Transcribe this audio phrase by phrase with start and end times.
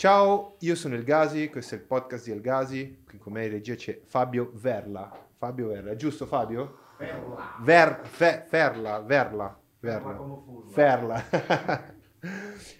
[0.00, 3.44] Ciao, io sono El Gasi, questo è il podcast di El Gasi, qui con me
[3.44, 5.28] in regia c'è Fabio Verla.
[5.36, 6.78] Fabio Verla, giusto Fabio?
[6.96, 7.56] Ferla.
[7.60, 10.16] Ver, fe, Ferla, Verla, Verla.
[10.16, 11.18] furla.
[11.20, 11.94] Ferla.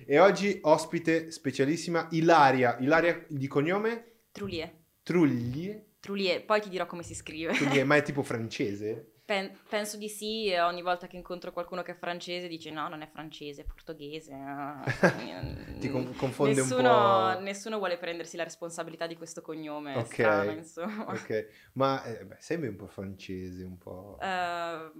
[0.06, 2.78] e oggi ospite specialissima Ilaria.
[2.78, 4.12] Ilaria di cognome?
[4.32, 4.72] Trulier.
[5.02, 5.78] Trugli.
[6.00, 7.52] Trulier, poi ti dirò come si scrive.
[7.52, 9.09] Trugli, ma è tipo francese?
[9.30, 13.00] Pen- penso di sì, ogni volta che incontro qualcuno che è francese dice no, non
[13.00, 14.32] è francese, è portoghese.
[14.34, 14.82] ah".
[15.78, 17.40] Ti con- confonde nessuno, un po'.
[17.40, 20.04] Nessuno vuole prendersi la responsabilità di questo cognome, è Ok.
[20.06, 21.04] strano, insomma.
[21.12, 24.18] Ok, ma eh, beh, sembri un po' francese, un po'...
[24.20, 24.90] Eh,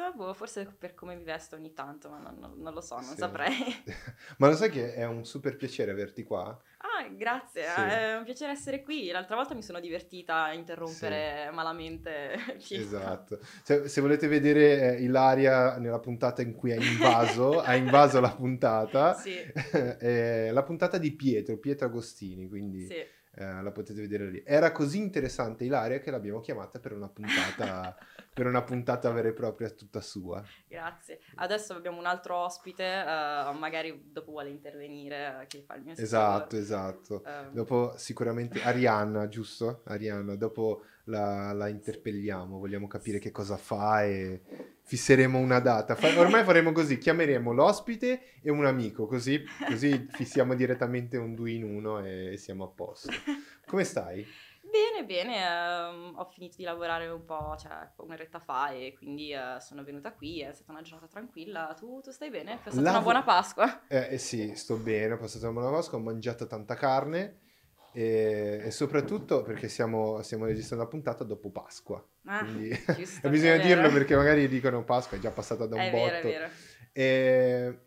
[0.00, 2.94] so, boh, forse per come mi vesto ogni tanto, ma non, non- non lo so,
[2.96, 3.16] non Sì.
[3.16, 3.82] saprei.
[4.38, 6.58] Ma lo sai che è un super piacere averti qua?
[6.78, 7.80] Ah, grazie, Sì.
[7.80, 9.10] è un piacere essere qui.
[9.10, 12.36] L'altra volta mi sono divertita a interrompere malamente
[12.66, 12.86] Pietro.
[12.98, 13.38] Esatto.
[13.62, 18.30] Se, se volete vedere eh, Ilaria nella puntata in cui ha invaso, ha invaso la
[18.34, 23.04] puntata, Sì, è la puntata di Pietro, Pietro Agostini, quindi sì.
[23.40, 24.42] Eh, la potete vedere lì.
[24.44, 27.96] Era così interessante Ilaria che l'abbiamo chiamata per una puntata,
[28.34, 30.44] per una puntata vera e propria tutta sua.
[30.68, 31.20] Grazie.
[31.36, 35.94] Adesso abbiamo un altro ospite, eh, magari dopo vuole intervenire, eh, che fa il mio
[35.96, 37.24] Esatto, esatto.
[37.24, 39.80] Eh, Dopo sicuramente Arianna, giusto?
[39.86, 44.42] Arianna, dopo la, la interpelliamo, vogliamo capire che cosa fa e
[44.90, 45.94] fisseremo una data.
[45.94, 51.52] Fa- ormai faremo così, chiameremo l'ospite e un amico, così, così fissiamo direttamente un due
[51.52, 53.08] in uno e siamo a posto.
[53.66, 54.26] Come stai?
[54.62, 59.60] Bene, bene, ehm, ho finito di lavorare un po', cioè un'oretta fa e quindi eh,
[59.60, 61.72] sono venuta qui, è stata una giornata tranquilla.
[61.78, 62.54] Tu, tu stai bene?
[62.54, 63.86] È stata Lavo- una buona Pasqua?
[63.86, 67.38] Eh, eh sì, sto bene, ho passato una buona Pasqua, ho mangiato tanta carne
[67.92, 72.04] e, e soprattutto perché stiamo, stiamo registrando la puntata dopo Pasqua.
[72.26, 73.94] Ah, Quindi giusto, bisogna dirlo vero.
[73.94, 76.04] perché magari dicono Pasqua, è già passata da un È botto.
[76.12, 76.50] vero, è vero.
[76.92, 77.78] E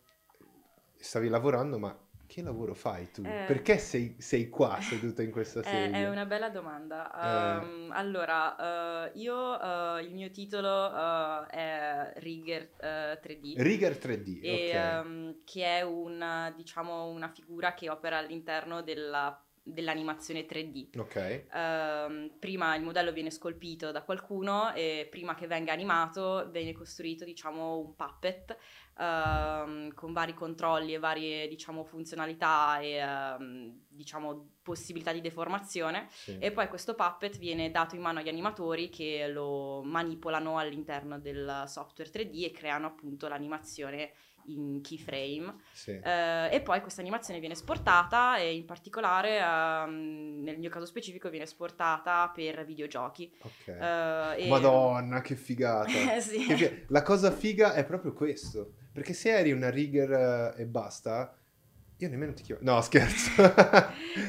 [0.97, 3.21] stavi lavorando, ma che lavoro fai tu?
[3.23, 3.45] Eh.
[3.45, 5.97] Perché sei, sei qua seduta in questa È, sedia?
[5.99, 7.61] è una bella domanda.
[7.61, 7.65] Eh.
[7.65, 13.53] Ehm, allora, eh, io, eh, il mio titolo eh, è Rigger eh, 3D.
[13.57, 14.73] Rigger 3D, e, ok.
[14.73, 20.99] ehm, che è una, diciamo, una figura che opera all'interno della- dell'animazione 3D.
[20.99, 26.73] ok, Ehm, prima il modello viene scolpito da qualcuno e prima che venga animato viene
[26.73, 28.57] costruito diciamo un puppet
[28.97, 36.37] ehm, con vari controlli e varie diciamo funzionalità e ehm, diciamo possibilità di deformazione sì.
[36.39, 41.63] e poi questo puppet viene dato in mano agli animatori che lo manipolano all'interno del
[41.67, 44.13] software 3D e creano appunto l'animazione
[44.47, 45.91] in keyframe sì.
[45.91, 51.29] eh, e poi questa animazione viene esportata e in particolare ehm, nel mio caso specifico
[51.29, 53.31] viene esportata per videogiochi.
[53.39, 53.67] ok.
[53.67, 55.91] Eh, e- Madonna, che figata!
[56.23, 56.45] Sì.
[56.45, 60.65] Che figa- La cosa figa è proprio questo, perché se eri una Rigger eh, e
[60.65, 61.35] basta,
[61.97, 62.61] io nemmeno ti chiamo...
[62.63, 63.31] No, scherzo.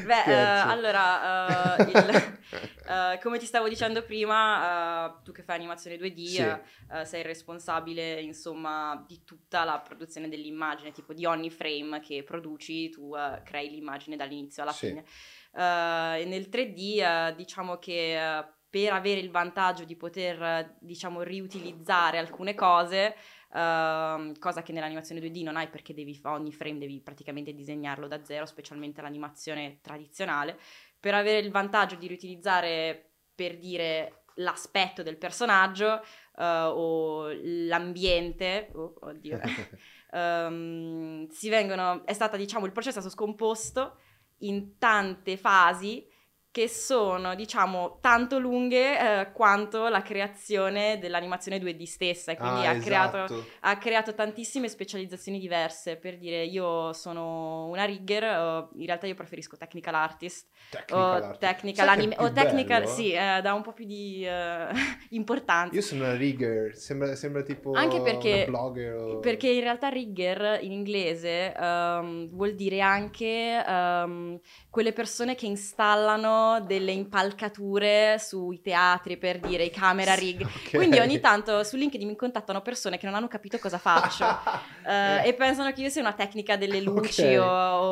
[0.05, 0.69] Beh, eh, Scherzo.
[0.69, 2.39] allora, eh, il-
[2.89, 7.05] eh, come ti stavo dicendo prima, tu che fai animazione 2D Sì.
[7.05, 13.15] sei responsabile, insomma, di tutta la produzione dell'immagine, tipo di ogni frame che produci, tu
[13.45, 14.89] crei l'immagine dall'inizio alla Sì.
[14.89, 15.05] fine.
[15.53, 18.45] Nel 3D, eh, diciamo che
[18.75, 23.15] per avere il vantaggio di poter, diciamo, riutilizzare alcune cose,
[23.55, 28.25] ehm, cosa che nell'animazione 2D non hai perché devi, ogni frame devi praticamente disegnarlo da
[28.25, 30.59] zero, specialmente l'animazione tradizionale,
[30.99, 36.03] per avere il vantaggio di riutilizzare, per dire, l'aspetto del personaggio
[36.37, 39.41] eh, o l'ambiente, oh, oddio,
[41.31, 43.99] si vengono, è stata, diciamo, il processo è stato scomposto
[44.39, 46.07] in tante fasi
[46.55, 52.71] che sono, diciamo, tanto lunghe eh, quanto la creazione dell'animazione 2D stessa e quindi Ah,
[52.71, 53.45] ha, creato, esatto.
[53.63, 55.97] ha creato tantissime specializzazioni diverse.
[55.97, 61.25] Per dire, io sono una rigger, eh, in realtà io preferisco technical artist Technical o
[61.25, 61.39] art.
[61.41, 64.69] technical anime o technical, sì, eh, dà un po' più di eh,
[65.11, 65.75] importanza.
[65.75, 69.19] Io sono una rigger, sembra, sembra tipo Anche perché- una blogger o...
[69.19, 74.39] Perché in realtà rigger in inglese ehm, vuol dire anche ehm,
[74.71, 80.43] quelle persone che installano delle impalcature sui teatri, per dire i camera rig.
[80.45, 80.71] Ok.
[80.73, 84.25] Quindi ogni tanto su LinkedIn mi contattano persone che non hanno capito cosa faccio
[84.87, 87.47] eh, e pensano che io sia una tecnica delle luci Ok, o,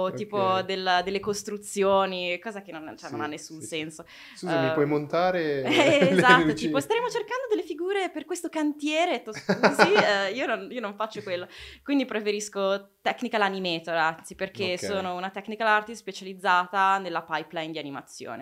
[0.04, 4.04] o tipo del- delle costruzioni, cosa che non, cioè, non Sì, ha nessun sì, senso.
[4.34, 9.22] Scusa, mi Eh, puoi montare Eh, esatto, tipo staremo cercando delle figure per questo cantiere.
[9.22, 11.46] To- Sì, eh, io, non, io non faccio quello.
[11.82, 18.41] Quindi preferisco technical animator, anzi, perché sono una technical artist specializzata nella pipeline di animazione.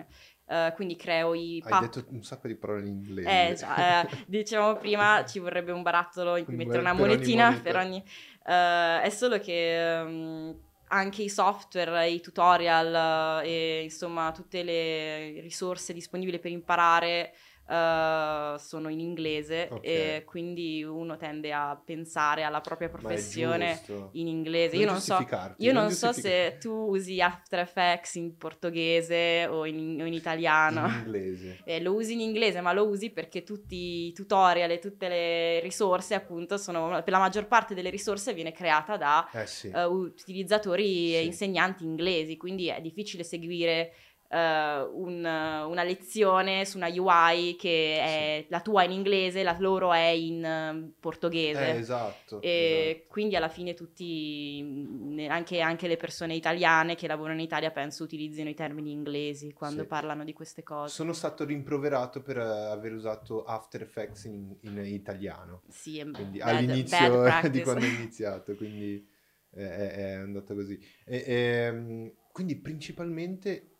[0.51, 3.29] Eh, quindi creo i Hai pap- detto un sacco di parole in inglese.
[3.29, 7.09] Eh, già, eh, dicevamo prima ci vorrebbe un barattolo in cui mettere una per ogni
[7.09, 8.03] monetina per ogni...
[8.45, 15.39] eh, è solo che ehm, anche i software, i tutorial eh, e insomma tutte le
[15.39, 17.33] risorse disponibili per imparare
[17.65, 19.89] uh, sono in inglese okay.
[19.89, 23.81] e quindi uno tende a pensare alla propria professione
[24.13, 24.75] in inglese.
[24.75, 25.27] Non io non so,
[25.57, 30.87] io non so se tu usi After Effects in portoghese o in, o in italiano.
[30.87, 31.59] In inglese.
[31.71, 35.59] Eh, lo usi in inglese, ma lo usi perché tutti i tutorial e tutte le
[35.59, 39.67] risorse, appunto, sono per la maggior parte delle risorse viene creata da eh sì.
[39.73, 41.15] uh, utilizzatori sì.
[41.15, 43.93] e insegnanti inglesi, quindi è difficile seguire
[44.31, 48.47] uh, un, una lezione su una UI che è sì.
[48.49, 51.73] la tua in inglese, la loro è in uh, portoghese.
[51.73, 53.05] Eh, esatto, e esatto.
[53.09, 58.49] quindi alla fine tutti, anche, anche, le persone italiane che lavorano in Italia, penso utilizzino
[58.49, 59.87] i termini inglesi quando sì.
[59.87, 60.93] parlano di queste cose.
[60.93, 65.63] Sono stato rimproverato per uh, aver usato After Effects in, in italiano.
[65.67, 69.05] Sì, è quindi bad, all'inizio bad di quando ho iniziato, quindi
[69.49, 70.79] è, è andato così.
[71.05, 73.70] E, e, ehm, quindi principalmente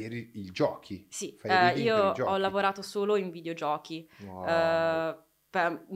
[0.00, 1.06] per i giochi.
[1.08, 4.08] Sì, uh, io ho lavorato solo in videogiochi.
[4.24, 4.42] Wow.
[4.42, 5.16] Uh,
[5.50, 5.86] per,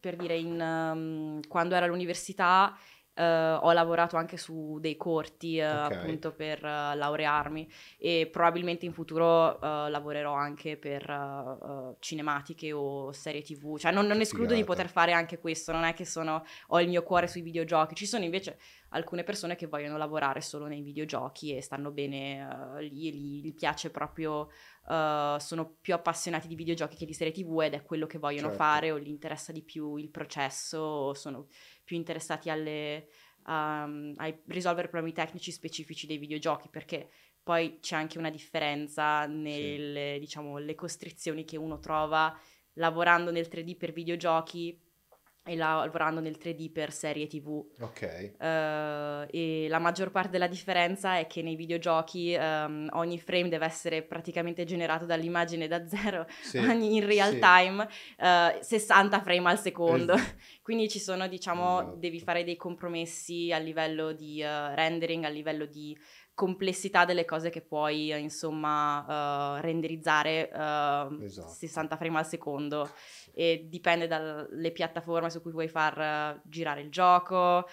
[0.00, 2.76] per, dire, in, um, quando ero all'università
[3.14, 5.98] Uh, ho lavorato anche su dei corti okay.
[5.98, 13.92] appunto per laurearmi e probabilmente in futuro lavorerò anche per cinematiche o serie tv, cioè
[13.92, 14.60] non, non escludo figata.
[14.60, 17.94] di poter fare anche questo, non è che sono, ho il mio cuore sui videogiochi,
[17.94, 18.56] ci sono invece
[18.92, 23.90] alcune persone che vogliono lavorare solo nei videogiochi e stanno bene lì, gli, gli piace
[23.90, 24.48] proprio,
[24.84, 28.62] sono più appassionati di videogiochi che di serie tv ed è quello che vogliono certo.
[28.62, 31.46] fare o gli interessa di più il processo, o sono
[31.84, 33.08] più interessati alle,
[33.46, 37.08] um, a risolvere problemi tecnici specifici dei videogiochi, perché
[37.42, 40.20] poi c'è anche una differenza nelle, sì.
[40.20, 42.36] diciamo, le costrizioni che uno trova
[42.74, 44.80] lavorando nel 3D per videogiochi
[45.44, 47.64] e lavorando nel 3D per serie tv.
[47.80, 48.34] Ok.
[48.38, 53.66] Uh, e la maggior parte della differenza è che nei videogiochi um, ogni frame deve
[53.66, 57.38] essere praticamente generato dall'immagine da zero sì, in real sì.
[57.40, 60.14] time, uh, eh, 60 frame al secondo.
[60.62, 61.96] Quindi ci sono, diciamo, esatto.
[61.96, 65.98] devi fare dei compromessi a livello di uh, rendering, a livello di
[66.34, 71.48] complessità delle cose che puoi insomma renderizzare uh, esatto.
[71.48, 72.90] 60 frame al secondo
[73.34, 77.68] e dipende dalle piattaforme su cui vuoi far uh, girare il gioco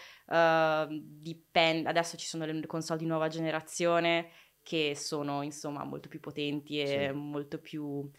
[0.98, 4.30] dipende adesso ci sono le console di nuova generazione
[4.62, 7.18] che sono insomma molto più potenti e sì.
[7.18, 8.10] molto più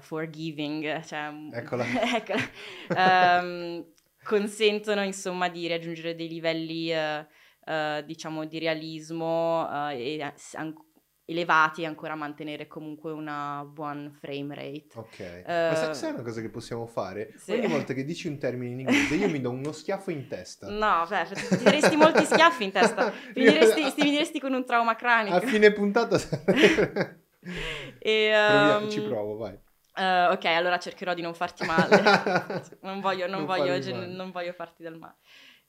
[0.00, 1.84] forgiving cioè, eccola,
[2.16, 3.40] eccola.
[3.42, 3.84] um,
[4.22, 10.20] consentono insomma di raggiungere dei livelli uh, diciamo di realismo uh, e
[10.54, 10.74] an-
[11.26, 14.86] elevati e ancora mantenere comunque una buon frame rate.
[14.94, 17.32] Ok, uh, ma sai, sai una cosa che possiamo fare?
[17.36, 17.52] Sì.
[17.52, 20.68] Ogni volta che dici un termine in inglese io mi do uno schiaffo in testa.
[20.68, 21.26] No, beh,
[21.56, 25.36] ti daresti molti schiaffi in testa, finiresti, finiresti con un trauma cranico.
[25.36, 26.18] A fine puntata
[27.98, 29.58] e, um, ci provo, vai.
[29.96, 32.02] Uh, ok, allora cercherò di non farti male.
[32.82, 35.14] non, voglio, non, non, voglio, gen- non, voglio, farti del male.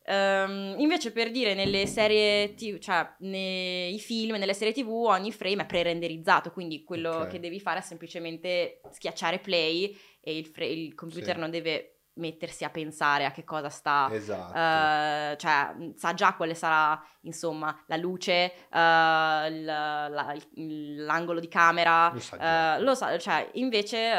[0.07, 5.63] Um, invece per dire nelle serie tv, cioè nei film, nelle serie tv ogni frame
[5.63, 7.30] è pre-renderizzato, quindi quello okay.
[7.30, 11.40] che devi fare è semplicemente schiacciare play e il, fre- il computer sì.
[11.40, 14.52] non deve mettersi a pensare a che cosa sta, esatto.
[14.52, 22.12] uh, cioè sa già quale sarà insomma la luce, uh, l- la, l'angolo di camera,
[22.13, 24.12] lo sa, uh, lo sa cioè invece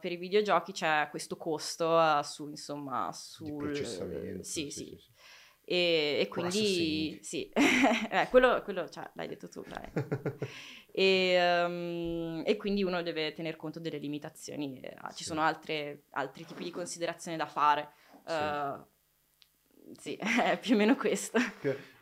[0.00, 4.44] per i videogiochi c'è questo costo su insomma sul processamento.
[4.44, 4.84] Sì, sì.
[4.84, 4.96] sì.
[4.96, 5.12] sì.
[5.66, 9.64] E, e quindi sì, eh, quello, quello cioè, l'hai detto tu.
[10.92, 14.78] e, um, e, quindi uno deve tener conto delle limitazioni.
[14.80, 15.24] Eh, ci sì.
[15.24, 17.88] sono altre, altri tipi di considerazioni da fare.
[18.26, 18.86] Sì, uh,
[19.98, 21.38] sì è più o meno questo.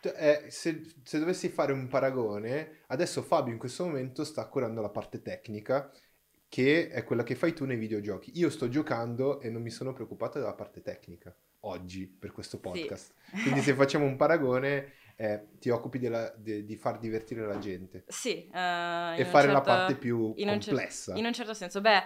[0.01, 4.91] Eh, se, se dovessi fare un paragone, adesso Fabio in questo momento sta curando la
[4.91, 5.91] parte tecnica
[6.49, 8.33] che è quella che fai tu nei videogiochi.
[8.35, 13.15] Io sto giocando e non mi sono preoccupato della parte tecnica oggi per questo podcast.
[13.35, 13.43] Sì.
[13.43, 18.05] Quindi se facciamo un paragone, eh, ti occupi della, de, di far divertire la gente.
[18.09, 18.49] Sì.
[18.49, 21.13] Uh, e fare certo, la parte più in complessa.
[21.13, 21.81] Un cer- in un certo senso.
[21.81, 22.03] Beh,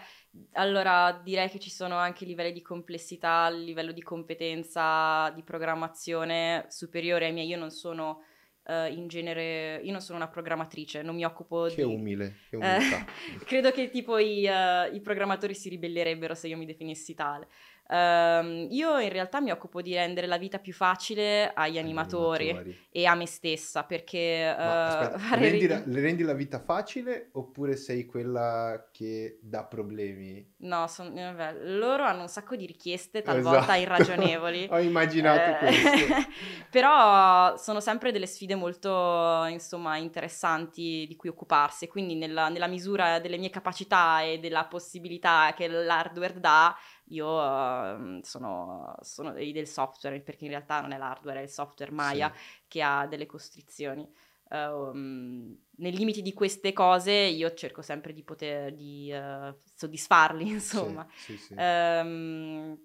[0.52, 7.26] allora direi che ci sono anche livelli di complessità, livello di competenza, di programmazione superiore
[7.26, 7.48] ai miei.
[7.48, 8.22] Io non sono...
[8.68, 11.82] Uh, in genere, io non sono una programmatrice, non mi occupo che di...
[11.82, 13.04] Umile, che umiltà.
[13.46, 17.46] credo che tipo i, uh, i, programmatori si ribellerebbero se io mi definissi tale.
[17.88, 22.86] Ehm, io in realtà mi occupo di rendere la vita più facile agli animatori, Animatori.
[22.90, 27.76] e a me stessa perché Ma eh, aspetta, rendi la, rendi la vita facile oppure
[27.76, 30.54] sei quella che dà problemi?
[30.58, 33.80] No, son- eh, vabbè, loro hanno un sacco di richieste, talvolta Esatto.
[33.80, 34.66] irragionevoli.
[34.72, 36.14] Ho immaginato Eh, questo.
[36.70, 41.88] Però sono sempre delle sfide molto, insomma, interessanti di cui occuparsi.
[41.88, 46.74] Quindi nella, nella misura delle mie capacità e della possibilità che l'hardware dà,
[47.08, 51.90] io ehm, sono, sono del software, perché in realtà non è l'hardware, è il software
[51.92, 52.40] Maya Sì.
[52.68, 54.08] che ha delle costrizioni.
[54.48, 60.48] Eh, um, nei limiti di queste cose io cerco sempre di poter di, eh, soddisfarli,
[60.50, 61.06] insomma.
[61.14, 61.54] Sì, sì.
[61.54, 62.78] Ehm,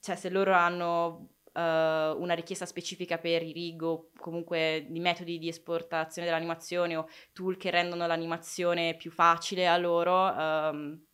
[0.00, 1.60] cioè, se loro hanno eh,
[2.16, 7.56] una richiesta specifica per i rig o comunque di metodi di esportazione dell'animazione o tool
[7.56, 11.06] che rendono l'animazione più facile a loro, ehm,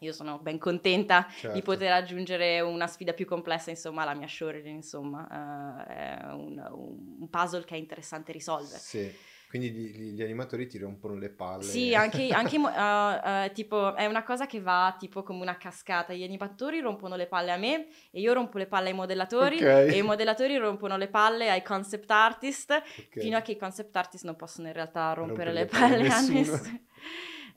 [0.00, 1.60] io sono ben contenta di Certo.
[1.62, 6.62] poter aggiungere una sfida più complessa, insomma, alla mia showreel, insomma, eh, è un,
[7.18, 8.78] un puzzle che è interessante risolvere.
[8.78, 9.12] Sì.
[9.48, 11.62] Quindi gli, gli- animatori ti rompono le palle.
[11.62, 16.12] Sì, anche, anche uh, uh, tipo, è una cosa che va tipo come una cascata.
[16.12, 19.62] Gli animatori rompono le palle a me e io rompo le palle ai modellatori Ok.
[19.62, 23.20] e i modellatori rompono le palle ai concept artist Ok.
[23.20, 25.84] fino a che i concept artist non possono in realtà rompere, Rompere le le palle
[25.84, 26.40] a palle a nessuno.
[26.40, 26.80] nessuno.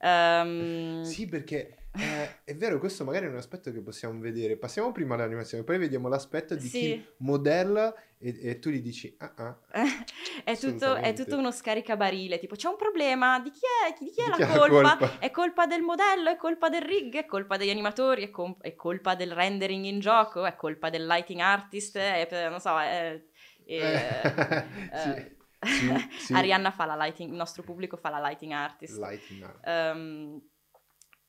[0.02, 4.58] Ehm, Sì, perché eh, è vero, questo magari è un aspetto che possiamo vedere.
[4.58, 6.80] Passiamo prima all'animazione, poi vediamo l'aspetto di Sì.
[6.80, 9.60] chi modella e, e tu gli dici, ah ah,
[10.44, 14.22] è, tutto, è tutto uno scaricabarile, tipo c'è un problema, di chi è, di chi
[14.22, 14.98] è Di la chi la colpa?
[14.98, 15.20] colpa?
[15.20, 18.76] È colpa del modello, è colpa del rig, è colpa degli animatori, è, com- è
[18.76, 23.14] colpa del rendering in gioco, è colpa del lighting artist, è, non so, è...
[23.14, 23.24] è-
[23.72, 26.34] Eh, eh, sì, sì, sì.
[26.34, 28.98] Arianna fa la lighting, il nostro pubblico fa la lighting artist.
[28.98, 29.60] Lighting art.
[29.68, 30.49] Ehm,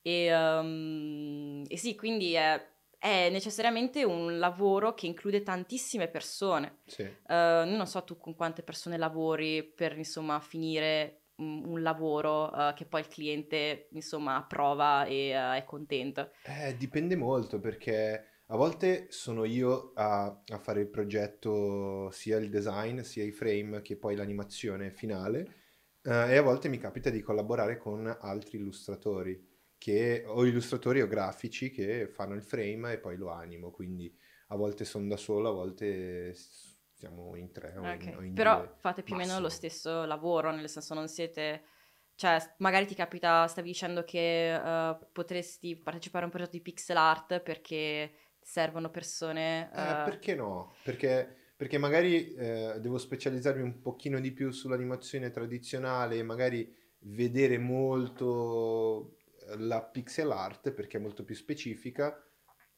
[0.03, 2.61] e, ehm, e sì, quindi è,
[2.99, 6.79] è necessariamente un lavoro che include tantissime persone.
[6.87, 7.03] Sì.
[7.03, 12.75] Io non so tu con quante persone lavori per insomma finire un, un lavoro eh,
[12.75, 16.33] che poi il cliente insomma approva e eh, è contento.
[16.45, 22.51] Eh, dipende molto perché a volte sono io a, a fare il progetto, sia il
[22.51, 25.55] design, sia i frame, che poi l'animazione finale,
[26.03, 29.50] eh, e a volte mi capita di collaborare con altri illustratori,
[29.81, 34.15] che, o illustratori o grafici che fanno il frame e poi lo animo, quindi
[34.49, 36.35] a volte sono da solo, a volte
[36.93, 38.75] siamo in tre o in, Ok, o in Però due.
[38.77, 41.65] fate più o meno lo stesso lavoro, nel senso non siete...
[42.15, 46.99] Cioè, magari ti capita, stavi dicendo che eh, potresti partecipare a un progetto di pixel
[46.99, 49.71] art perché servono persone...
[49.73, 50.75] Eh, eh, perché no?
[50.83, 56.71] Perché, perché magari eh, devo specializzarmi un pochino di più sull'animazione tradizionale e magari
[57.05, 59.20] vedere molto
[59.59, 62.17] la pixel art perché è molto più specifica,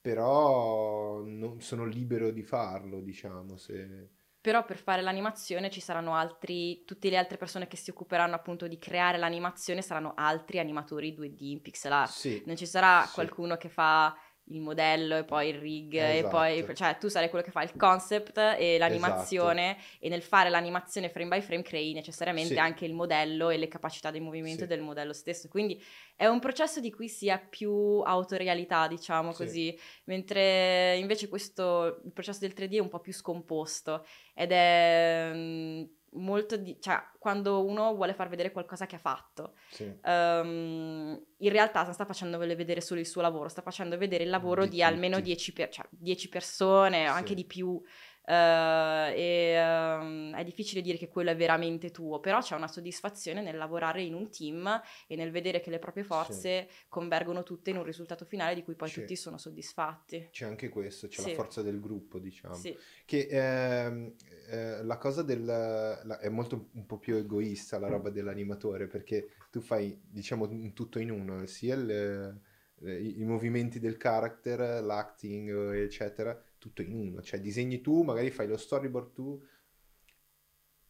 [0.01, 4.11] però non sono libero di farlo, diciamo, se...
[4.43, 8.67] Però per fare l'animazione ci saranno altri, tutte le altre persone che si occuperanno appunto
[8.67, 12.11] di creare l'animazione saranno altri animatori 2D in pixel art.
[12.11, 13.15] Sì, Non ci sarà Sì.
[13.15, 14.13] qualcuno che fa
[14.47, 16.75] il modello e poi il rig e poi, Esatto.
[16.75, 21.37] cioè tu sarai quello che fa il concept e l'animazione e nel fare l'animazione frame
[21.37, 22.59] by frame crei necessariamente Sì.
[22.59, 24.67] anche il modello e le capacità di movimento Sì.
[24.67, 25.49] del modello stesso.
[25.49, 25.81] Quindi
[26.17, 27.73] è un processo di cui si ha più
[28.05, 29.45] autorialità, diciamo Sì.
[29.45, 35.31] così, mentre invece questo, il processo del 3D è un po' più scomposto ed è
[35.35, 35.83] mm,
[36.15, 39.91] molto di, cioè quando uno vuole far vedere qualcosa che ha fatto, sì.
[40.03, 44.31] ehm, in realtà non sta facendo vedere solo il suo lavoro, sta facendo vedere il
[44.31, 45.29] lavoro Di di, almeno tutti.
[45.29, 47.07] 10, per- cioè, 10 persone, Sì.
[47.07, 47.81] anche di più.
[48.25, 53.43] Eh, e ehm, è difficile dire che quello è veramente tuo, però c'è una soddisfazione
[53.43, 57.77] nel lavorare in un team e nel vedere che le proprie forze convergono tutte in
[57.77, 59.01] un risultato finale di cui poi Sì.
[59.01, 60.29] tutti sono soddisfatti.
[60.31, 61.29] C'è anche questo, c'è Sì.
[61.31, 62.55] la forza del gruppo, diciamo.
[62.55, 62.77] Sì.
[63.05, 64.15] Che ehm,
[64.49, 65.45] eh, la cosa del...
[65.45, 70.73] la- è molto un po' più egoista la roba dell'animatore perché tu fai, diciamo, un
[70.73, 72.41] tutto in uno, sia il-
[72.85, 77.23] eh, i, i movimenti del character, l'acting, eccetera, tutto in uno.
[77.23, 79.43] Cioè disegni tu, magari fai lo storyboard tu.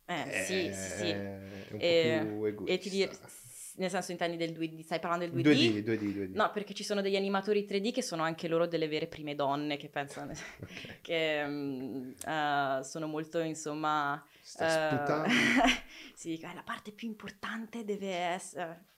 [0.04, 1.08] Eh, sì, sì, sì.
[1.08, 2.74] È un E- po' più egoista.
[2.74, 3.18] E ti dire,
[3.76, 6.34] nel senso intendi del 2D, stai parlando del 2D, 2D, 2D.
[6.34, 9.78] No, perché ci sono degli animatori 3D che sono anche loro delle vere prime donne
[9.78, 11.00] che pensano Ok.
[11.00, 14.22] che eh, sono molto, insomma...
[14.42, 15.28] Sta eh, sputando.
[16.14, 18.90] sì, eh, la parte più importante deve essere...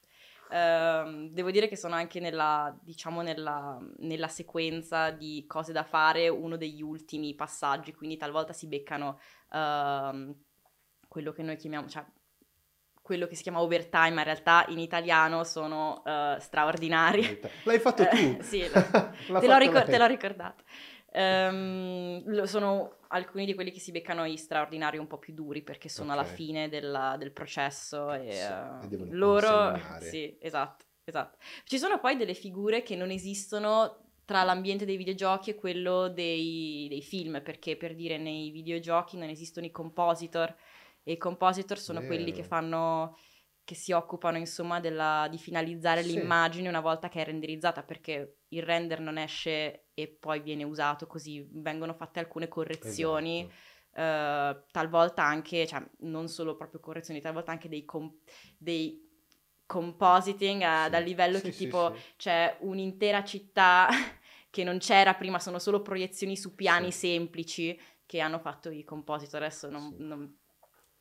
[0.54, 6.28] Ehm, devo dire che sono anche nella, diciamo, nella, nella sequenza di cose da fare
[6.28, 9.18] uno degli ultimi passaggi, quindi talvolta si beccano
[9.52, 10.32] ehm,
[11.08, 12.04] quello che noi chiamiamo, cioè
[13.02, 17.40] quello che si chiama overtime, ma in realtà in italiano sono eh, straordinari.
[17.64, 18.16] L'hai fatto tu.
[18.16, 20.62] Eh, sì, te, l'ho ricor- te l'ho ricordato.
[21.16, 25.62] Ehm, lo- sono alcuni di quelli che si beccano gli straordinari un po' più duri
[25.62, 26.28] perché sono alla Ok.
[26.34, 29.78] fine della- del processo e, Sì, eh, e devono loro...
[30.00, 31.38] Sì, esatto, esatto.
[31.64, 36.86] Ci sono poi delle figure che non esistono tra l'ambiente dei videogiochi e quello dei,
[36.88, 40.52] dei film, perché per dire nei videogiochi non esistono i compositor
[41.04, 42.36] e i compositor sono quelli Vero.
[42.38, 43.16] che fanno
[43.64, 46.12] che si occupano insomma della- di finalizzare Sì.
[46.12, 51.06] l'immagine una volta che è renderizzata perché il render non esce e poi viene usato
[51.06, 53.72] così vengono fatte alcune correzioni Esatto.
[53.96, 58.14] eh, talvolta anche cioè non solo proprio correzioni talvolta anche dei, com-
[58.58, 59.00] dei
[59.66, 60.90] compositing a- Sì.
[60.90, 63.88] dal livello Sì, che tipo c'è un'intera città
[64.50, 69.40] che non c'era prima sono solo proiezioni su piani semplici che hanno fatto i compositor
[69.42, 70.38] adesso non, non-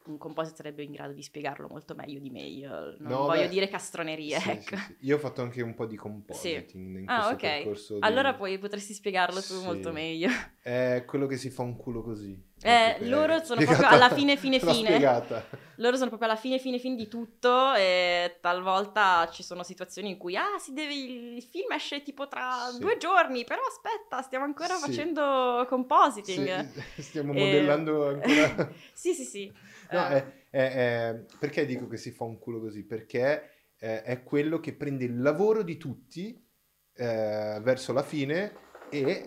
[0.06, 2.70] un compositor sarebbe in grado di spiegarlo molto meglio di me io
[3.00, 4.96] non No, voglio beh, dire castronerie Sì, ecco sì, sì.
[5.02, 7.40] Io ho fatto anche un po' di compositing in Ah, questo ok.
[7.40, 7.94] percorso.
[7.96, 10.30] di- Allora poi potresti spiegarlo tu molto meglio.
[10.64, 12.52] È quello che si fa un culo così.
[12.66, 14.74] Eh, loro sono spiegata- proprio alla fine, fine, fine.
[14.90, 15.50] spiegata.
[15.78, 20.18] Loro sono proprio alla fine, fine, fine di tutto e talvolta ci sono situazioni in
[20.18, 22.80] cui, ah, si deve, il film esce tipo tra Sì.
[22.80, 24.82] due giorni, però aspetta, stiamo ancora Sì.
[24.86, 26.72] facendo compositing.
[26.96, 28.72] Sì, stiamo E- modellando ancora.
[28.94, 29.52] sì, sì, sì.
[29.92, 30.74] No, Eh, è- è-
[31.10, 32.84] è- perché dico che si fa un culo così?
[32.84, 36.42] Perché eh, è quello che prende il lavoro di tutti
[36.96, 38.54] eh, verso la fine
[38.90, 39.26] e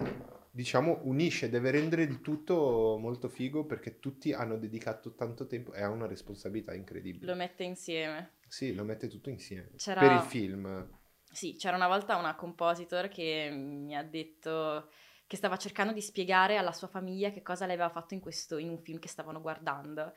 [0.50, 5.82] diciamo unisce, deve rendere il tutto molto figo perché tutti hanno dedicato tanto tempo e
[5.82, 7.26] ha una responsabilità incredibile.
[7.26, 8.36] Lo mette insieme.
[8.48, 9.72] Sì, lo mette tutto insieme.
[9.76, 10.88] C'era- Per il film.
[11.30, 14.88] Sì, c'era una volta una compositor che mi ha detto
[15.26, 18.58] che stava cercando di spiegare alla sua famiglia che cosa lei aveva fatto in, questo,
[18.58, 20.14] in un film che stavano guardando.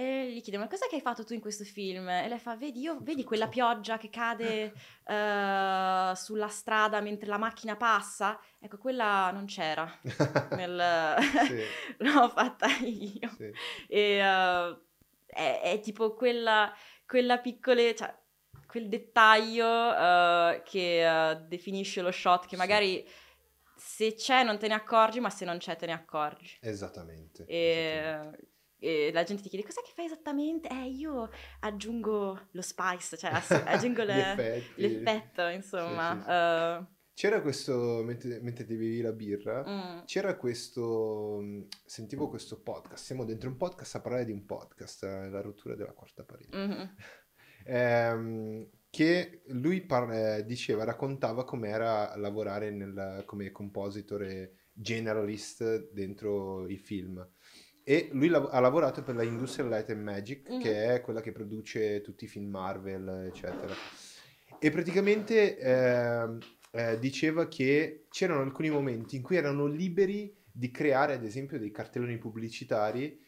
[0.00, 2.08] E gli chiedevo, ma cosa che hai fatto tu in questo film?
[2.08, 4.72] E lei fa, vedi, io, vedi quella pioggia che cade
[5.04, 8.40] eh, sulla strada mentre la macchina passa?
[8.58, 9.86] Ecco, quella non c'era.
[10.56, 11.16] Nel...
[11.46, 11.62] Sì,
[12.02, 13.28] L'ho fatta io.
[13.36, 13.52] sì.
[13.88, 14.78] E eh,
[15.26, 16.74] è, è tipo quella,
[17.06, 18.16] quella piccola, cioè,
[18.66, 22.56] quel dettaglio eh, che definisce lo shot, che Sì.
[22.56, 23.06] magari
[23.76, 26.56] se c'è non te ne accorgi, ma se non c'è te ne accorgi.
[26.62, 27.44] Esattamente.
[27.46, 28.48] esattamente.
[28.80, 30.68] E, la gente ti chiede cos'è che fai esattamente?
[30.70, 31.28] Eh, io
[31.60, 33.30] aggiungo lo spice, cioè
[33.66, 34.80] aggiungo Gli le- effetti.
[34.80, 36.88] l'effetto, insomma.
[37.12, 43.04] C'era questo, mentre, mentre ti bevi la birra, mm, C'era questo, mh, sentivo questo podcast,
[43.04, 46.56] siamo dentro un podcast a parlare di un podcast, eh, la rottura della quarta parete,
[46.56, 46.94] mhm.
[47.66, 56.66] Ehm, che lui par- eh, diceva, raccontava com'era lavorare nel- come compositor e generalist dentro
[56.68, 57.22] i film.
[57.82, 60.60] E lui lav- ha lavorato per la Industrial Light and Magic, Mhm.
[60.60, 63.74] che è quella che produce tutti i film Marvel, eccetera.
[64.58, 66.38] E praticamente ehm,
[66.72, 71.70] eh, diceva che c'erano alcuni momenti in cui erano liberi di creare, ad esempio, dei
[71.70, 73.18] cartelloni pubblicitari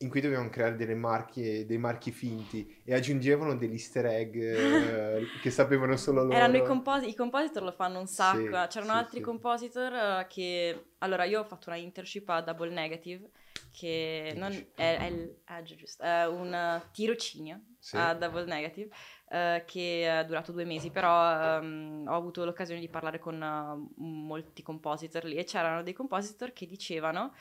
[0.00, 5.22] in cui dovevano creare delle marchi, dei marchi finti e aggiungevano degli easter egg eh,
[5.40, 6.34] che sapevano solo loro.
[6.34, 8.38] Erano i, composi- i compositor lo fanno un sacco.
[8.38, 9.22] Sì, C'erano sì, altri sì.
[9.22, 10.84] compositor eh, che.
[10.98, 13.30] Allora, io ho fatto una internship a Double Negative,
[13.72, 17.96] che non è, è il- ah, giusto, è un eh, tirocinio Sì.
[17.96, 18.94] a Double Negative
[19.28, 24.02] eh, che è durato due mesi, però ehm, ho avuto l'occasione di parlare con eh,
[24.02, 27.34] molti compositor lì e c'erano dei compositor che dicevano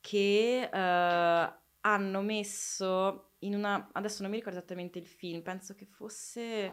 [0.00, 1.52] che eh,
[1.82, 3.88] hanno messo in una...
[3.92, 6.72] adesso non mi ricordo esattamente il film, penso che fosse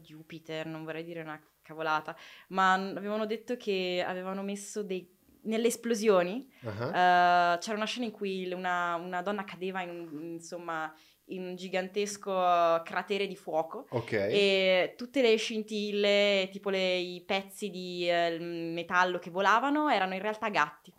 [0.00, 2.16] Jupiter, non vorrei dire una cavolata,
[2.48, 5.13] ma avevano detto che avevano messo dei...
[5.44, 10.22] nelle esplosioni Ah, eh, c'era una scena in cui una, una donna cadeva in un,
[10.34, 10.92] insomma,
[11.26, 14.12] in un gigantesco cratere di fuoco Ok.
[14.12, 20.20] e tutte le scintille, tipo le- i pezzi di eh, metallo che volavano, erano in
[20.20, 20.92] realtà gatti.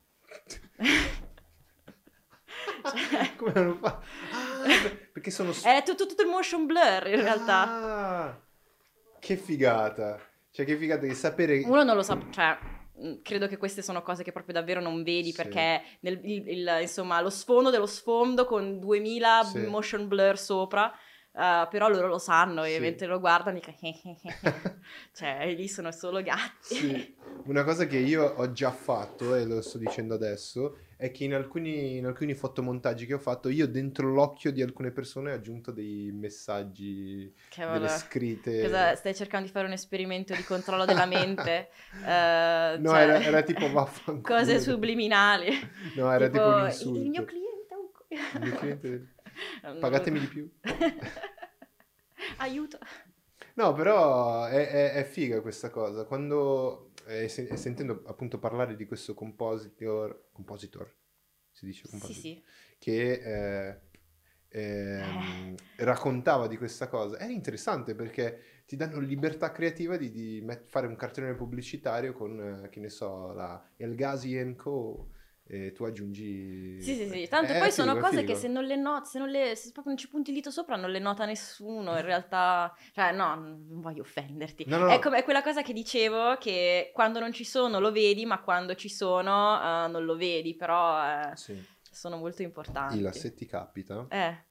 [2.84, 4.06] Cioè, Come hanno fatto?
[4.32, 5.52] Ah, perché sono...
[5.64, 7.62] è tutto, tutto il motion blur in realtà.
[8.28, 8.42] Ah,
[9.20, 10.20] che figata.
[10.52, 11.62] Cioè, che figata di sapere...
[11.66, 12.58] Uno non lo sa, cioè,
[13.24, 15.36] credo che queste sono cose che proprio davvero non vedi Sì.
[15.36, 19.60] perché nel, il- il- insomma lo sfondo dello sfondo con 2000 Sì.
[19.66, 20.92] motion blur sopra,
[21.34, 22.80] eh, però loro lo sanno e Sì.
[22.80, 23.76] mentre lo guardano dicono
[25.14, 27.16] cioè lì sono solo gatti.
[27.46, 31.34] Una cosa che io ho già fatto e lo sto dicendo adesso è che in
[31.34, 35.72] alcuni, in alcuni fotomontaggi che ho fatto io dentro l'occhio di alcune persone ho aggiunto
[35.72, 37.80] dei messaggi, Cavolo.
[37.80, 38.62] delle scritte.
[38.62, 41.70] Cosa, stai cercando di fare un esperimento di controllo della mente?
[42.06, 44.38] Eh, No, cioè, era, era tipo vaffanculo.
[44.38, 45.50] cose subliminali.
[45.96, 47.00] No, era tipo, un il insulto.
[47.10, 49.14] mio cliente è un co- Il mio cliente-
[49.80, 50.50] Pagatemi di più.
[52.38, 52.78] Aiuto.
[53.56, 56.04] No, però è, è- è figa questa cosa.
[56.06, 60.94] Quando e, se- e sentendo appunto parlare di questo compositor, compositor,
[61.52, 62.44] si dice Sì, compositor, sì.
[62.80, 63.12] che
[63.70, 63.82] eh,
[64.50, 67.18] ehm, raccontava di questa cosa.
[67.18, 72.64] È interessante perché ti danno libertà creativa di, di met- fare un cartellone pubblicitario con,
[72.66, 75.10] eh, che ne so, la El Ghazi Co.
[75.48, 76.82] E tu aggiungi...
[76.82, 77.28] Sì, sì, sì.
[77.28, 78.34] Tanto È poi sono cose figo.
[78.34, 80.50] che se non le noti, se, non le, se proprio non ci punti il dito
[80.50, 84.66] sopra non le nota nessuno, in realtà, cioè no, non voglio offenderti.
[84.68, 84.88] No, no.
[84.90, 88.42] È, come, è quella cosa che dicevo che quando non ci sono lo vedi, ma
[88.42, 91.64] quando ci sono eh, non lo vedi, però eh, Sì.
[91.92, 92.98] sono molto importanti.
[92.98, 94.44] Ila, se ti capita Eh,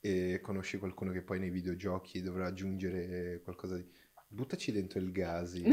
[0.00, 3.84] e conosci qualcuno che poi nei videogiochi dovrà aggiungere qualcosa di...
[4.32, 5.64] Buttaci dentro il Gasi.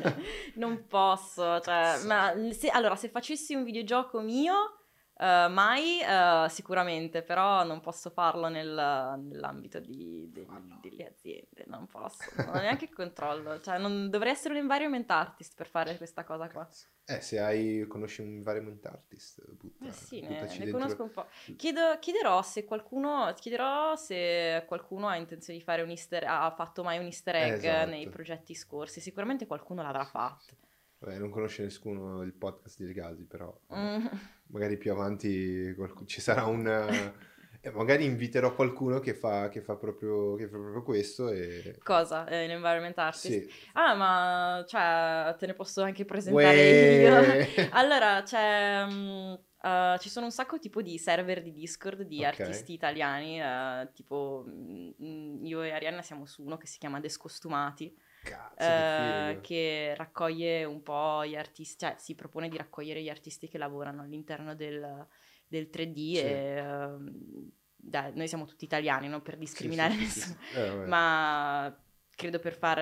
[0.56, 4.79] non posso, cioè, ma se- allora se facessi un videogioco mio,
[5.20, 10.78] eh, mai eh, sicuramente, però non posso farlo nel- nell'ambito di- de- Fallo.
[10.80, 15.10] delle aziende, non posso, non ho neanche il controllo, cioè non, dovrei essere un environment
[15.10, 16.66] artist per fare questa cosa qua.
[17.04, 21.26] Eh, se hai, conosci un environment artist, butta, Eh sì, ne, ne conosco un po'.
[21.56, 26.82] Chiedo- chiederò se qualcuno, chiederò se qualcuno ha intenzione di fare un easter, ha fatto
[26.84, 27.90] mai un easter egg Esatto.
[27.90, 30.54] nei progetti scorsi, sicuramente qualcuno l'avrà fatto.
[31.00, 34.06] Vabbè, non conosce nessuno il podcast di Gasi, però Mm.
[34.50, 35.74] Magari più avanti
[36.06, 36.66] ci sarà un...
[36.66, 37.28] eh,
[37.62, 41.76] e magari inviterò qualcuno che fa, che fa, proprio, che fa proprio questo e...
[41.82, 42.26] Cosa?
[42.26, 43.26] Eh, in environment artist?
[43.26, 43.50] Sì.
[43.74, 47.10] Ah, ma cioè, te ne posso anche presentare io.
[47.10, 47.68] Uè!
[47.72, 52.40] Allora, c'è, mm, eh, ci sono un sacco tipo di server di Discord di Ok.
[52.40, 57.94] artisti italiani, eh, tipo mm, io e Arianna siamo su uno che si chiama Descostumati,
[58.22, 63.48] Cazzo, eh, che raccoglie un po' gli artisti, cioè si propone di raccogliere gli artisti
[63.48, 65.06] che lavorano all'interno del,
[65.46, 66.20] del 3D Sì.
[66.20, 70.38] e ehm, dai, noi siamo tutti italiani, non per discriminare sì, sì, nessuno.
[70.54, 72.78] Eh, ma credo per far,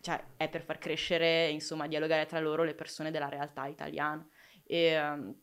[0.00, 4.26] cioè è per far crescere, insomma, dialogare tra loro le persone della realtà italiana.
[4.64, 5.34] E ehm,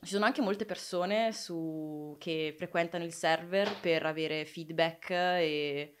[0.00, 5.94] ci sono anche molte persone su- che frequentano il server per avere feedback e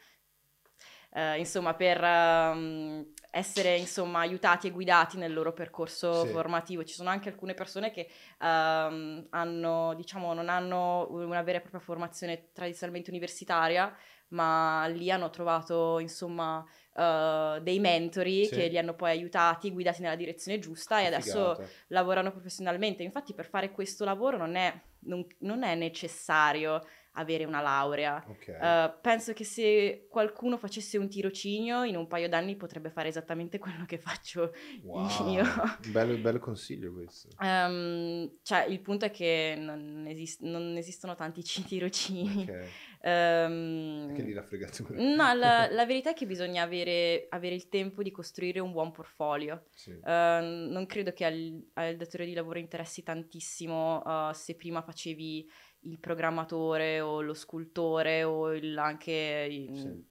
[1.18, 6.28] eh, insomma per ehm, essere insomma aiutati e guidati nel loro percorso Sì.
[6.28, 6.84] formativo.
[6.84, 8.08] Ci sono anche alcune persone che
[8.40, 13.94] ehm, hanno, diciamo, non hanno una vera e propria formazione tradizionalmente universitaria,
[14.28, 18.54] ma lì hanno trovato insomma eh, dei mentori Sì.
[18.54, 21.70] che li hanno poi aiutati, guidati nella direzione giusta e adesso figata.
[21.88, 23.02] lavorano professionalmente.
[23.02, 26.82] Infatti, per fare questo lavoro non è, non- non è necessario
[27.18, 28.24] avere una laurea.
[28.28, 28.48] Ok.
[28.48, 33.58] Eh, penso che se qualcuno facesse un tirocinio in un paio d'anni potrebbe fare esattamente
[33.58, 34.52] quello che faccio
[34.82, 35.30] Wow.
[35.32, 35.44] io.
[35.90, 37.28] Bello, bello consiglio questo.
[37.40, 42.42] Ehm, cioè, il punto è che non, esist- non esistono tanti ci- tirocini.
[42.48, 42.68] Ok.
[43.00, 45.00] Ehm, Che lì la fregatura.
[45.00, 48.90] no, la, la verità è che bisogna avere, avere il tempo di costruire un buon
[48.92, 49.64] portfolio.
[49.74, 49.90] Sì.
[49.90, 55.48] Eh, non credo che al, al datore di lavoro interessi tantissimo eh, se prima facevi
[55.82, 60.06] il programmatore o lo scultore o il- anche il, Sì.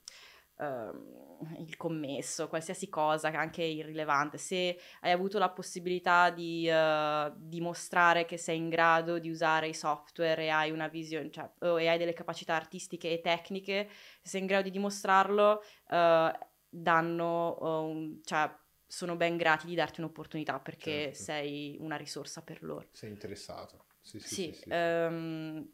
[0.62, 1.16] ehm,
[1.58, 4.38] il commesso, qualsiasi cosa, anche irrilevante.
[4.38, 9.74] Se hai avuto la possibilità di eh, dimostrare che sei in grado di usare i
[9.74, 13.88] software e hai una visione, cioè, e hai delle capacità artistiche e tecniche,
[14.22, 18.50] se sei in grado di dimostrarlo, eh, danno, eh, un- cioè,
[18.90, 21.22] sono ben grati di darti un'opportunità perché Certo.
[21.22, 22.88] sei una risorsa per loro.
[22.90, 23.84] Sei interessato.
[24.08, 25.66] Sì, sì, Sì, sì, ehm,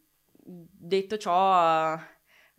[0.43, 1.97] detto ciò,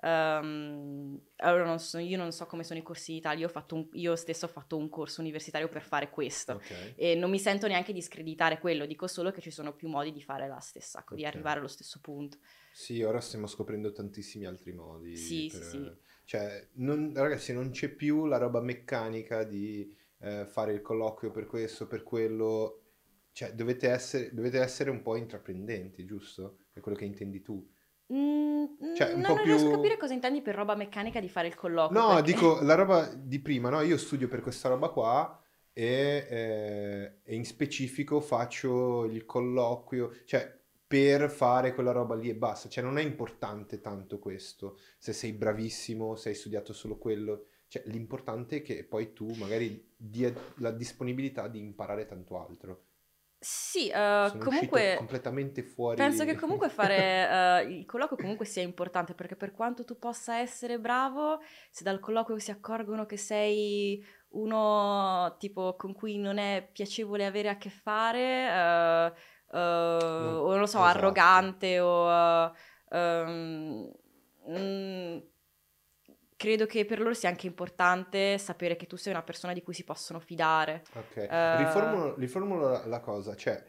[0.00, 3.50] ehm, allora non so- io non so come sono i corsi in Italia, io, ho
[3.50, 6.70] fatto un- io stesso ho fatto un corso universitario per fare questo Ok.
[6.96, 10.12] e non mi sento neanche di screditare quello, dico solo che ci sono più modi
[10.12, 11.26] di fare la stessa, di Ok.
[11.26, 12.38] arrivare allo stesso punto.
[12.70, 15.16] Sì, ora stiamo scoprendo tantissimi altri modi.
[15.16, 15.96] Sì, per- sì, sì.
[16.24, 21.46] Cioè, non- ragazzi, non c'è più la roba meccanica di eh, fare il colloquio per
[21.46, 22.82] questo, per quello.
[23.36, 26.60] Cioè, dovete essere, dovete essere un po' intraprendenti, giusto?
[26.72, 27.62] È quello che intendi tu.
[28.10, 31.46] Mm, Cioè, no, non riesco a più- capire cosa intendi per roba meccanica di fare
[31.46, 32.00] il colloquio.
[32.00, 33.82] No, perché- dico la roba di prima, no?
[33.82, 35.38] Io studio per questa roba qua
[35.74, 42.36] e, eh, e in specifico faccio il colloquio, cioè per fare quella roba lì e
[42.36, 42.70] basta.
[42.70, 47.48] Cioè non è importante tanto questo, se sei bravissimo, se hai studiato solo quello.
[47.68, 52.84] Cioè l'importante è che poi tu magari dia la disponibilità di imparare tanto altro.
[53.48, 54.94] Sì, uscito comunque...
[54.96, 55.94] completamente fuori.
[55.94, 60.38] Penso che comunque fare eh, il colloquio comunque sia importante perché per quanto tu possa
[60.38, 61.38] essere bravo,
[61.70, 67.48] se dal colloquio si accorgono che sei uno tipo con cui non è piacevole avere
[67.48, 69.12] a che fare, eh,
[69.52, 70.98] eh, o non lo so, esatto.
[70.98, 72.10] arrogante o...
[72.10, 72.52] eh,
[72.90, 73.92] ehm,
[74.50, 75.18] mm,
[76.36, 79.74] credo che per loro sia anche importante sapere che tu sei una persona di cui
[79.74, 80.84] si possono fidare.
[80.94, 83.62] Ok, Eh, riformulo, riformulo la, la cosa, cioè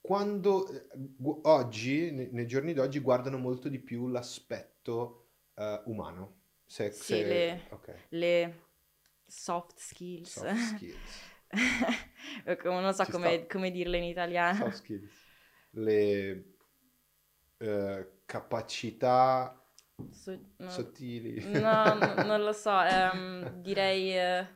[0.00, 6.38] quando eh, gu- oggi, ne- nei giorni d'oggi, guardano molto di più l'aspetto eh, umano.
[6.66, 8.54] Se, Sì, se- le- ok, Le
[9.26, 10.30] soft skills.
[10.30, 11.30] soft skills.
[12.64, 14.58] Non so come, come dirle in italiano.
[14.58, 15.26] Soft skills.
[15.72, 16.44] Le
[17.58, 19.59] eh, capacità
[20.12, 20.68] So- no.
[20.70, 21.42] sottili.
[21.60, 24.16] No, no, non lo so, ehm, direi...
[24.16, 24.46] eh,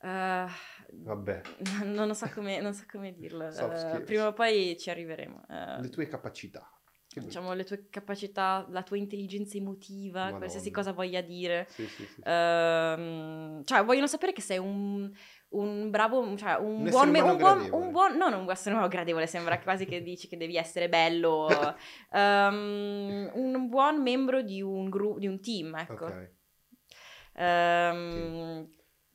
[0.00, 0.46] eh,
[0.94, 1.40] Vabbè,
[1.84, 3.48] non lo so come, non so come dirlo.
[3.48, 5.44] Eh, prima o poi ci arriveremo.
[5.48, 6.68] eh, le tue capacità.
[7.08, 10.38] Che diciamo le tue capacità, la tua intelligenza emotiva, Madonna.
[10.38, 11.66] qualsiasi cosa voglia dire.
[11.68, 12.22] Sì, sì, sì.
[12.24, 15.10] Ehm, cioè, vogliono sapere che sei un,
[15.52, 18.88] un bravo, cioè un, Un buon, me- un buon, un buon, non un essere umano
[18.88, 21.48] gradevole, sembra quasi che dici che devi essere bello,
[22.12, 26.06] ehm, un buon membro di un, gru- di un team, ecco.
[26.06, 26.30] Ok,
[27.34, 28.68] Ehm,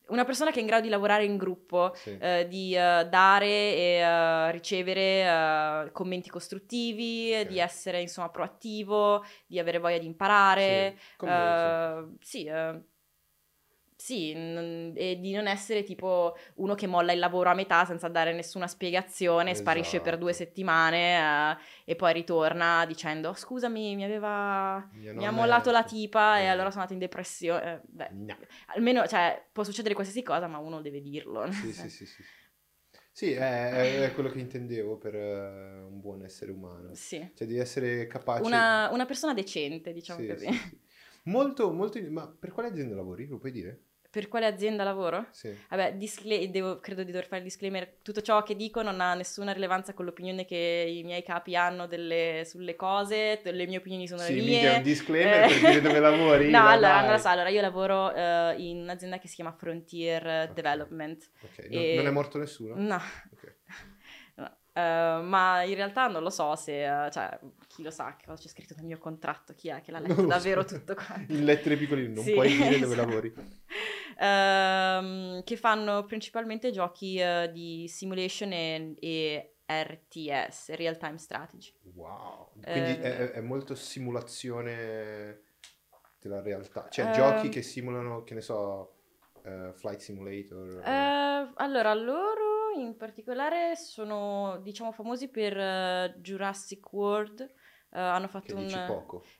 [0.08, 2.18] Una persona che è in grado di lavorare in gruppo, sì.
[2.18, 7.48] eh, di eh, dare e eh, ricevere commenti costruttivi, Ok.
[7.48, 10.96] di essere insomma proattivo, di avere voglia di imparare.
[10.98, 12.50] Sì, come me, sì,
[14.00, 18.08] sì, non- e di non essere tipo uno che molla il lavoro a metà senza
[18.08, 20.46] dare nessuna spiegazione, sparisce per due Esatto.
[20.46, 24.88] settimane eh, e poi ritorna dicendo scusami, mi aveva...
[24.92, 26.48] Mi ha mollato la tipa e Eh.
[26.48, 27.74] allora sono andata in depressione.
[27.74, 28.38] Eh, beh, No.
[28.68, 31.52] almeno, cioè, può succedere qualsiasi cosa, ma uno deve dirlo.
[31.52, 32.24] Sì, sì, sì, sì.
[33.12, 36.94] Sì, è, è- è quello che intendevo per eh, un buon essere umano.
[36.94, 37.18] Sì.
[37.34, 38.44] Cioè, devi essere capace...
[38.46, 40.46] Una, una persona decente, diciamo Sì, così.
[40.46, 40.80] sì, sì.
[41.24, 42.00] Molto, molto...
[42.12, 43.26] Ma per quale azienda lavori?
[43.26, 43.86] Lo puoi dire?
[44.18, 45.28] Per quale azienda lavoro?
[45.30, 45.56] Sì.
[45.70, 47.88] Vabbè, discla- devo- credo di dover fare il disclaimer.
[48.02, 51.86] Tutto ciò che dico non ha nessuna rilevanza con l'opinione che i miei capi hanno
[51.86, 53.40] delle- sulle cose.
[53.44, 54.76] Le mie opinioni sono Sì, le mica è mie.
[54.78, 55.48] un disclaimer Eh.
[55.48, 56.50] per dire dove lavori.
[56.50, 57.28] no, allora, non lo so.
[57.28, 60.54] Allora, io lavoro eh, in un'azienda che si chiama Frontier eh, Ok.
[60.54, 61.30] Development.
[61.44, 62.74] Ok, non, E- non è morto nessuno?
[62.76, 62.96] No.
[63.34, 63.56] Ok.
[64.78, 68.40] Eh, ma in realtà non lo so se, eh, cioè, chi lo sa che cosa
[68.44, 70.76] c'è scritto nel mio contratto, chi è che l'ha letto davvero so.
[70.78, 71.16] tutto qua.
[71.30, 73.34] In lettere piccoline, non Sì, puoi dire dove lavori.
[74.20, 81.74] Ehm, che fanno principalmente giochi eh, di simulation e, e RTS, Real Time Strategy.
[81.96, 82.52] Wow.
[82.62, 85.42] Quindi è, è molto simulazione
[86.20, 86.88] della realtà.
[86.90, 87.12] Cioè, Ehm.
[87.14, 88.94] giochi che simulano, che ne so,
[89.44, 90.82] eh, Flight Simulator.
[90.86, 92.37] Eh, allora, loro
[92.80, 97.42] in particolare sono, diciamo, famosi per eh, Jurassic World.
[97.42, 98.68] Eh, hanno fatto un...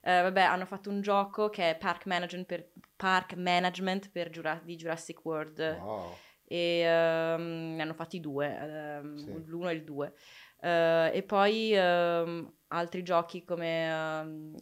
[0.02, 4.62] Eh, vabbè, hanno fatto un gioco che è Park Management per, Park Management per Jura-
[4.64, 6.14] di Jurassic World Wow.
[6.46, 9.44] e ehm, ne hanno fatti due, ehm, Sì.
[9.46, 10.14] l'uno e il due.
[10.60, 14.56] E poi ehm, altri giochi come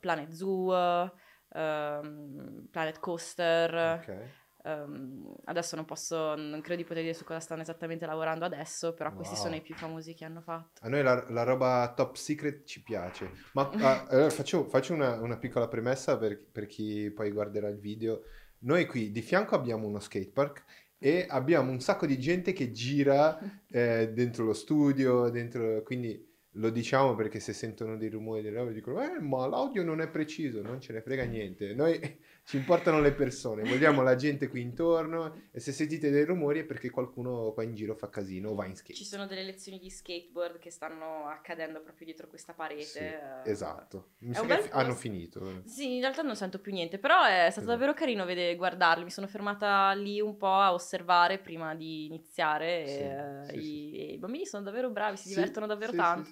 [0.00, 1.12] Planet Zoo,
[1.50, 4.00] Planet Coaster.
[4.00, 4.46] Ok.
[4.68, 8.94] Ehm, adesso non posso, non credo di poter dire su cosa stanno esattamente lavorando adesso,
[8.94, 9.42] però questi Wow.
[9.42, 10.80] sono i più famosi che hanno fatto.
[10.84, 15.20] A noi la, la roba top secret ci piace, ma ah, allora faccio, faccio una,
[15.20, 18.22] una piccola premessa per, per chi poi guarderà il video.
[18.60, 20.64] Noi qui di fianco abbiamo uno skatepark
[20.98, 23.38] e abbiamo un sacco di gente che gira
[23.70, 28.72] eh, dentro lo studio, dentro, quindi lo diciamo perché se sentono dei rumori delle robe
[28.72, 31.74] dicono eh ma l'audio non è preciso, non ce ne frega niente.
[31.74, 32.00] Noi
[32.48, 36.64] ci importano le persone, vogliamo la gente qui intorno e se sentite dei rumori è
[36.64, 38.94] perché qualcuno qua in giro fa casino o va in skate.
[38.94, 42.84] Ci sono delle lezioni di skateboard che stanno accadendo proprio dietro questa parete.
[42.84, 43.50] Sì, eh.
[43.50, 45.00] Esatto, mi sa che fi- hanno posto.
[45.00, 45.62] finito.
[45.66, 47.66] Sì, in realtà non sento più niente, però è stato Esatto.
[47.66, 49.04] davvero carino vedere, guardarli.
[49.04, 52.86] Mi sono fermata lì un po' a osservare prima di iniziare.
[52.86, 56.30] Sì, e, eh, sì, e i bambini sono davvero bravi, si divertono davvero tanto.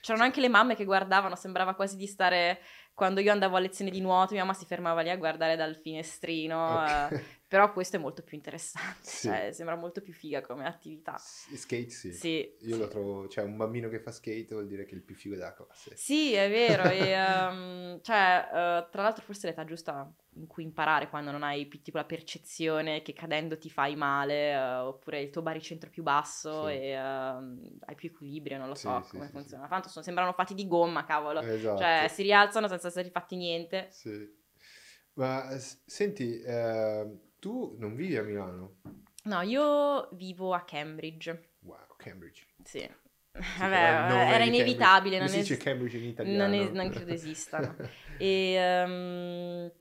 [0.00, 2.58] C'erano anche le mamme che guardavano, sembrava quasi di stare.
[2.94, 5.76] Quando io andavo a lezione di nuoto, mia mamma si fermava lì a guardare dal
[5.76, 6.82] finestrino.
[6.82, 7.12] Ok.
[7.12, 9.26] eh, però questo è molto più interessante, Sì.
[9.28, 11.16] cioè sembra molto più figa come attività.
[11.18, 12.12] S- Skate sì.
[12.12, 12.78] Sì, Io sì.
[12.80, 15.34] lo trovo, cioè un bambino che fa skate vuol dire che è il più figo
[15.34, 15.94] della classe.
[15.96, 21.08] Sì, è vero, e, ehm, cioè, eh, tra l'altro forse l'età giusta in cui imparare
[21.10, 25.30] quando non hai più tipo la percezione che cadendo ti fai male, eh, oppure il
[25.30, 26.72] tuo baricentro più basso Sì.
[26.72, 29.66] e ehm, hai più equilibrio, non lo Sì, so sì, come funziona.
[29.68, 31.40] Tanto sono- sembrano fatti di gomma, cavolo.
[31.40, 31.78] Esatto.
[31.78, 33.90] Cioè, si rialzano senza essere fatti niente.
[35.14, 35.46] Ma
[35.84, 37.06] senti, eh,
[37.38, 38.76] tu non vivi a Milano?
[39.24, 42.46] No, io vivo a Cambridge, Wow, Cambridge.
[42.64, 42.88] sì.
[43.58, 46.44] Vabbè, era inevitabile, Cambridge- non, Come si es- dice Cambridge in italiano?
[46.46, 47.76] non es- non credo esistano.
[48.18, 49.72] E, ehm,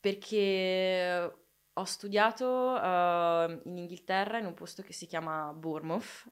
[0.00, 1.32] perché
[1.72, 6.24] ho studiato eh, in Inghilterra in un posto che si chiama Bournemouth,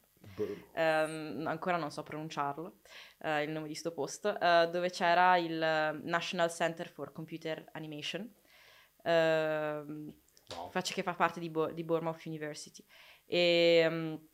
[0.72, 2.80] ehm, ancora non so pronunciarlo,
[3.20, 7.64] eh, il nome di sto posto, eh, dove c'era il eh, National Center for Computer
[7.72, 8.32] Animation,
[9.04, 10.14] ehm,
[10.50, 10.70] Wow.
[10.82, 12.82] che fa parte di, Bo- di Bournemouth University.
[13.26, 14.28] E ehm,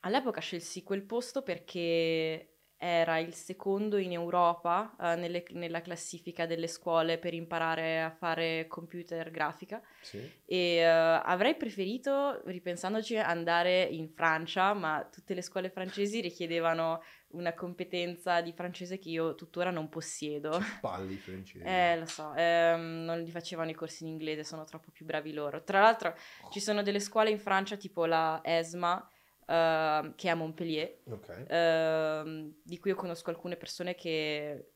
[0.00, 2.51] all'epoca scelsi quel posto perché
[2.84, 8.66] era il secondo in Europa eh, nelle- nella classifica delle scuole per imparare a fare
[8.66, 10.18] computer grafica Sì.
[10.44, 17.02] e eh, avrei preferito, ripensandoci, andare in Francia, ma tutte le scuole francesi richiedevano
[17.34, 20.58] una competenza di francese che io tuttora non possiedo.
[20.80, 21.64] Palli francesi.
[21.64, 25.32] Eh, lo so, ehm, non li facevano i corsi in inglese, sono troppo più bravi
[25.32, 25.62] loro.
[25.62, 26.14] Tra l'altro
[26.50, 29.08] ci sono delle scuole in Francia, tipo la ESMA,
[29.46, 31.44] ehm, che è a Montpellier, Ok.
[31.48, 34.72] ehm, di cui io conosco alcune persone che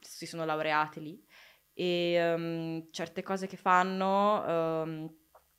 [0.00, 1.22] si sono laureate lì
[1.72, 5.14] e ehm, certe cose che fanno ehm,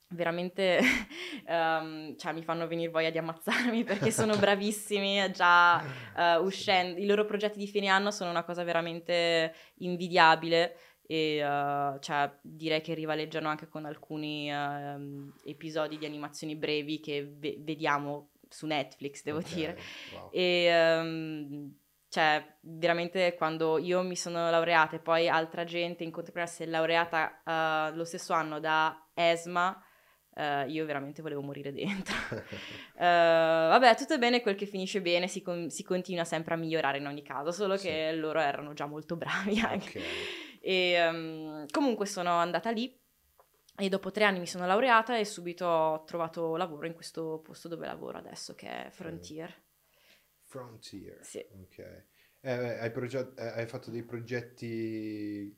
[0.10, 0.80] veramente
[1.48, 5.82] ehm, cioè, mi fanno venire voglia di ammazzarmi perché sono bravissimi già
[6.16, 7.00] eh, uscendo.
[7.00, 12.82] I loro progetti di fine anno sono una cosa veramente invidiabile e eh, cioè, direi
[12.82, 19.24] che rivaleggiano anche con alcuni ehm, episodi di animazioni brevi che ve- vediamo su Netflix,
[19.24, 19.78] devo Ok, dire.
[20.14, 20.30] wow.
[20.32, 21.76] E ehm,
[22.10, 26.66] cioè, veramente quando io mi sono laureata e poi altra gente in contemporanea si è
[26.66, 27.42] laureata
[27.92, 29.82] eh, lo stesso anno da ESMA,
[30.36, 32.16] eh, io veramente volevo morire dentro.
[32.94, 36.58] Eh, vabbè, tutto è bene quel che finisce bene, si, con- si continua sempre a
[36.58, 37.88] migliorare in ogni caso, solo Sì.
[37.88, 40.00] che loro erano già molto bravi anche.
[40.00, 40.06] Ok.
[40.62, 42.96] E ehm, comunque sono andata lì
[43.78, 47.68] e dopo tre anni mi sono laureata e subito ho trovato lavoro in questo posto
[47.68, 49.54] dove lavoro adesso, che è Frontier.
[50.44, 51.18] Frontier.
[51.24, 51.44] Sì.
[51.62, 52.06] Ok.
[52.42, 55.56] Eh, hai, proget- eh, hai fatto dei progetti,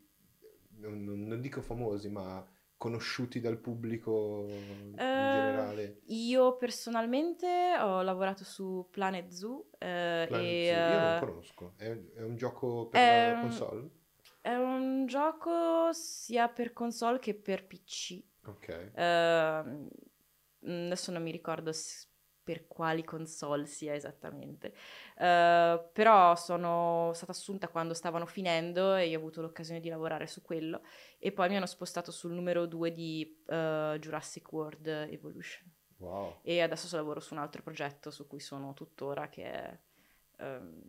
[0.77, 2.45] non, non- dico famosi, ma
[2.77, 6.01] conosciuti dal pubblico in Eh, generale?
[6.07, 10.91] Io personalmente ho lavorato su Planet Zoo eh, Planet e Zoo?
[10.91, 11.73] Io non eh, conosco.
[11.77, 11.85] È,
[12.15, 13.89] è un gioco per la ehm, console?
[14.43, 18.21] È un gioco sia per console che per PC.
[18.45, 18.91] Ok.
[18.95, 19.87] Ehm,
[20.65, 22.07] adesso non mi ricordo s-
[22.43, 24.73] per quali console sia esattamente,
[25.17, 30.27] Eh, però sono stata assunta quando stavano finendo e io ho avuto l'occasione di lavorare
[30.27, 30.81] su quello
[31.19, 36.39] e poi mi hanno spostato sul numero 2 di eh, Jurassic World Evolution Wow.
[36.43, 39.79] e adesso so- lavoro su un altro progetto su cui sono tuttora che è,
[40.39, 40.81] ehm,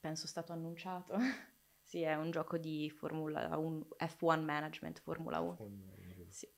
[0.00, 1.16] penso stato annunciato.
[1.86, 5.56] sì, è un gioco di Formula 1, F1 Management, Formula 1.
[6.28, 6.48] Sì.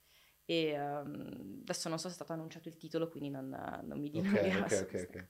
[0.46, 3.48] E ehm, adesso non so se è stato annunciato il titolo, quindi non,
[3.84, 5.26] non mi dilungherò ok, ok, ok.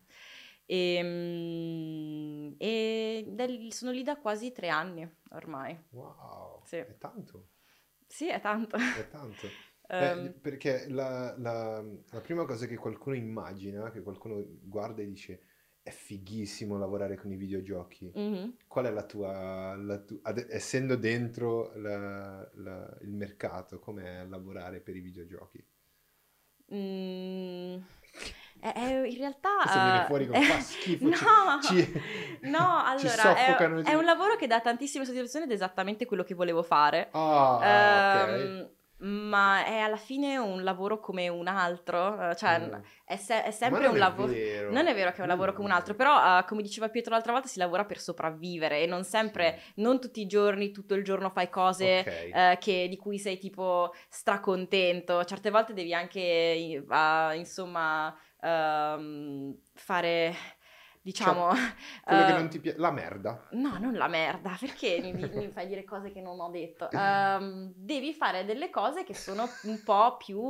[0.66, 5.76] E, mm, e lì- sono lì da quasi tre anni ormai.
[5.90, 6.62] Wow.
[6.64, 6.76] Sì.
[6.76, 7.48] È tanto,
[8.06, 8.76] Sì, è tanto.
[8.76, 9.48] è tanto.
[9.90, 15.06] Eh, Ehm, perché la, la- la prima cosa che qualcuno immagina, che qualcuno guarda e
[15.06, 15.40] dice
[15.88, 18.11] è fighissimo lavorare con i videogiochi.
[18.14, 18.57] mhm.
[18.66, 24.81] Qual è la tua, la tu- ad- essendo dentro la- la- il mercato, com'è lavorare
[24.81, 25.64] per i videogiochi?
[26.74, 27.77] Mm,
[28.61, 29.48] è- è- in realtà...
[29.62, 31.14] Questo viene eh, fuori con è- fa schifo, No,
[31.62, 31.92] ci-
[32.42, 36.24] no, ci allora è, è un lavoro che dà tantissime soddisfazioni ed è esattamente quello
[36.24, 37.09] che volevo fare.
[37.12, 38.38] Ah, ok.
[38.40, 42.74] Ehm, ma è alla fine un lavoro come un altro, eh, cioè Mm.
[43.04, 44.32] è, se- è sempre un lavoro...
[44.70, 47.12] Non è vero che è un lavoro come un altro, però eh, come diceva Pietro
[47.12, 49.72] l'altra volta si lavora per sopravvivere e non sempre, Sì.
[49.82, 52.06] non tutti i giorni, tutto il giorno fai cose Ok.
[52.34, 55.22] eh, che- di cui sei tipo stracontento.
[55.24, 56.82] Certe volte devi anche, eh,
[57.37, 60.34] insomma, ehm, fare,
[61.09, 61.49] diciamo...
[62.05, 63.47] Quello che eh, non ti piace, la merda.
[63.53, 66.90] No, non la merda, perché mi, mi- fai dire cose che non ho detto?
[66.92, 70.40] Ehm, devi fare delle cose che sono un po' più,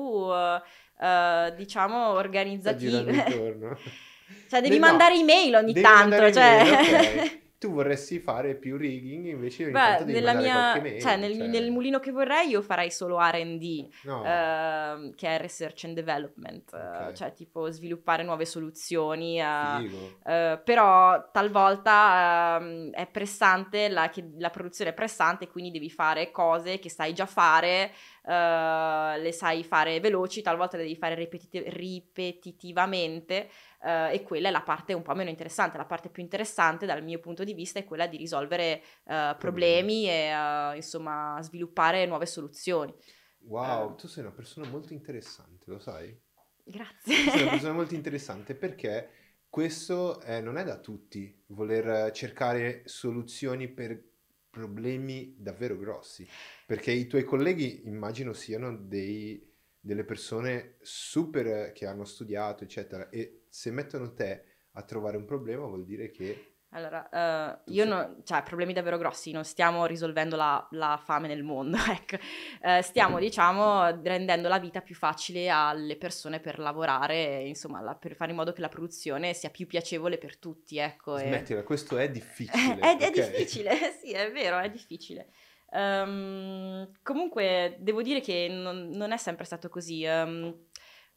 [1.01, 3.77] eh, diciamo, organizzative.
[4.49, 6.63] Cioè, devi No, mandare email ogni devi tanto, cioè...
[6.67, 7.47] email, ok.
[7.59, 11.01] Tu vorresti fare più rigging, invece ogni Beh, nella mia, mail.
[11.01, 14.25] cioè, nel, cioè, nel mulino che vorrei io farei solo R&D, no.
[14.25, 16.77] ehm, che è Research and Development, eh,
[17.09, 17.13] Ok.
[17.15, 19.91] cioè tipo sviluppare nuove soluzioni, eh,
[20.25, 26.79] eh, però talvolta ehm, è pressante, la, la produzione è pressante, quindi devi fare cose
[26.79, 27.91] che sai già fare,
[28.25, 33.49] eh, le sai fare veloci, talvolta le devi fare ripetiti- ripetitivamente
[33.83, 35.77] eh, e quella è la parte un po' meno interessante.
[35.79, 40.09] La parte più interessante dal mio punto di vista è quella di risolvere eh, problemi
[40.09, 42.95] e eh, insomma sviluppare nuove soluzioni.
[43.41, 43.97] Wow, Eh.
[43.97, 46.17] tu sei una persona molto interessante, lo sai?
[46.65, 47.25] Grazie.
[47.25, 49.11] Tu sei una persona molto interessante perché
[49.49, 54.07] questo eh, non è da tutti, voler cercare soluzioni per
[54.51, 56.29] problemi davvero grossi,
[56.67, 59.45] perché i tuoi colleghi immagino siano dei-
[59.81, 65.67] delle persone super che hanno studiato, eccetera, e se mettono te a trovare un problema
[65.67, 70.67] vuol dire che Allora, uh, io non, cioè, problemi davvero grossi, non stiamo risolvendo la,
[70.73, 72.17] la fame nel mondo, ecco.
[72.61, 78.15] Uh, stiamo, diciamo, rendendo la vita più facile alle persone per lavorare, insomma, la, per
[78.15, 81.17] fare in modo che la produzione sia più piacevole per tutti, ecco.
[81.17, 81.65] Smettila, e...
[81.65, 82.79] questo è difficile.
[82.81, 83.13] è, è okay.
[83.13, 85.31] difficile, sì, è vero, è difficile.
[85.71, 90.05] Um, comunque, devo dire che non, non, è sempre stato così.
[90.05, 90.68] Um,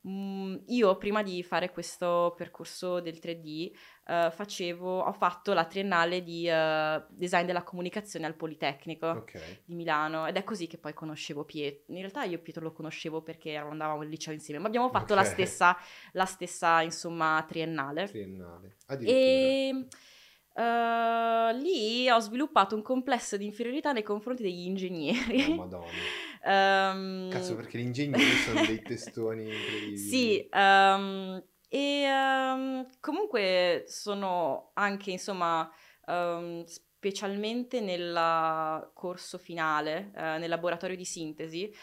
[0.04, 3.72] io prima di fare questo percorso del 3D
[4.08, 9.62] uh, facevo, ho fatto la triennale di uh, design della comunicazione al Politecnico okay.
[9.64, 11.94] di Milano ed è così che poi conoscevo Pietro.
[11.94, 15.24] In realtà io Pietro lo conoscevo perché andavamo al liceo insieme, ma abbiamo fatto okay.
[15.24, 15.78] la, stessa,
[16.14, 18.08] la stessa, insomma, triennale.
[18.08, 19.88] Triennale, E
[20.54, 25.52] uh, lì ho sviluppato un complesso di inferiorità nei confronti degli ingegneri.
[25.52, 26.92] Oh, madonna.
[26.94, 29.98] um, Cazzo, perché gli ingegneri sono dei testoni incredibili.
[29.98, 35.72] Sì, um, e um, comunque sono anche, insomma,
[36.66, 41.74] specialmente nel corso finale, uh, nel laboratorio di sintesi,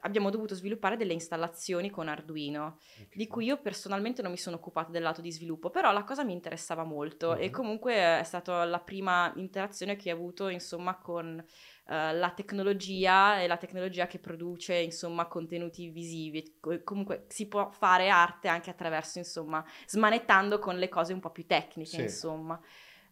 [0.00, 3.08] abbiamo dovuto sviluppare delle installazioni con Arduino, okay.
[3.12, 6.24] di cui io personalmente non mi sono occupata del lato di sviluppo, però la cosa
[6.24, 7.42] mi interessava molto mm-hmm.
[7.42, 13.40] e comunque è stata la prima interazione che ho avuto, insomma, con uh, la tecnologia
[13.40, 16.58] e la tecnologia che produce, insomma, contenuti visivi.
[16.84, 21.46] comunque si può fare arte anche attraverso, insomma, smanettando con le cose un po' più
[21.46, 22.00] tecniche, sì.
[22.02, 22.60] insomma.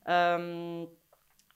[0.05, 0.89] Um,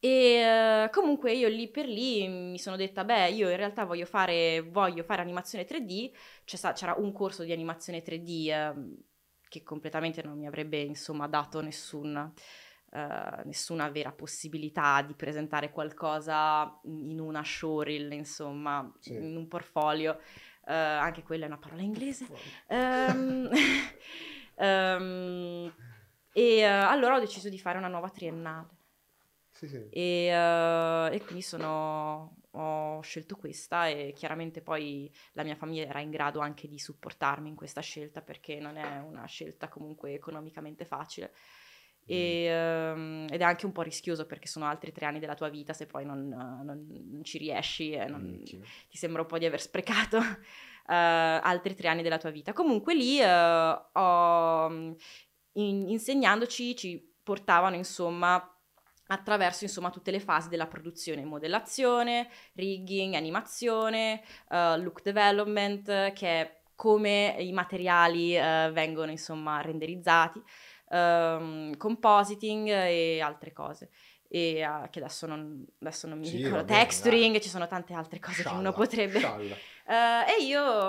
[0.02, 4.06] e uh, comunque io lì per lì mi sono detta, beh, io in realtà voglio
[4.06, 6.10] fare, voglio fare animazione 3D,
[6.46, 8.96] C'è, c'era un corso di animazione 3D uh, ehm,
[9.46, 12.98] che completamente non mi avrebbe insomma dato nessun, uh,
[13.44, 19.12] nessuna vera possibilità di presentare qualcosa in una showreel, insomma, sì.
[19.12, 20.18] in un portfolio.
[20.64, 22.26] anche quella è una parola inglese.
[22.68, 23.50] Um,
[24.56, 25.74] um,
[26.32, 28.78] e allora ho deciso di fare una nuova triennale.
[29.60, 29.86] Sì, sì.
[29.90, 36.00] E, uh, e, quindi sono, ho scelto questa e chiaramente poi la mia famiglia era
[36.00, 40.86] in grado anche di supportarmi in questa scelta perché non è una scelta comunque economicamente
[40.86, 41.34] facile.
[42.06, 42.48] E,
[42.94, 45.74] um, ed è anche un po' rischioso perché sono altri tre anni della tua vita
[45.74, 49.44] se poi non, uh, non, non ci riesci e non, ti sembra un po' di
[49.44, 50.24] aver sprecato uh,
[50.86, 52.54] altri tre anni della tua vita.
[52.54, 54.68] Comunque lì ho,
[55.52, 58.42] in, insegnandoci ci portavano insomma
[59.12, 66.60] attraverso insomma tutte le fasi della produzione, modellazione, rigging, animazione, uh, look development, che è
[66.76, 70.40] come i materiali uh, vengono insomma renderizzati,
[70.90, 73.90] um, compositing e altre cose.
[74.28, 77.42] E uh, che adesso non, adesso non mi sì, ricordo, texturing, dai.
[77.42, 79.18] ci sono tante altre cose scialla, che uno potrebbe...
[79.90, 80.88] e io,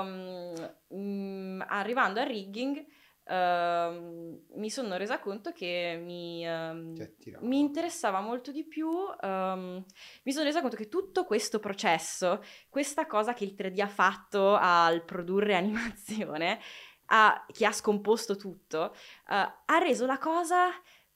[0.90, 2.86] um, arrivando al rigging,
[3.24, 6.96] Uh, mi sono resa conto che mi, uh,
[7.42, 9.86] mi interessava molto di più, um,
[10.24, 14.56] mi sono resa conto che tutto questo processo, questa cosa che il 3D ha fatto
[14.56, 16.60] al produrre animazione,
[17.06, 18.96] ha, che ha scomposto tutto,
[19.28, 19.34] uh,
[19.66, 20.70] ha reso la cosa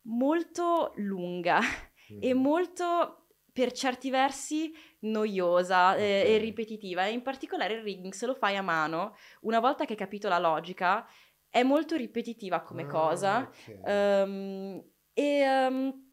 [0.03, 2.19] molto lunga mm.
[2.21, 3.25] e molto
[3.55, 6.03] per certi versi noiosa okay.
[6.03, 7.05] e, e ripetitiva.
[7.05, 10.27] E in particolare il rigging, se lo fai a mano, una volta che hai capito
[10.27, 11.07] la logica,
[11.55, 13.49] è molto ripetitiva come ah, cosa.
[13.49, 14.23] Okay.
[14.23, 14.83] Um,
[15.13, 16.03] e um,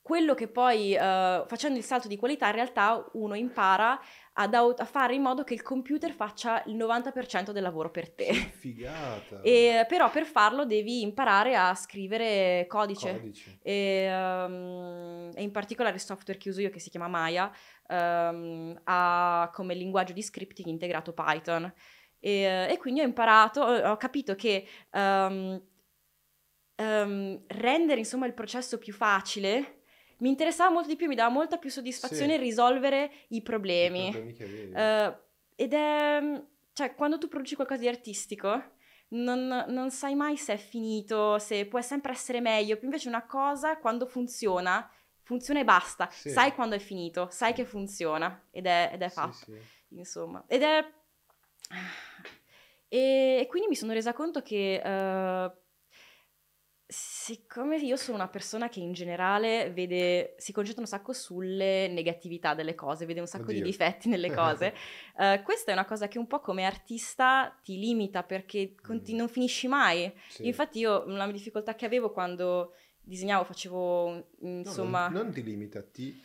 [0.00, 4.00] quello che poi, uh, facendo il salto di qualità, in realtà uno impara
[4.34, 8.32] ad a fare in modo che il computer faccia il 90% del lavoro per te.
[8.54, 9.40] Figata!
[9.40, 13.14] E, però per farlo devi imparare a scrivere codice.
[13.14, 13.58] codice.
[13.60, 17.52] E, um, e, in particolare il software che uso io, che si chiama Maya,
[17.88, 21.72] um, ha come linguaggio di scripting integrato Python.
[22.20, 25.62] E, e quindi ho imparato, ho, capito che um,
[26.76, 29.78] um, rendere insomma il processo più facile
[30.18, 32.40] mi interessava molto di più, mi dava molta più soddisfazione sì.
[32.40, 34.08] risolvere i problemi.
[34.08, 35.16] I problemi uh,
[35.54, 36.42] ed è,
[36.72, 38.76] cioè, quando tu produci qualcosa di artistico,
[39.10, 42.78] non, non, sai mai se è finito, se può sempre essere meglio.
[42.82, 44.90] Invece una cosa, quando funziona,
[45.22, 46.08] funziona e basta.
[46.10, 46.30] Sì.
[46.30, 49.34] Sai quando è finito, sai che funziona ed è, ed è fatto.
[49.34, 49.56] Sì,
[49.90, 50.44] Insomma.
[50.46, 50.84] Ed è
[52.88, 55.56] e, quindi mi sono resa conto che uh,
[56.86, 62.54] siccome io sono una persona che in generale vede, si concentra un sacco sulle negatività
[62.54, 63.56] delle cose, vede un sacco Oddio.
[63.56, 64.74] di difetti nelle cose,
[65.16, 69.16] uh, questa è una cosa che un po' come artista ti limita perché conti- mm.
[69.16, 70.10] non finisci mai.
[70.28, 70.46] Sì.
[70.46, 72.74] Infatti io la difficoltà che avevo quando
[73.08, 75.08] disegnavo, facevo insomma...
[75.08, 76.20] No, non, non ti limita, ti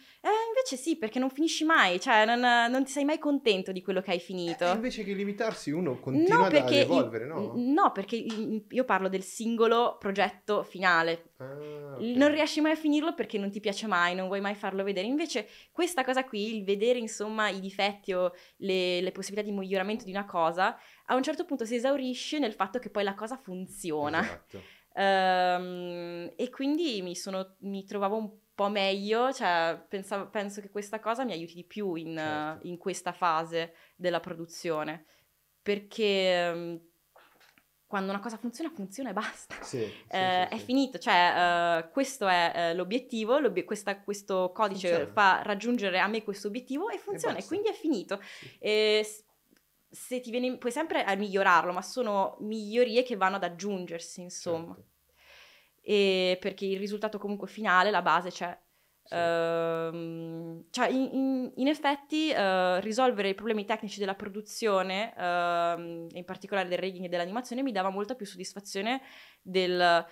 [0.64, 4.02] invece sì, perché non finisci mai, cioè non, non ti sei mai contento di quello
[4.02, 4.66] che hai finito.
[4.66, 7.52] Eh, invece che limitarsi uno continua no, ad evolvere, no?
[7.56, 11.32] No, perché io parlo del singolo progetto finale.
[11.38, 12.16] Ah, okay.
[12.16, 15.06] Non riesci mai a finirlo perché non ti piace mai, non vuoi mai farlo vedere.
[15.06, 20.06] Invece questa cosa qui, il vedere insomma i difetti o le, le possibilità di miglioramento
[20.06, 23.36] di una cosa, a un certo punto si esaurisce nel fatto che poi la cosa
[23.36, 24.22] funziona.
[24.22, 24.62] Esatto.
[24.96, 31.00] Um, e quindi mi, sono, mi trovavo un po' meglio, cioè pensavo, penso che questa
[31.00, 32.68] cosa mi aiuti di più in, certo.
[32.68, 35.06] in questa fase della produzione,
[35.62, 36.82] perché um,
[37.86, 39.56] quando una cosa funziona, funziona e basta.
[39.62, 44.52] Sì, sì, eh, sì, è finito, cioè uh, questo è uh, l'obiettivo, l'obiet- questa, questo
[44.54, 45.12] codice funziona.
[45.12, 48.20] fa raggiungere a me questo obiettivo e funziona, e, e quindi è finito.
[48.60, 49.06] E,
[49.90, 54.74] se ti viene, puoi sempre migliorarlo, ma sono migliorie che vanno ad aggiungersi, insomma.
[54.74, 54.92] Certo.
[55.86, 58.58] E perché il risultato comunque finale, la base c'è.
[59.04, 59.16] Sì.
[59.16, 66.24] Uh, cioè, in, in, in effetti, uh, risolvere i problemi tecnici della produzione, uh, in
[66.26, 69.02] particolare del rigging e dell'animazione, mi dava molta più soddisfazione
[69.42, 70.06] del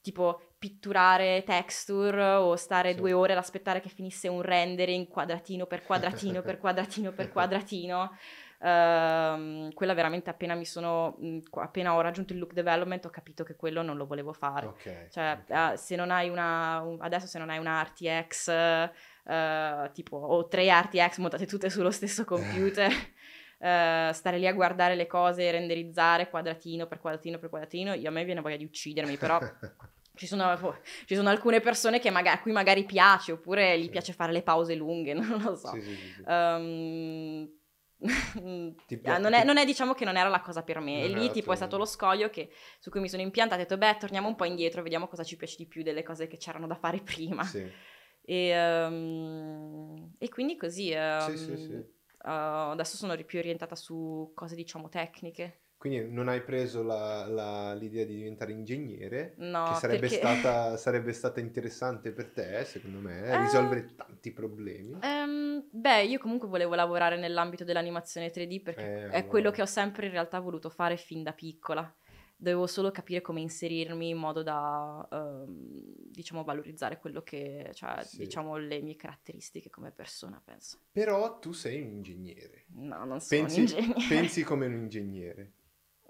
[0.00, 2.98] tipo pitturare texture o stare sì.
[2.98, 8.16] due ore ad aspettare che finisse un rendering quadratino per quadratino per quadratino per quadratino.
[8.60, 13.44] Uh, quella veramente appena mi sono, mh, appena ho raggiunto il look development ho capito
[13.44, 14.66] che quello non lo volevo fare.
[14.66, 15.74] Okay, cioè, okay.
[15.74, 18.48] Uh, se non hai una, un, adesso se non hai una RTX,
[19.24, 22.92] uh, tipo, o tre RTX montate tutte sullo stesso computer,
[23.58, 28.12] Uh, stare lì a guardare le cose, renderizzare quadratino per quadratino per quadratino, io a
[28.12, 29.40] me viene voglia di uccidermi, però
[30.14, 33.90] ci sono, ci sono, alcune persone che magari, a cui magari piace, oppure gli sì.
[33.90, 35.72] piace fare le pause lunghe, non lo so.
[35.72, 37.57] Sì, sì, um,
[38.00, 41.02] non, è, non, è, diciamo che non era la cosa per me.
[41.02, 43.66] E lì tipo è stato lo scoglio che, su cui mi sono impiantata e ho
[43.66, 46.36] detto beh torniamo un po' indietro, vediamo cosa ci piace di più delle cose che
[46.36, 47.42] c'erano da fare prima.
[47.44, 47.68] Sì.
[48.22, 51.72] E, um, e, quindi così um, sì, sì.
[51.72, 55.62] Uh, adesso sono più orientata su cose diciamo tecniche.
[55.78, 60.16] Quindi non hai preso la, la, l'idea di diventare ingegnere, no, che sarebbe, perché...
[60.16, 64.98] stata, sarebbe, stata, interessante per te, secondo me, eh, risolvere tanti problemi.
[65.00, 69.12] Um, beh, io comunque volevo lavorare nell'ambito dell'animazione 3D perché eh, allora...
[69.12, 71.94] è quello che ho sempre in realtà voluto fare fin da piccola.
[72.40, 75.70] Dovevo solo capire come inserirmi in modo da, um,
[76.10, 78.18] diciamo, valorizzare quello che, cioè, sì.
[78.18, 80.78] diciamo, le mie caratteristiche come persona, penso.
[80.90, 82.64] Però tu sei un ingegnere.
[82.74, 84.06] No, non sono pensi, un ingegnere.
[84.08, 85.52] Pensi come un ingegnere.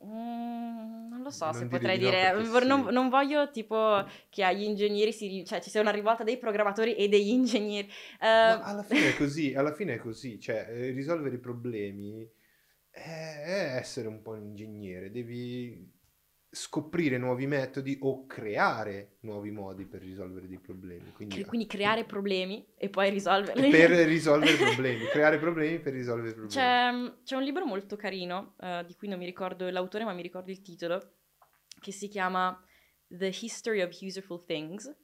[0.05, 2.67] Mm, non lo so non se potrei dire, no sì.
[2.67, 6.95] non, non, voglio tipo che agli ingegneri si, cioè ci sia una rivolta dei programmatori
[6.95, 7.89] e degli ingegneri.
[8.21, 12.31] Uh, alla fine è così, alla fine è così, cioè eh, risolvere i problemi
[12.91, 15.97] è, è essere un po' un ingegnere, devi
[16.51, 21.13] scoprire nuovi metodi o creare nuovi modi per risolvere dei problemi.
[21.13, 23.71] Quindi, quindi creare problemi e poi risolverli.
[23.71, 26.53] Per risolvere problemi, creare problemi per risolvere problemi.
[26.53, 30.23] C'è, c'è un libro molto carino, uh, di cui non mi ricordo l'autore ma mi
[30.23, 31.17] ricordo il titolo,
[31.81, 32.59] che si chiama
[33.07, 34.95] The History of Useful Things,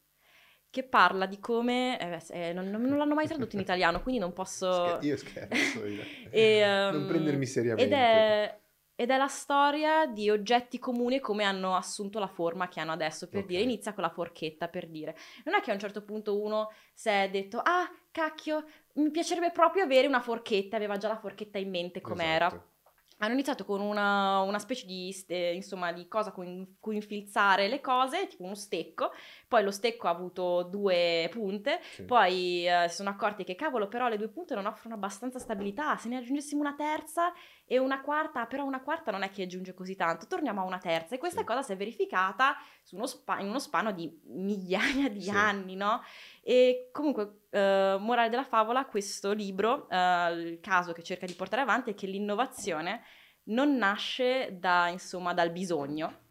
[0.70, 2.00] che parla di come...
[2.00, 4.98] Eh, eh, non, non, l'hanno mai tradotto in italiano, quindi non posso...
[5.02, 5.84] Io scherzo.
[5.84, 6.02] Io.
[6.30, 7.84] e, um, non prendermi seriamente.
[7.84, 8.62] Ed è
[8.96, 12.92] ed è la storia di oggetti comuni e come hanno assunto la forma che hanno
[12.92, 13.28] adesso.
[13.28, 13.50] Per okay.
[13.50, 15.16] dire, inizia con la forchetta, per dire.
[15.44, 18.64] Non è che a un certo punto uno si è detto, ah, cacchio,
[18.94, 22.46] mi piacerebbe proprio avere una forchetta, aveva già la forchetta in mente com'era.
[22.46, 22.72] Esatto
[23.18, 27.80] hanno iniziato con una, una specie di, eh, insomma, di cosa con cui infilzare le
[27.80, 29.12] cose, tipo uno stecco,
[29.54, 32.02] poi lo stecco ha avuto due punte, sì.
[32.02, 35.96] poi eh, si sono accorti che cavolo però le due punte non offrono abbastanza stabilità,
[35.96, 37.32] se ne aggiungessimo una terza
[37.64, 40.78] e una quarta, però una quarta non è che aggiunge così tanto, torniamo a una
[40.78, 41.46] terza e questa sì.
[41.46, 42.56] cosa si è verificata
[42.90, 45.30] uno spa- in uno spano di migliaia di sì.
[45.30, 46.02] anni, no?
[46.42, 51.62] E comunque, eh, morale della favola, questo libro, eh, il caso che cerca di portare
[51.62, 53.02] avanti è che l'innovazione
[53.44, 56.22] non nasce da, insomma, dal bisogno,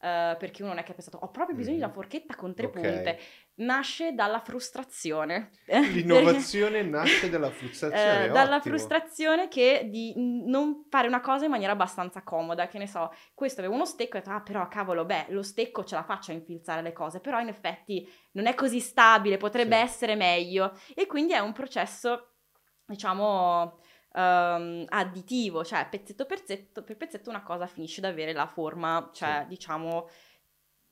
[0.00, 2.54] Uh, perché uno non è che ha pensato ho proprio bisogno di una forchetta con
[2.54, 2.82] tre okay.
[2.82, 3.18] punte.
[3.56, 5.50] Nasce dalla frustrazione.
[5.68, 11.74] L'innovazione nasce dalla frustrazione uh, dalla frustrazione che di non fare una cosa in maniera
[11.74, 15.04] abbastanza comoda che ne so questo aveva uno stecco e ho detto ah però cavolo
[15.04, 18.54] beh lo stecco ce la faccio a infilzare le cose però in effetti non è
[18.54, 19.82] così stabile potrebbe sì.
[19.82, 20.72] essere meglio.
[20.94, 22.36] E quindi è un processo
[22.86, 23.79] diciamo
[24.14, 29.10] um, additivo, cioè pezzetto per pezzetto, per pezzetto una cosa finisce ad avere la forma,
[29.12, 29.48] cioè sì.
[29.48, 30.08] diciamo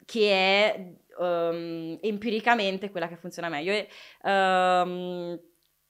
[0.04, 3.72] che è um, empiricamente quella che funziona meglio.
[3.72, 3.88] E,
[4.22, 5.38] um,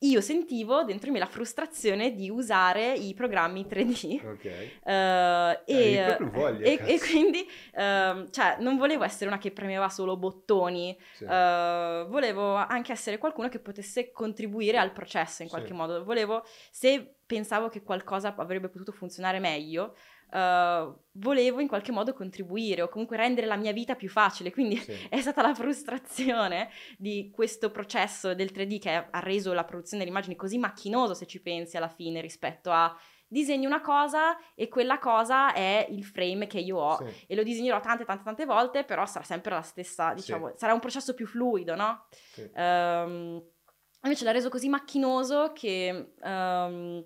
[0.02, 4.20] io sentivo dentro me la frustrazione di usare i programmi 3D.
[4.24, 4.44] Ok.
[4.44, 10.16] eh, e, voglia, e- e quindi, ehm, cioè, non volevo essere una che premeva solo
[10.16, 11.24] bottoni, Sì.
[11.24, 15.54] eh, volevo anche essere qualcuno che potesse contribuire al processo in Sì.
[15.54, 16.04] qualche modo.
[16.04, 19.96] Volevo, se pensavo che qualcosa avrebbe potuto funzionare meglio,
[20.30, 24.50] eh, volevo in qualche modo contribuire o comunque rendere la mia vita più facile.
[24.52, 24.92] Quindi Sì.
[25.08, 30.14] è stata la frustrazione di questo processo del 3D che ha reso la produzione delle
[30.14, 32.96] immagini così macchinoso se ci pensi alla fine rispetto a
[33.30, 37.24] disegni una cosa e quella cosa è il frame che io ho Sì.
[37.26, 40.80] e lo disegnerò tante tante tante volte però sarà sempre la stessa diciamo sarà un
[40.80, 42.06] processo più fluido no?
[42.10, 42.48] Sì.
[42.54, 43.42] Ehm,
[44.02, 47.04] invece l'ha reso così macchinoso che ehm,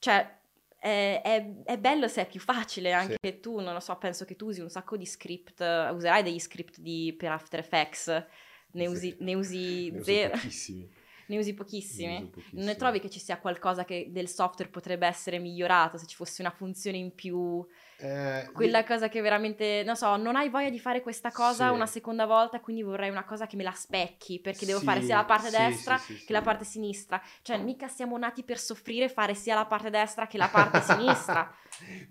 [0.00, 0.42] cioè
[0.84, 4.26] è, è- è bello se è più facile anche che tu, non lo so, penso
[4.26, 8.06] che tu usi un sacco di script, eh, userai degli script di- per After Effects,
[8.08, 8.86] ne Sì.
[8.86, 10.92] usi, ne usi Ne uso zero, pochissimi.
[11.26, 12.18] ne usi pochissimi.
[12.18, 16.16] Ne Non trovi che ci sia qualcosa che del software potrebbe essere migliorato, se ci
[16.16, 17.66] fosse una funzione in più,
[17.98, 21.66] Eh, quella io- cosa che veramente, non so, non hai voglia di fare questa cosa
[21.66, 21.72] Sì.
[21.72, 25.02] una seconda volta, quindi vorrei una cosa che me la specchi, perché devo Sì, fare
[25.02, 27.20] sia la parte sì, destra che la parte sinistra.
[27.42, 30.80] Cioè, mica siamo nati per soffrire e fare sia la parte destra che la parte
[30.80, 31.52] sinistra.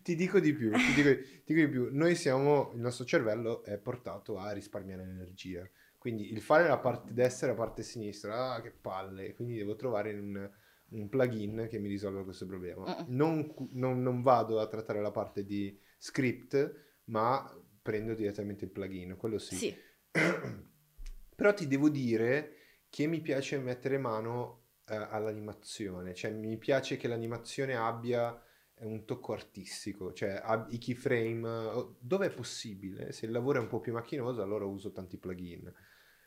[0.03, 1.09] Ti dico di più, ti dico,
[1.45, 1.87] ti dico di più.
[1.91, 5.67] Noi siamo, il nostro cervello è portato a risparmiare energia.
[6.03, 9.33] Quindi il fare la parte destra e la parte sinistra, ah, che palle.
[9.35, 10.51] Quindi devo trovare un,
[10.89, 13.05] un plugin che mi risolva questo problema.
[13.07, 17.49] Non, non- non vado a trattare la parte di script, ma
[17.81, 19.55] prendo direttamente il plugin, quello sì.
[19.55, 19.73] Sì,
[21.37, 22.55] Però ti devo dire
[22.89, 28.37] che mi piace mettere mano eh, all'animazione, cioè mi piace che l'animazione abbia
[28.79, 30.41] un tocco artistico, cioè
[30.71, 34.65] i keyframe, eh, dove è possibile, se il lavoro è un po' più macchinoso allora
[34.65, 35.71] uso tanti plugin,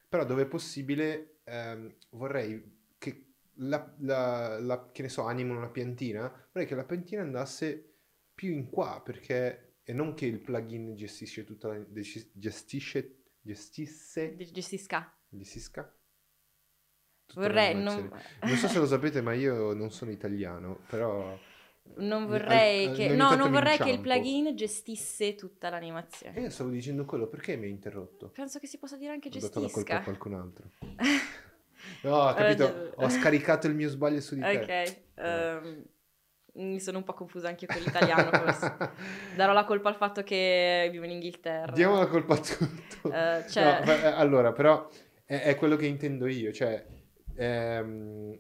[0.09, 5.69] però dove è possibile ehm, vorrei che la, la- la- che ne so, animo una
[5.71, 7.95] piantina, vorrei che la piantina andasse
[8.35, 11.85] più in qua, perché, e non che il plugin gestisce tutta la,
[12.33, 15.01] gestisce, gestisse ge- gestisca.
[15.33, 15.83] gestisca
[17.35, 18.11] Vorrei, non,
[18.45, 21.39] Non so se lo sapete, ma io non sono italiano, però...
[21.97, 26.37] non vorrei al- che, no, non vorrei che il plugin gestisse tutta l'animazione.
[26.37, 28.29] E io stavo dicendo quello, perché mi hai interrotto?
[28.31, 30.03] Penso che si possa dire anche Ho dato la colpa a gestisca.
[30.03, 30.71] qualcun altro.
[32.03, 34.59] No, ho capito, Eh, ho scaricato il mio sbaglio su di te.
[35.15, 35.85] Ok, ehm,
[36.55, 38.77] mi sono un po' confusa anche con l'italiano forse.
[39.37, 41.73] Darò la colpa al fatto che vivo in Inghilterra.
[41.73, 43.13] Diamo la colpa a tutto.
[43.13, 44.89] Eh, cioè- No, eh, allora, però
[45.25, 46.85] è, è quello che intendo io, cioè
[47.37, 48.39] ehm,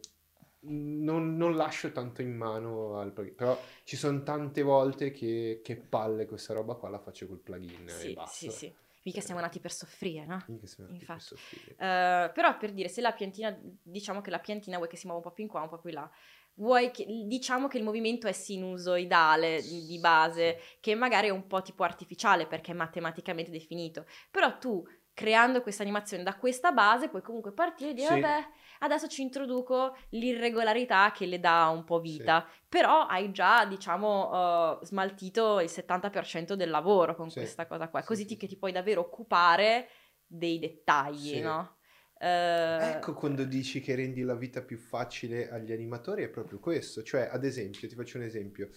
[0.68, 5.76] non, non lascio tanto in mano al plugin, però ci sono tante volte che, che
[5.76, 8.50] palle questa roba qua la faccio col plugin e Sì, basta.
[8.50, 8.74] sì, sì.
[9.02, 10.42] Mica siamo nati per soffrire, no?
[10.48, 11.24] Mica siamo nati per Infatti.
[11.24, 11.76] soffrire.
[11.78, 15.22] Eh, però per dire, se la piantina, diciamo che la piantina vuoi che si muova
[15.22, 16.10] un po' più in qua, un po' più in là,
[16.54, 21.62] vuoi che, diciamo che il movimento è sinusoidale di base, che magari è un po'
[21.62, 27.22] tipo artificiale perché è matematicamente definito, però tu creando questa animazione da questa base puoi
[27.22, 28.20] comunque partire e dire Sì.
[28.20, 28.48] vabbè
[28.80, 34.86] adesso ci introduco l'irregolarità che le dà un po' vita però hai già diciamo eh,
[34.86, 37.34] smaltito il 70% del lavoro con Sì.
[37.34, 38.36] questa cosa qua Sì, così sì, ti, sì.
[38.36, 39.88] che ti puoi davvero occupare
[40.26, 41.40] dei dettagli Sì.
[41.40, 41.76] no?
[42.18, 47.02] Eh, Ecco quando dici che rendi la vita più facile agli animatori è proprio questo,
[47.02, 48.70] cioè ad esempio, ti faccio un esempio,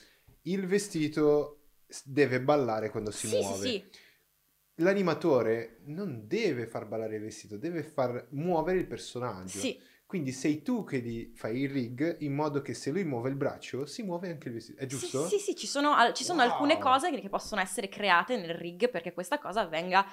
[0.44, 1.68] il vestito
[2.04, 3.54] deve ballare quando si sì, sì, muove.
[3.54, 3.92] sì,
[4.76, 9.60] L'animatore non deve far ballare il vestito, deve far muovere il personaggio.
[9.62, 9.80] sì,
[10.10, 13.36] Quindi sei tu che gli fai il rig in modo che se lui muove il
[13.36, 14.82] braccio si muove anche il vestito.
[14.82, 15.24] È giusto?
[15.28, 16.50] Sì, sì, sì, ci sono, al- ci sono Wow.
[16.50, 20.04] alcune cose che, che possono essere create nel rig perché questa cosa avvenga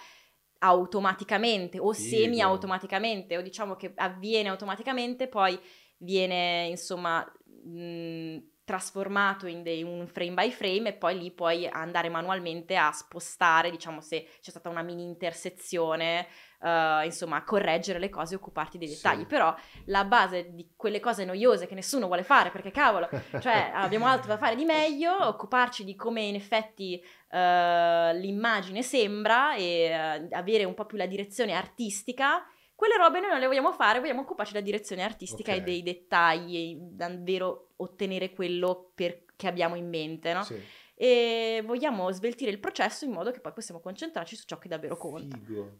[0.59, 2.09] automaticamente o Figo.
[2.11, 5.59] semi-automaticamente o diciamo che avviene automaticamente, poi
[5.99, 7.25] viene insomma
[7.65, 8.37] mh,
[8.67, 13.71] trasformato in dei- un frame by frame e poi lì puoi andare manualmente a spostare,
[13.71, 16.27] diciamo se c'è stata una mini intersezione,
[16.61, 18.95] eh, insomma a correggere le cose e occuparti dei Sì.
[18.97, 19.55] dettagli, però
[19.85, 23.09] la base di quelle cose noiose che nessuno vuole fare perché cavolo,
[23.41, 27.01] cioè abbiamo altro da fare di meglio, occuparci di come in effetti
[27.31, 32.45] eh, l'immagine sembra e eh, avere un po' più la direzione artistica.
[32.77, 35.59] Quelle robe noi non le vogliamo fare, vogliamo occuparci della direzione artistica Ok.
[35.59, 40.43] e dei dettagli, davvero ottenere quello per- che abbiamo in mente, no?
[40.45, 40.61] Sì.
[40.95, 44.97] E vogliamo sveltire il processo in modo che poi possiamo concentrarci su ciò che davvero
[44.97, 45.37] conta.
[45.39, 45.79] Figo.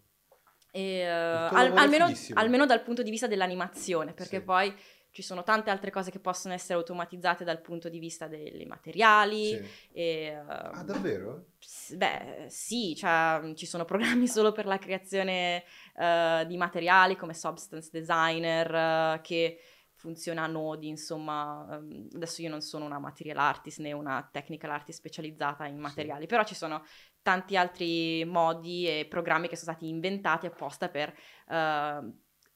[0.73, 1.05] E,
[1.49, 4.45] tuo al- almeno, almeno dal punto di vista dell'animazione, perché Sì.
[4.45, 4.75] poi
[5.17, 9.47] ci sono tante altre cose che possono essere automatizzate dal punto di vista dei materiali.
[9.47, 9.65] Sì.
[9.93, 11.47] E, Ah, ehm, davvero?
[11.95, 15.65] beh, sì, cioè, ci sono programmi solo per la creazione
[15.97, 19.59] eh, di materiali come Substance Designer eh, che
[19.95, 24.71] funziona a nodi, insomma, ehm, adesso io non sono una material artist né una technical
[24.71, 26.27] artist specializzata in materiali, sì.
[26.27, 26.85] però ci sono
[27.23, 31.17] tanti altri modi e programmi che sono stati inventati apposta per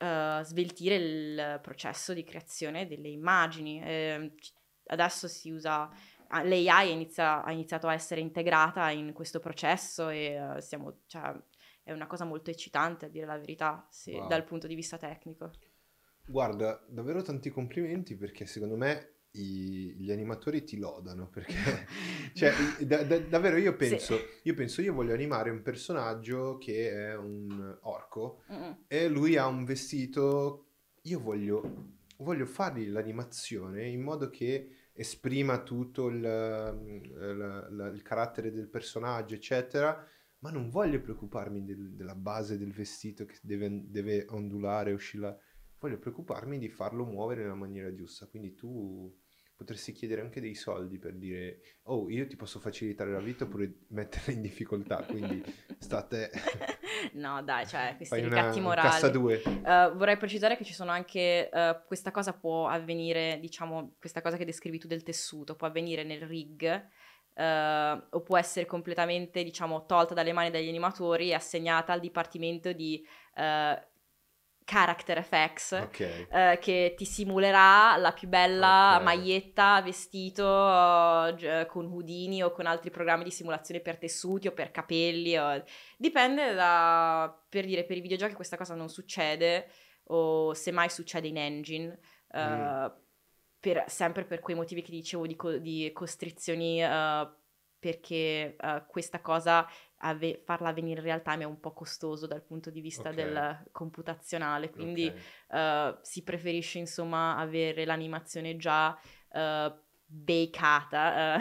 [0.00, 3.82] uh, uh, sveltire il processo di creazione delle immagini.
[3.82, 4.32] Eh,
[4.86, 5.88] adesso si usa
[6.28, 11.34] l'AI inizia, ha iniziato a essere integrata in questo processo e uh, siamo, cioè,
[11.82, 14.28] è una cosa molto eccitante a dire la verità se, wow.
[14.28, 15.50] dal punto di vista tecnico.
[16.26, 21.54] Guarda, davvero tanti complimenti perché secondo me i, gli animatori ti lodano perché
[22.34, 24.24] cioè, da, da, davvero io penso, sì.
[24.44, 28.84] io penso io voglio animare un personaggio che è un orco Mm-mm.
[28.88, 30.66] e lui ha un vestito
[31.02, 38.50] io voglio, voglio fargli l'animazione in modo che esprima tutto il, il, il, il carattere
[38.50, 40.06] del personaggio eccetera
[40.40, 45.38] ma non voglio preoccuparmi del, della base del vestito che deve, deve ondulare oscillare
[45.80, 48.26] voglio preoccuparmi di farlo muovere nella maniera giusta.
[48.26, 49.12] Quindi tu
[49.60, 53.70] potresti chiedere anche dei soldi per dire, oh, io ti posso facilitare la vita oppure
[53.88, 55.44] metterla in difficoltà, quindi
[55.78, 56.30] state...
[57.12, 58.88] no, dai, cioè, questi ricatti una, morali.
[58.88, 59.42] Cassa due.
[59.44, 64.38] Uh, vorrei precisare che ci sono anche, uh, questa cosa può avvenire, diciamo, questa cosa
[64.38, 66.88] che descrivi tu del tessuto, può avvenire nel rig,
[67.32, 72.72] Uh, o può essere completamente, diciamo, tolta dalle mani degli animatori e assegnata al dipartimento
[72.72, 73.02] di
[74.64, 76.26] character effects okay.
[76.30, 79.04] eh, che ti simulerà la più bella okay.
[79.04, 84.70] maglietta, vestito uh, con Houdini o con altri programmi di simulazione per tessuti o per
[84.70, 85.36] capelli.
[85.36, 85.64] O...
[85.96, 87.36] Dipende da...
[87.48, 89.68] per dire, per i videogiochi questa cosa non succede
[90.04, 91.98] o semmai succede in engine.
[92.36, 92.60] Mm.
[92.60, 92.92] Uh,
[93.58, 97.28] per, sempre per quei motivi che dicevo di, co- di costrizioni uh,
[97.78, 99.66] perché uh, questa cosa
[100.00, 103.14] ave- farla avvenire in real time è un po' costoso dal punto di vista okay.
[103.14, 105.06] del computazionale, quindi
[105.46, 105.90] okay.
[105.90, 108.98] uh, si preferisce insomma avere l'animazione già
[109.32, 109.72] uh,
[110.04, 111.38] bakata,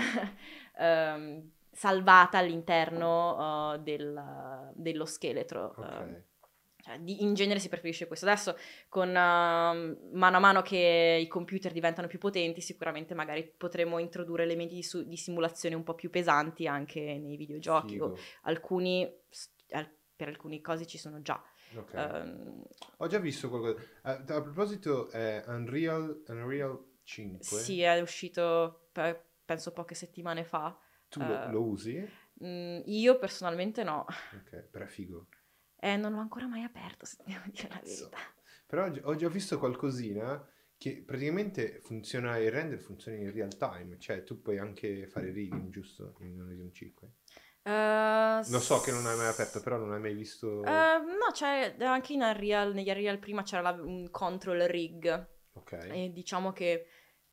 [0.78, 5.74] um, salvata all'interno del, dello scheletro.
[5.78, 6.28] Okay.
[6.90, 8.26] Cioè, di, in genere si preferisce questo.
[8.26, 14.00] Adesso, con uh, mano a mano che i computer diventano più potenti, sicuramente magari potremo
[14.00, 18.00] introdurre elementi di, su- di simulazione un po' più pesanti anche nei videogiochi.
[18.44, 19.08] alcuni,
[20.16, 21.42] per alcune cose ci sono già.
[21.76, 22.22] Okay.
[22.22, 22.66] Um,
[22.98, 23.80] Ho già visto qualcosa.
[24.04, 27.46] Uh, a proposito, è Unreal, Unreal 5.
[27.46, 30.76] Sì, è uscito pe- penso poche settimane fa.
[31.08, 32.00] Tu uh, lo, lo, usi?
[32.34, 34.06] Mh, mm, io personalmente no.
[34.34, 35.28] Ok, però è figo.
[35.80, 38.18] Eh, non l'ho ancora mai aperto, se devo dire la verità.
[38.66, 40.46] Però ho già visto qualcosina
[40.78, 45.70] che praticamente funziona, il render funziona in real time, cioè tu puoi anche fare rigging,
[45.70, 46.16] giusto?
[46.20, 47.12] In Unreal 5.
[47.64, 50.60] Uh, Lo so che non hai mai aperto, però non hai mai visto...
[50.60, 55.28] Uh, no, c'è anche in Unreal, negli Unreal prima c'era la, un control rig.
[55.54, 55.74] Ok.
[55.92, 56.88] E diciamo che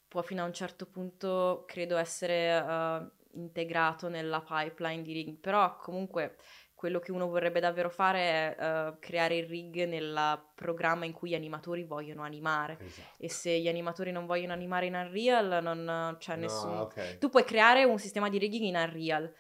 [0.09, 5.77] può fino a un certo punto, credo, essere uh, integrato nella pipeline di rig, però
[5.77, 6.37] comunque
[6.77, 11.31] quello che uno vorrebbe davvero fare è uh, creare il rig nel programma in cui
[11.31, 12.77] gli animatori vogliono animare.
[12.79, 13.17] Esatto.
[13.17, 16.77] E se gli animatori non vogliono animare in Unreal, non c'è no, nessun...
[16.77, 17.17] Okay.
[17.17, 19.35] Tu puoi creare un sistema di rigging in Unreal.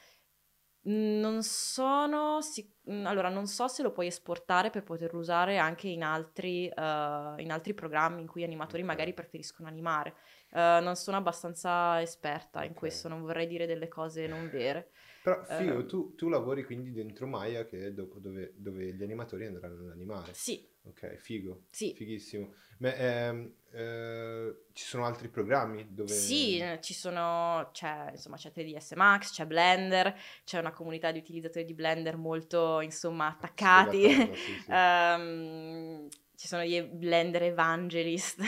[0.88, 2.74] Non sono sic-
[3.04, 7.50] allora, non so se lo puoi esportare per poterlo usare anche in altri, uh, in
[7.50, 8.94] altri programmi in cui gli animatori okay.
[8.94, 10.14] magari preferiscono animare.
[10.52, 12.68] Uh, non sono abbastanza esperta okay.
[12.68, 14.90] in questo, non vorrei dire delle cose non vere.
[15.26, 19.02] Però figo, uh, tu, tu, lavori quindi dentro Maya che è dopo dove, dove, gli
[19.02, 20.32] animatori andranno ad animare.
[20.34, 20.64] Sì.
[20.84, 21.64] Ok, figo.
[21.68, 21.92] Sì.
[21.96, 22.54] Fighissimo.
[22.78, 26.12] Ma ehm, eh, ci sono altri programmi dove...
[26.12, 31.64] Sì, ci sono, c'è, insomma, c'è 3ds Max, c'è Blender, c'è una comunità di utilizzatori
[31.64, 34.08] di Blender molto, insomma, attaccati.
[34.08, 34.70] Sì, sì.
[34.70, 38.40] um, ci sono gli Blender Evangelist.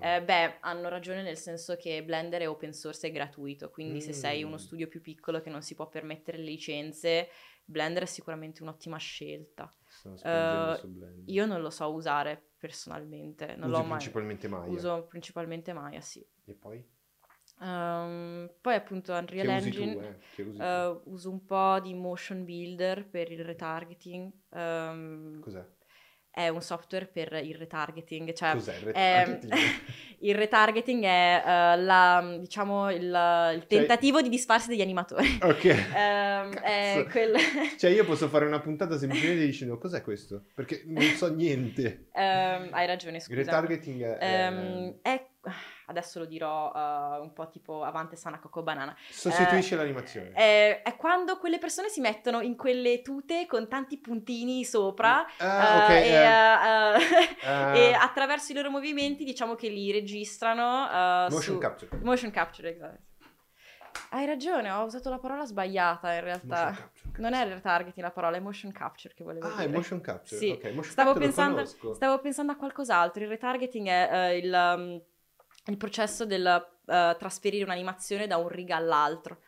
[0.00, 3.96] Eh, eh, beh, hanno ragione nel senso che Blender è open source e gratuito, quindi
[3.96, 4.00] mm.
[4.00, 4.58] se sei uno mm.
[4.58, 7.28] studio più piccolo che non si può permettere le licenze,
[7.64, 9.70] Blender è sicuramente un'ottima scelta.
[10.04, 13.56] Uh, io non lo so usare personalmente.
[13.56, 14.70] Non Usi l'ho principalmente Maya?
[14.70, 16.24] Uso principalmente Maya, sì.
[16.44, 16.96] E poi?
[17.60, 20.86] Um, poi appunto Unreal Engine tu, eh?
[20.86, 24.32] uh, uso un po' di motion builder per il retargeting.
[24.50, 25.66] Um, Cos'è?
[26.38, 28.32] È un software per il retargeting.
[28.32, 29.52] Cioè Cos'è il retargeting?
[29.52, 29.58] È,
[30.20, 34.28] il retargeting è uh, la, diciamo, il, il cioè tentativo cioè...
[34.28, 35.38] di disfarsi degli animatori.
[35.48, 35.64] Ok.
[35.64, 37.34] um, quel...
[37.78, 40.44] cioè io posso fare una puntata semplicemente dicendo cos'è questo?
[40.54, 42.08] Perché non so niente.
[42.12, 43.32] Um, hai ragione, scusa.
[43.32, 44.48] Il retargeting è...
[44.48, 45.27] Um, è...
[45.88, 48.96] adesso lo dirò uh, un po' tipo Avante Sana Coco Banana.
[49.10, 50.32] Sostituisce uh, l'animazione.
[50.32, 55.84] È, è, quando quelle persone si mettono in quelle tute con tanti puntini sopra ah,
[55.84, 57.90] okay, e, eh.
[57.90, 61.28] e, attraverso i loro movimenti diciamo che li registrano.
[61.30, 61.58] motion su...
[61.58, 61.98] capture.
[62.02, 63.06] Motion capture, esatto.
[64.10, 66.72] Hai ragione, ho usato la parola sbagliata in realtà.
[66.72, 69.62] Capture, non è retargeting la parola, è motion capture che volevo ah, dire.
[69.62, 70.36] Ah, è motion capture.
[70.36, 70.50] Sì.
[70.50, 71.64] Okay, motion stavo, capture pensando,
[71.94, 73.22] stavo, pensando, a qualcos'altro.
[73.22, 75.02] Il retargeting è uh, il, um,
[75.68, 79.40] il, processo del uh, trasferire un'animazione da un riga all'altro.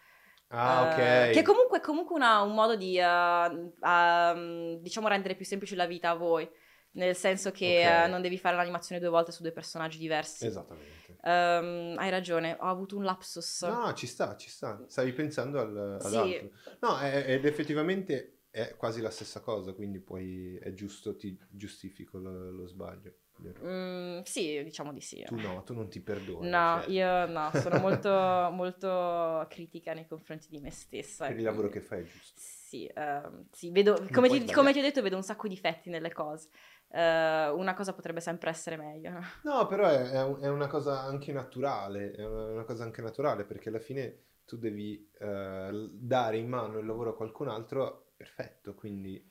[0.49, 1.31] Ah, ok.
[1.31, 5.87] Uh, che comunque è comunque una, un modo di, um, diciamo, rendere più semplice la
[5.87, 6.49] vita a voi.
[6.93, 8.11] Nel senso che okay.
[8.11, 10.47] non devi fare l'animazione due volte su due personaggi diversi.
[10.47, 11.19] Esattamente.
[11.23, 13.63] Um, hai ragione, ho avuto un lapsus.
[13.63, 14.83] No, ci sta, ci sta.
[14.89, 16.51] Stavi pensando al, sì.
[16.81, 22.19] No, è, ed effettivamente è quasi la stessa cosa, quindi poi è giusto, ti giustifico
[22.19, 23.15] lo, lo sbaglio.
[23.63, 25.23] Mm, sì, diciamo di sì.
[25.27, 26.49] Tu no, tu non ti perdoni.
[26.49, 26.91] No, cioè.
[26.91, 28.11] io no, sono molto,
[28.53, 31.27] molto critica nei confronti di me stessa.
[31.27, 32.41] Per il lavoro che fai è giusto.
[32.41, 35.91] Sì, uh, sì vedo, come ti, come ti, ho detto, vedo un sacco di difetti
[35.91, 36.49] nelle cose
[36.91, 39.13] uh, una cosa potrebbe sempre essere meglio.
[39.43, 43.79] No, però è, è, una cosa anche naturale, è una cosa anche naturale perché alla
[43.79, 49.30] fine tu devi uh, dare in mano il lavoro a qualcun altro perfetto, quindi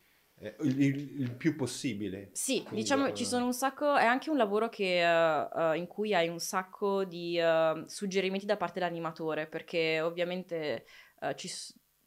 [0.62, 2.30] il, il, il, più possibile.
[2.34, 5.88] Sì, quindi, diciamo uh, ci sono un sacco, è anche un lavoro che, uh, in
[5.88, 7.40] cui hai un sacco di
[7.86, 10.86] suggerimenti da parte dell'animatore perché ovviamente
[11.36, 11.50] ci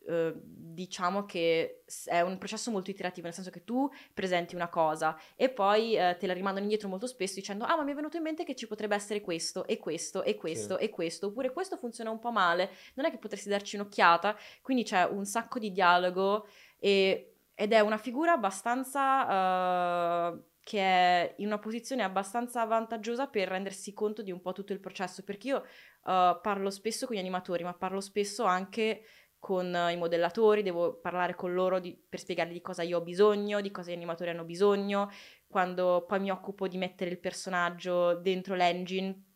[0.04, 5.48] diciamo che è un processo molto iterativo, nel senso che tu presenti una cosa e
[5.48, 8.24] poi uh, te la rimandano indietro molto spesso dicendo ah ma mi è venuto in
[8.24, 10.84] mente che ci potrebbe essere questo e questo e questo sì.
[10.84, 14.82] e questo, oppure questo funziona un po' male, non è che potresti darci un'occhiata, quindi
[14.82, 16.46] c'è un sacco di dialogo
[16.78, 20.30] e, ed è una figura abbastanza...
[20.30, 24.72] Uh, che è in una posizione abbastanza vantaggiosa per rendersi conto di un po' tutto
[24.72, 29.02] il processo, perché io uh, parlo spesso con gli animatori, ma parlo spesso anche
[29.40, 33.60] con i modellatori, devo parlare con loro di, per spiegargli di cosa io ho bisogno,
[33.60, 35.10] di cosa gli animatori hanno bisogno.
[35.48, 39.31] Quando poi mi occupo di mettere il personaggio dentro l'engine,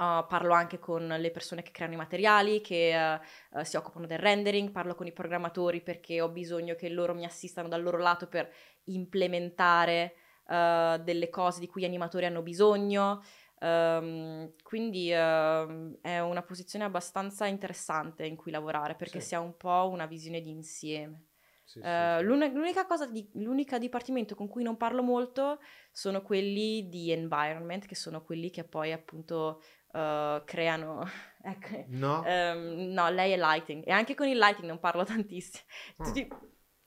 [0.00, 3.20] uh, parlo anche con le persone che creano i materiali, che
[3.52, 7.14] uh, uh, si occupano del rendering, parlo con i programmatori perché ho bisogno che loro
[7.14, 8.50] mi assistano dal loro lato per
[8.84, 10.14] implementare
[10.50, 13.22] delle cose di cui gli animatori hanno bisogno.
[13.60, 19.28] Um, quindi uh, è una posizione abbastanza interessante in cui lavorare perché sì.
[19.28, 21.26] si ha un po' una visione di insieme.
[21.62, 25.60] Sì, sì, l'un- l'unica cosa, di- l'unica dipartimento con cui non parlo molto
[25.92, 31.08] sono quelli di environment, che sono quelli che poi appunto uh, creano.
[31.42, 31.84] ecco.
[31.88, 32.22] No.
[32.26, 35.64] Um, no, lei è lighting e anche con il lighting non parlo tantissimo.
[35.98, 36.04] Oh.
[36.04, 36.28] Tutti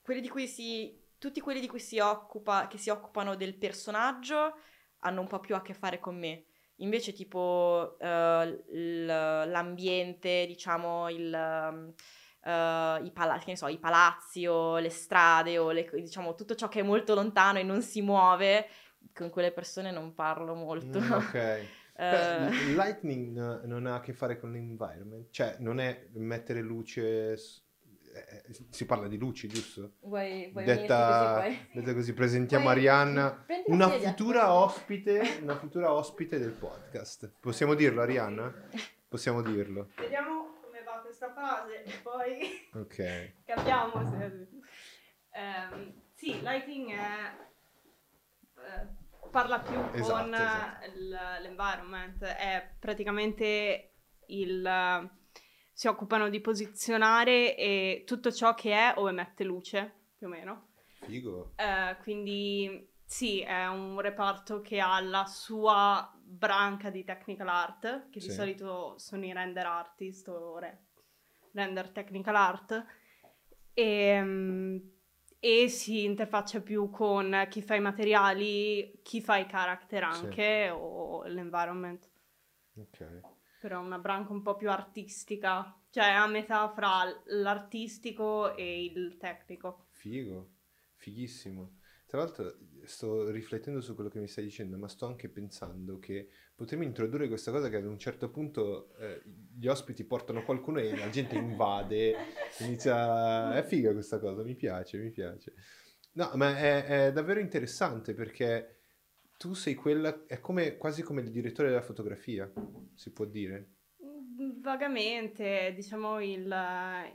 [0.02, 4.54] quelli di cui si, tutti quelli di cui si occupa, che si occupano del personaggio
[5.00, 6.46] hanno un po' più a che fare con me
[6.78, 8.04] Invece tipo uh,
[8.74, 16.34] l'ambiente, diciamo, il, uh, i, pala- so, i, palazzi o le strade o le, diciamo,
[16.34, 18.66] tutto ciò che è molto lontano e non si muove,
[19.12, 20.98] con quelle persone non parlo molto.
[21.00, 21.66] Mm, ok.
[21.96, 27.36] Beh, lightning non ha a che fare con l'environment, cioè non è mettere luce
[28.14, 29.94] eh, si parla di luci, giusto?
[30.02, 32.76] Vuoi, vuoi detta, così, detta così, presentiamo Vuoi...
[32.76, 37.32] Arianna, una futura ospite, una futura ospite del podcast.
[37.40, 38.54] Possiamo dirlo, Arianna?
[39.08, 39.90] Possiamo dirlo.
[39.96, 43.32] Vediamo come va questa fase e poi Ok.
[43.44, 44.48] capiamo se...
[45.34, 47.36] Um, sì, lighting è...
[48.54, 50.90] Uh, parla più esatto, con esatto.
[51.42, 53.94] l'environment, è praticamente
[54.26, 55.10] il
[55.74, 60.68] si occupano di posizionare e tutto ciò che è o emette luce, più o meno.
[61.00, 61.52] Figo.
[61.56, 68.20] Eh, quindi sì, è un reparto che ha la sua branca di technical art, che
[68.20, 68.28] sì.
[68.28, 70.86] di solito sono i render artist o re-
[71.52, 72.84] render technical art,
[73.74, 74.92] e, ehm,
[75.44, 80.72] e, si interfaccia più con chi fa i materiali, chi fa i character anche, sì.
[80.72, 82.10] o l'environment.
[82.76, 83.32] Ok
[83.64, 89.86] però una branca un po' più artistica, cioè a metà fra l'artistico e il tecnico.
[89.88, 90.50] Figo,
[90.96, 91.78] fighissimo.
[92.04, 96.28] Tra l'altro sto riflettendo su quello che mi stai dicendo, ma sto anche pensando che
[96.54, 99.22] potremmo introdurre questa cosa che ad un certo punto eh,
[99.56, 102.14] gli ospiti portano qualcuno e la gente invade,
[102.60, 103.54] inizia...
[103.54, 105.54] È figa questa cosa, mi piace, mi piace.
[106.12, 108.74] No, ma è, è davvero interessante perché
[109.36, 112.50] tu sei quella, è come, quasi come il direttore della fotografia,
[112.94, 113.72] si può dire.
[114.04, 116.54] Mm, vagamente, diciamo il,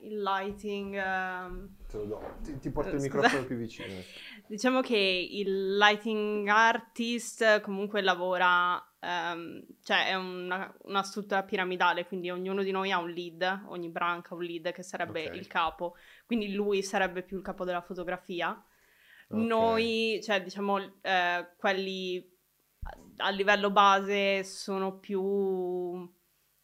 [0.02, 0.94] il lighting.
[0.94, 1.70] Uh...
[1.88, 3.94] Te lo do, ti, ti porto il microfono più vicino.
[4.50, 12.32] diciamo che il lighting artist comunque lavora ehm, cioè è una, una, struttura piramidale, quindi
[12.32, 15.38] ognuno di noi ha un lead, ogni branca ha un lead che sarebbe okay.
[15.38, 15.96] il capo,
[16.26, 18.50] quindi lui sarebbe più il capo della fotografia.
[19.28, 19.46] Okay.
[19.46, 22.28] Noi, cioè diciamo, eh, quelli
[23.18, 26.12] a livello base sono più...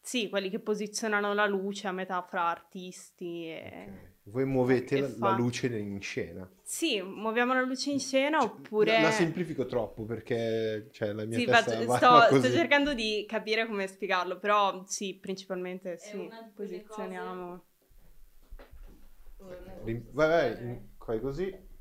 [0.01, 3.85] Sì, quelli che posizionano la luce a metà fra artisti e...
[3.87, 4.13] Okay.
[4.27, 5.29] Voi muovete la, fa...
[5.29, 6.49] la, luce in scena?
[6.63, 8.93] Sì, muoviamo la luce in scena cioè, oppure...
[8.93, 13.23] La, la, semplifico troppo perché cioè, la mia sì, testa faccio, sto, sto, cercando di
[13.27, 17.63] capire come spiegarlo, però sì, principalmente sì, posizioniamo...
[19.37, 19.63] Cose...
[19.83, 21.73] Vai, vai, fai così.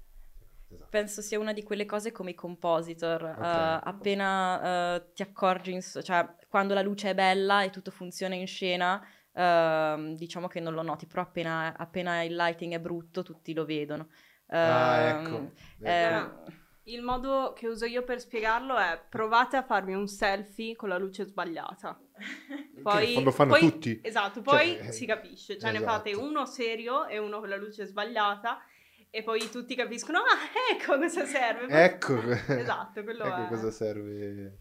[0.69, 0.89] Esatto.
[0.91, 3.77] Penso sia una di quelle cose come i compositor, okay.
[3.77, 8.35] uh, appena uh, ti accorgi, in, cioè quando la luce è bella e tutto funziona
[8.35, 9.03] in scena,
[9.35, 13.65] uh, diciamo che non lo noti, però appena, appena, il lighting è brutto tutti lo
[13.65, 14.09] vedono.
[14.49, 15.53] ah, ecco.
[15.81, 20.89] Eh, il modo che uso io per spiegarlo è provate a farmi un selfie con
[20.89, 21.99] la luce sbagliata.
[22.83, 23.99] Poi, lo fanno poi, tutti.
[24.03, 25.59] Esatto, poi cioè, si capisce.
[25.59, 25.79] Cioè esatto.
[25.79, 28.61] ne fate uno serio e uno con la luce sbagliata
[29.09, 31.67] e poi tutti capiscono, ah, ecco cosa serve.
[31.73, 33.49] Ecco, esatto, quello ecco è.
[33.49, 34.59] cosa serve.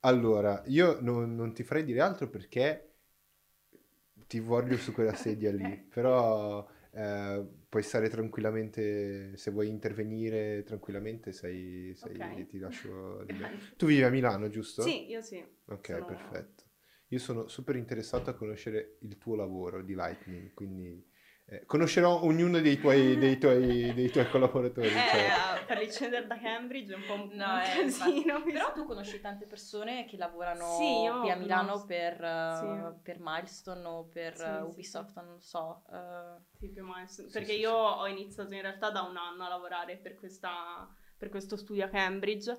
[0.00, 2.89] Allora, io non, non, ti farei dire altro perché
[4.30, 11.32] ti voglio su quella sedia lì, però eh, puoi stare tranquillamente, se vuoi intervenire tranquillamente,
[11.32, 12.46] sei, sei okay.
[12.46, 13.48] ti lascio libero.
[13.76, 14.82] Tu vivi a Milano, giusto?
[14.82, 15.44] Sì, io sì.
[15.64, 16.04] Ok, sono...
[16.04, 16.62] perfetto.
[17.08, 21.04] Io sono super interessato a conoscere il tuo lavoro di Lightning, quindi
[21.50, 24.86] eh, conoscerò ognuno dei tuoi, dei tuoi, dei tuoi collaboratori.
[24.86, 25.64] Eh, cioè.
[25.66, 28.42] per ricevere da Cambridge è un po' un, no, un casino.
[28.44, 33.00] Però tu conosci tante persone che lavorano sì, qui a Milano no, per, uh, sì.
[33.02, 35.82] per, Milestone o per sì, uh, Ubisoft, non lo so.
[35.88, 36.40] Uh...
[36.56, 37.30] Sì, più Milestone.
[37.32, 40.88] Perché io ho iniziato in realtà da un anno a lavorare per, questa,
[41.18, 42.56] per questo studio a Cambridge.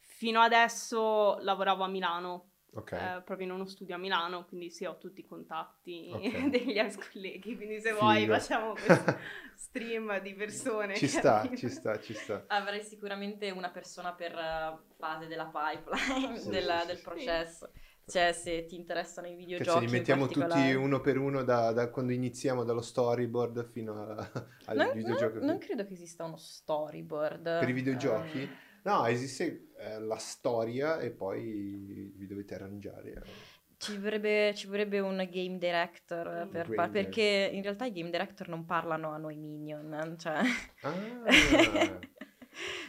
[0.00, 3.18] Fino adesso lavoravo a Milano Okay.
[3.18, 6.48] Eh, proprio in uno studio a Milano, quindi sì, ho tutti i contatti okay.
[6.48, 8.00] degli ex colleghi, quindi se Figo.
[8.00, 9.18] vuoi facciamo questo
[9.56, 10.96] stream di persone.
[10.96, 12.44] Ci sta, ci sta, ci sta.
[12.46, 17.02] Avrei sicuramente una persona per uh, fase della pipeline, sì, della, sì, del sì.
[17.02, 17.70] processo.
[18.04, 19.78] Cioè, se ti interessano i videogiochi.
[19.78, 24.02] Che ce li mettiamo tutti uno per uno da, da, quando iniziamo, dallo storyboard fino
[24.02, 24.30] a,
[24.64, 25.36] al non, videogioco.
[25.36, 27.60] Non, non, credo che esista uno storyboard.
[27.60, 28.40] Per i videogiochi?
[28.40, 33.22] Um, No, esiste eh, la storia e poi vi dovete arrangiare.
[33.76, 38.48] Ci vorrebbe, ci vorrebbe un game director per game perché in realtà i game director
[38.48, 40.40] non parlano a noi minion, cioè...
[40.82, 40.94] Ah.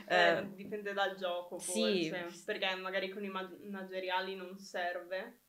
[0.08, 2.44] eh, dipende dal gioco forse, sì.
[2.46, 5.39] perché magari con i manageriali non serve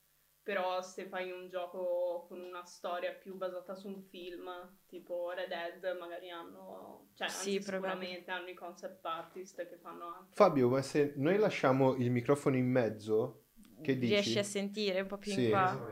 [0.44, 4.48] però se fai un gioco con una storia più basata su un film,
[4.86, 10.34] tipo Red Dead, magari hanno, cioè sì, sicuramente hanno i concept artist che fanno anche.
[10.34, 13.46] Fabio, ma se noi lasciamo il microfono in mezzo,
[13.80, 14.12] che dici?
[14.12, 15.90] Riesci a sentire un po' più sì, in qua?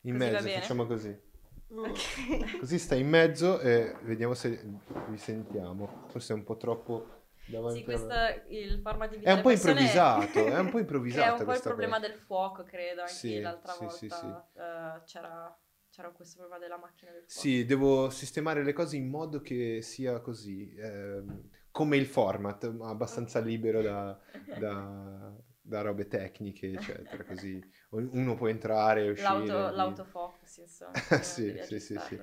[0.00, 1.32] In così mezzo, facciamo così.
[1.68, 2.58] Okay.
[2.60, 4.62] Così sta in mezzo e vediamo se
[5.08, 6.06] vi sentiamo.
[6.08, 7.23] Forse è un po' troppo
[7.72, 11.26] sì, questo è il format di È un po' improvvisato, è un po' improvvisato.
[11.26, 12.08] è un po' il problema cosa.
[12.08, 14.26] del fuoco, credo, anche sì, l'altra sì, volta sì, sì.
[14.26, 15.58] Uh, c'era,
[15.90, 17.40] c'era, questo problema della macchina del fuoco.
[17.40, 21.22] Sì, devo sistemare le cose in modo che sia così, eh,
[21.70, 24.18] come il format, abbastanza libero da,
[24.58, 29.28] da, da robe tecniche, eccetera, così uno può entrare e uscire.
[29.28, 29.76] L'auto, di...
[29.76, 30.92] L'autofocus, insomma.
[31.20, 32.20] sì, sì, sì, sì.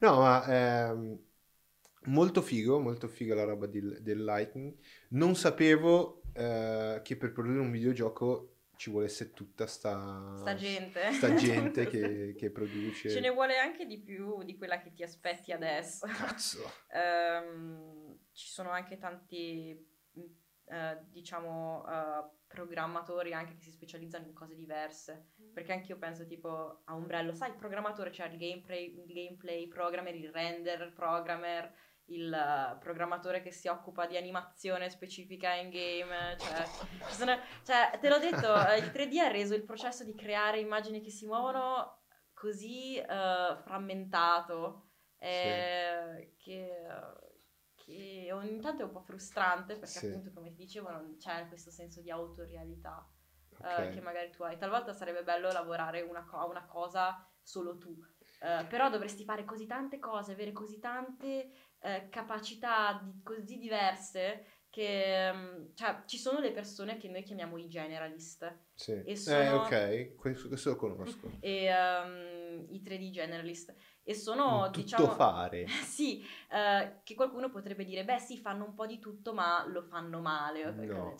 [0.00, 0.44] No, ma...
[0.46, 1.18] Ehm,
[2.06, 4.74] Molto figo, molto figa la roba di, del Lightning.
[5.10, 11.34] Non sapevo eh, che per produrre un videogioco ci volesse tutta sta, sta gente, sta
[11.34, 13.08] gente che, che, produce.
[13.08, 16.06] Ce ne vuole anche di più di quella che ti aspetti adesso.
[16.06, 16.70] Cazzo!
[16.92, 20.74] um, ci sono anche tanti, uh,
[21.08, 25.28] diciamo, uh, programmatori anche che si specializzano in cose diverse.
[25.52, 29.12] Perché anche io penso tipo a Umbrello, sai, il programmatore c'è cioè il gameplay, il
[29.12, 31.72] gameplay programmer, il render programmer
[32.06, 36.64] il uh, programmatore che si occupa di animazione specifica in game, cioè,
[37.08, 41.00] sono, cioè te l'ho detto, eh, il 3D ha reso il processo di creare immagini
[41.00, 42.02] che si muovono
[42.34, 46.36] così uh, frammentato eh, sì.
[46.36, 46.68] che,
[47.74, 50.06] che, ogni tanto è un po' frustrante perché sì.
[50.06, 53.08] appunto come ti dicevo non c'è questo senso di autorialità
[53.58, 53.88] okay.
[53.88, 54.58] uh, che magari tu hai.
[54.58, 57.96] Talvolta sarebbe bello lavorare una, co- una cosa solo tu.
[58.40, 61.50] Uh, però dovresti fare così tante cose, avere così tante
[61.84, 67.58] eh, capacità di, così diverse che um, cioè, ci sono le persone che noi chiamiamo
[67.58, 68.52] i generalist.
[68.74, 69.02] Sì.
[69.04, 69.38] E sono...
[69.38, 71.30] Eh, ok, questo, questo, lo conosco.
[71.38, 73.72] e um, i 3D generalist.
[74.02, 75.06] E sono, un diciamo...
[75.10, 75.66] fare.
[75.84, 79.82] sì, uh, che qualcuno potrebbe dire, beh sì, fanno un po' di tutto, ma lo
[79.82, 80.72] fanno male.
[80.72, 81.14] No.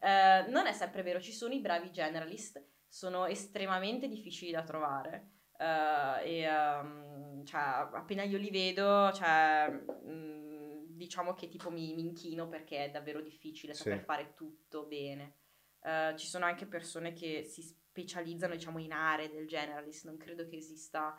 [0.00, 5.39] Uh, non è sempre vero, ci sono i bravi generalist, sono estremamente difficili da trovare.
[5.60, 11.92] Uh, e um, cioè, appena io li vedo, cioè, mh, mm, diciamo che tipo mi,
[11.92, 14.04] mi, inchino perché è davvero difficile saper sì.
[14.04, 15.34] fare tutto bene.
[15.80, 20.46] Uh, ci sono anche persone che si specializzano, diciamo, in aree del generalist, non credo
[20.46, 21.14] che esista.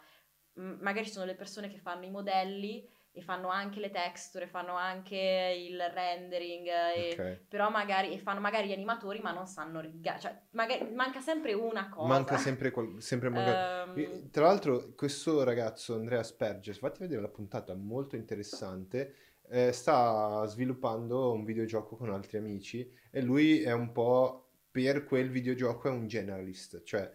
[0.54, 4.76] M- magari sono le persone che fanno i modelli e fanno anche le texture, fanno
[4.76, 7.40] anche il rendering, e, okay.
[7.48, 11.54] però magari, e fanno magari gli animatori ma non sanno rigare, cioè magari, manca sempre
[11.54, 12.08] una cosa.
[12.08, 14.04] Manca sempre, qual- sempre magari...
[14.06, 14.30] um...
[14.30, 19.16] Tra l'altro questo ragazzo Andrea Sperges, fatti vedere la puntata molto interessante,
[19.50, 25.30] eh, sta sviluppando un videogioco con altri amici e lui è un po' per quel
[25.30, 27.12] videogioco è un generalist, cioè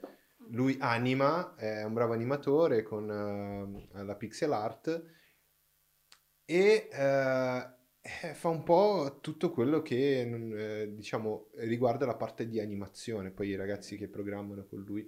[0.51, 5.03] lui anima, è un bravo animatore con uh, la pixel art
[6.47, 7.66] e eh,
[8.01, 13.49] eh, fa un po' tutto quello che eh, diciamo riguarda la parte di animazione, poi
[13.49, 15.07] i ragazzi che programmano con lui,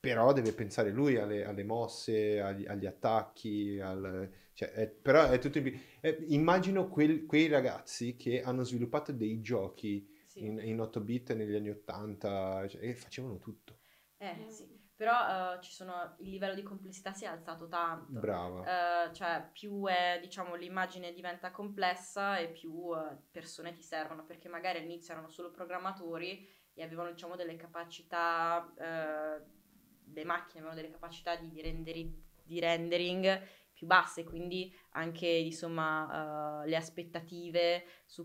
[0.00, 5.38] però deve pensare lui alle, alle mosse, agli, agli attacchi, al, cioè, è, però è
[5.38, 10.44] tutto in, è, immagino quel, quei ragazzi che hanno sviluppato dei giochi sì.
[10.44, 13.78] in, in 8 bit negli anni 80 cioè, e facevano tutto.
[14.16, 18.20] Eh sì però uh, ci sono, il livello di complessità si è alzato tanto.
[18.20, 18.60] Brava.
[19.08, 24.48] Uh, cioè, più è, diciamo, l'immagine diventa complessa e più uh, persone ti servono, perché
[24.48, 31.34] magari all'inizio erano solo programmatori e avevano, diciamo, delle capacità, le macchine avevano delle capacità
[31.34, 33.42] di, renderi, di rendering
[33.72, 38.24] più basse, quindi anche, insomma, le aspettative su...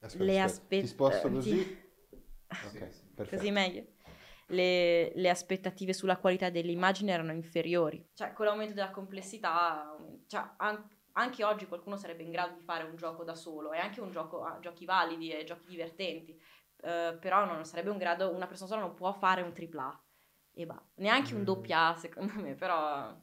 [0.00, 0.80] Aspetta, le aspettative...
[0.80, 1.88] Ti sposto così?
[2.48, 3.98] ok, Così meglio
[4.50, 8.10] le, le, aspettative sulla qualità delle immagini erano inferiori.
[8.14, 9.96] Cioè, con l'aumento della complessità,
[10.26, 13.78] cioè, an- anche oggi qualcuno sarebbe in grado di fare un gioco da solo e
[13.78, 16.32] anche un gioco, ah, giochi validi e giochi divertenti,
[16.82, 20.04] uh, però non sarebbe un grado, una persona sola non può fare un AAA
[20.52, 21.36] e va, neanche mm.
[21.38, 23.14] un doppia secondo me, però...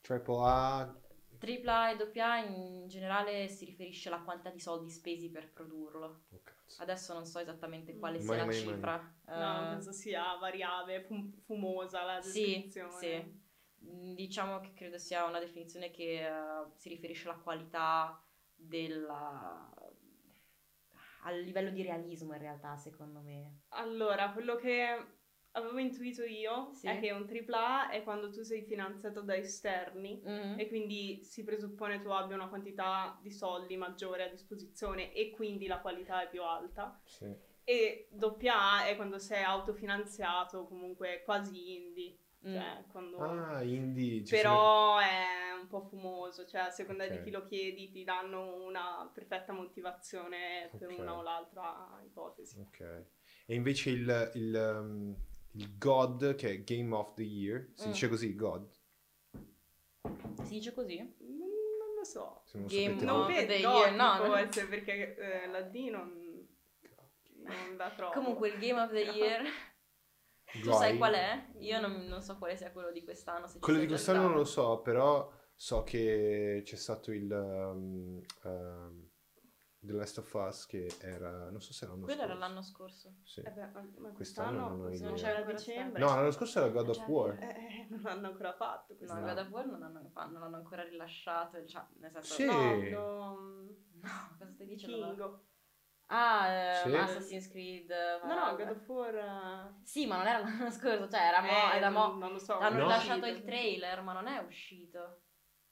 [0.00, 0.94] Triple A
[1.38, 6.24] Tripla e doppia in generale si riferisce alla quantità di soldi spesi per produrlo.
[6.30, 6.40] Oh,
[6.78, 9.16] Adesso non so esattamente quale sia mai, la mai, cifra.
[9.26, 9.38] Mai.
[9.38, 12.90] No, uh, penso sia variabile, fum- fumosa la definizione.
[12.92, 13.44] Sì, sì.
[13.88, 18.22] Mm, diciamo che credo sia una definizione che uh, si riferisce alla qualità
[18.54, 19.70] della...
[21.24, 23.60] al livello di realismo in realtà, secondo me.
[23.68, 25.15] Allora, quello che
[25.56, 26.86] avevo intuito io sì.
[26.86, 30.58] è che un AAA è quando tu sei finanziato da esterni mm-hmm.
[30.58, 35.66] e quindi si presuppone tu abbia una quantità di soldi maggiore a disposizione e quindi
[35.66, 37.00] la qualità è più alta.
[37.04, 37.34] Sì.
[37.64, 42.18] E AA è quando sei autofinanziato, comunque quasi indie.
[42.46, 42.52] Mm.
[42.52, 43.18] Cioè, quando...
[43.18, 44.22] Ah, indie.
[44.28, 47.16] Però è un po' fumoso, cioè a seconda okay.
[47.16, 51.00] di chi lo chiedi ti danno una perfetta motivazione per okay.
[51.00, 52.60] una o l'altra ipotesi.
[52.60, 53.04] Ok.
[53.46, 55.16] E invece il, il, um,
[55.56, 57.70] il God, che è Game of the Year.
[57.74, 57.90] Si mm.
[57.90, 58.68] dice così, God?
[60.42, 61.00] Si dice così?
[61.00, 62.42] Mm, non lo so.
[62.44, 64.24] Se non Game of the Year, no.
[64.24, 66.46] Può essere perché eh, la D non,
[67.32, 68.12] non la trovo.
[68.12, 69.44] Comunque il Game of the Year...
[70.62, 71.46] tu sai qual è?
[71.58, 73.50] Io non, non, so quale sia quello di quest'anno.
[73.60, 77.30] quello di quest'anno non lo so, però so che c'è stato il...
[77.30, 79.05] Um, um,
[79.86, 82.32] The Last of Us che era, non so se l'anno Quello scorso.
[82.32, 83.14] era l'anno scorso.
[83.22, 83.40] Sì.
[83.40, 86.00] Eh beh, ma quest'anno, non, non c'era dicembre.
[86.00, 87.38] No, l'anno scorso era God of War.
[87.40, 89.26] Eh, eh, non l'hanno ancora fatto quest'anno.
[89.26, 92.34] No, God of War non, hanno, non l'hanno ancora rilasciato, cioè, nel senso...
[92.34, 92.44] Sì.
[92.44, 93.38] No, no,
[94.00, 95.06] no, cosa stai dicendo?
[95.06, 95.44] Kingo.
[96.08, 96.94] Ah, eh, sì.
[96.94, 97.92] Assassin's Creed.
[98.24, 99.14] No, no, God of War.
[99.14, 99.80] Uh...
[99.84, 102.14] Sì, ma non era l'anno scorso, cioè era mo, eh, era mo...
[102.14, 102.58] non lo so.
[102.58, 105.22] Hanno rilasciato il trailer, ma non è uscito.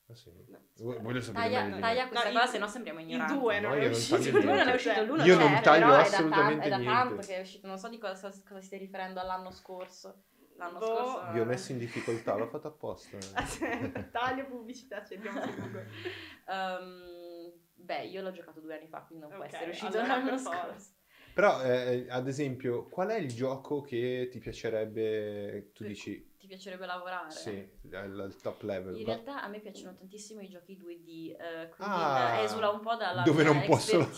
[0.07, 0.31] Ah, sì.
[0.49, 0.61] No,
[1.01, 1.81] voglio sapere taglia, meglio.
[1.81, 3.33] taglia questa no, cosa, se no sembriamo ignoranti.
[3.33, 4.17] Il 2 non no, è uscito.
[4.17, 6.83] Il 2 non è uscito, l'uno io c'è, non taglio però assolutamente è da, ta-
[6.83, 7.27] è da tanto niente.
[7.27, 7.67] che è uscito.
[7.67, 10.25] Non so di cosa, cosa stia riferendo all'anno scorso.
[10.57, 10.87] L'anno boh.
[10.87, 11.33] scorso...
[11.33, 13.17] Vi ho messo in difficoltà, l'ho fatto apposta.
[14.13, 15.89] Taglio pubblicità, cerchiamo su Google.
[16.47, 20.17] Um, beh, io l'ho giocato due anni fa, quindi non okay, può essere uscito allora
[20.17, 20.91] l'anno scorso.
[21.33, 26.33] Però, eh, ad esempio, qual è il gioco che ti piacerebbe, tu dici...
[26.45, 27.31] Ti piacerebbe lavorare?
[27.31, 28.99] Sì, al top level.
[28.99, 32.97] In realtà a me piacciono tantissimo i giochi 2D, eh, quindi ah, esula un po'
[32.97, 34.11] dalla dove non posso...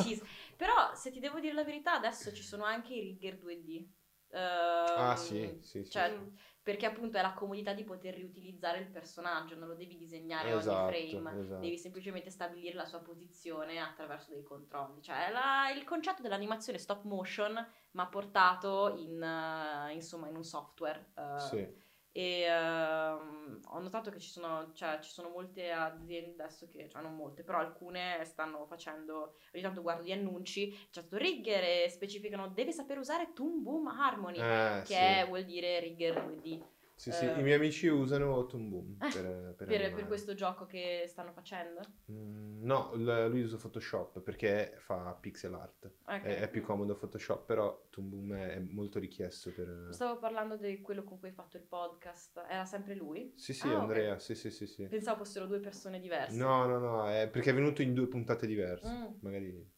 [0.57, 3.87] Però, se ti devo dire la verità, adesso ci sono anche i rigger 2D.
[4.29, 8.81] Uh, ah sì, sì, sì, cioè, sì, perché appunto è la comodità di poter riutilizzare
[8.81, 11.61] il personaggio, non lo devi disegnare esatto, ogni frame, esatto.
[11.61, 15.01] devi semplicemente stabilire la sua posizione attraverso dei controlli.
[15.01, 17.55] Cioè la, il concetto dell'animazione stop motion
[17.93, 21.13] ma portato in, uh, insomma, in un software.
[21.15, 21.85] Uh, sì.
[22.17, 27.03] E uh, ho notato che ci sono, cioè, ci sono molte aziende adesso che, cioè
[27.03, 31.91] non molte, però alcune stanno facendo, ogni tanto guardo gli annunci, c'è stato Rigger e
[31.91, 35.29] specificano deve saper usare Toon Boom Harmony, Eh, che sì.
[35.29, 36.63] vuol dire Rigger 2D.
[36.99, 40.33] Sì, sì, eh, i miei amici usano Toon Boom Eh, per, per, Per, per questo
[40.33, 41.81] gioco che stanno facendo?
[42.11, 45.93] Mm, no, l- lui usa Photoshop perché fa pixel art.
[46.07, 46.23] Ok.
[46.23, 49.89] È, è più comodo Photoshop, però Toon Boom è, molto richiesto per...
[49.91, 53.31] Stavo parlando di quello con cui hai fatto il podcast, era sempre lui?
[53.37, 53.79] Sì, sì, Ah.
[53.79, 54.87] Andrea, sì, sì, sì, sì.
[54.87, 56.39] Pensavo fossero due persone diverse.
[56.39, 58.89] No, no, no, è perché è venuto in due puntate diverse.
[58.89, 59.05] Mm.
[59.21, 59.71] Magari...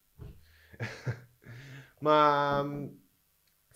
[1.99, 2.63] Ma...
[2.63, 2.87] mm,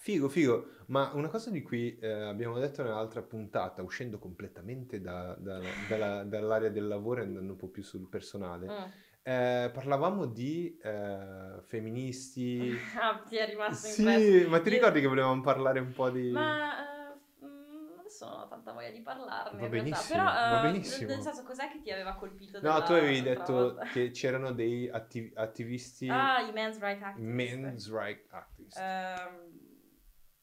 [0.03, 0.82] Figo, figo.
[0.94, 5.60] Ma una cosa di cui eh, abbiamo detto nell'altra puntata, uscendo completamente da- da-
[5.90, 8.90] dalla- dall'area del lavoro e andando un po' più sul personale, Mm.
[9.24, 12.70] eh, parlavamo di eh, femministi.
[13.02, 14.49] Ah, ti è rimasto Sì, impresso.
[14.49, 16.30] ma ti Io- ricordi che volevamo parlare un po' di...
[16.30, 21.10] Ma eh, mm, non ho tanta voglia di parlarne Va benissimo, Però, va benissimo.
[21.11, 23.86] nel senso, cos'è che ti aveva colpito No, tu avevi detto volta?
[23.86, 27.56] che c'erano dei attiv- attivisti, Ah, i men's right activists.
[27.57, 28.78] men's right activists.
[28.80, 29.62] Ehm,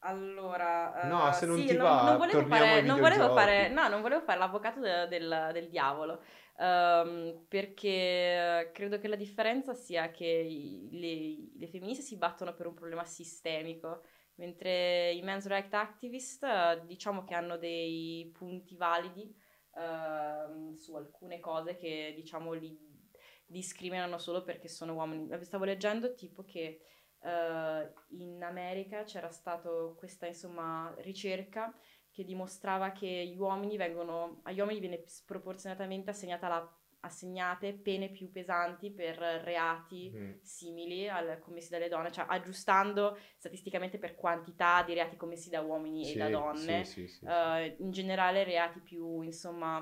[0.01, 3.69] allora, eh, No, se non sì, ti non, va, non volevo fare, non volevo fare,
[3.69, 6.23] no, non volevo fare l'avvocato de- del, del diavolo,
[6.59, 12.67] ehm, perché credo che la differenza sia che i- le, le femministe si battono per
[12.67, 14.03] un problema sistemico,
[14.37, 19.35] mentre i men's rights activist eh, diciamo che hanno dei punti validi
[19.77, 22.89] ehm, su alcune cose che diciamo li
[23.47, 25.29] discriminano solo perché sono uomini.
[25.45, 26.81] Stavo leggendo tipo che
[27.23, 31.73] eh, in America c'era stata questa insomma ricerca
[32.11, 38.31] che dimostrava che gli uomini vengono, agli uomini viene sproporzionatamente assegnata la- assegnate pene più
[38.31, 40.33] pesanti per reati Mm.
[40.43, 46.05] simili al commessi dalle donne, cioè aggiustando statisticamente per quantità di reati commessi da uomini
[46.05, 46.85] Sì, e da donne.
[46.85, 47.25] sì, sì.
[47.27, 49.79] Eh, in generale reati più, insomma,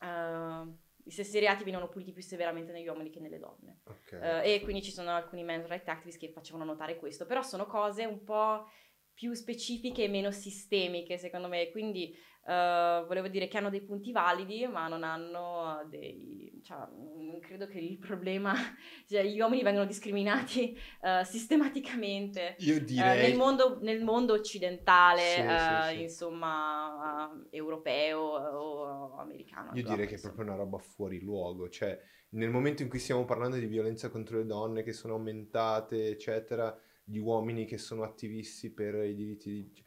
[0.00, 0.66] eh,
[1.08, 3.80] gli stessi reati vengono puniti più severamente negli uomini che nelle donne.
[3.84, 4.12] Ok.
[4.12, 7.64] Eh, e quindi ci sono alcuni men's rights activists che facevano notare questo, però sono
[7.64, 8.68] cose un po'
[9.14, 12.14] più specifiche e meno sistemiche secondo me, quindi
[12.48, 16.58] eh, volevo dire che hanno dei punti validi ma non hanno dei...
[16.64, 18.54] cioè, mm, credo che il problema,
[19.06, 23.28] cioè gli uomini vengono discriminati eh, sistematicamente Io eh, direi...
[23.28, 26.02] nel, mondo, nel mondo occidentale, Sì, sì, sì.
[26.02, 29.72] insomma, europeo o americano.
[29.74, 32.00] Io direi che è proprio una roba fuori luogo, cioè
[32.30, 36.74] nel momento in cui stiamo parlando di violenza contro le donne che sono aumentate, eccetera,
[37.04, 39.86] gli uomini che sono attivisti per i diritti di...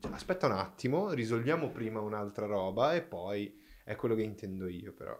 [0.00, 4.92] cioè, aspetta un attimo, risolviamo prima un'altra roba e poi è quello che intendo io
[4.92, 5.18] però.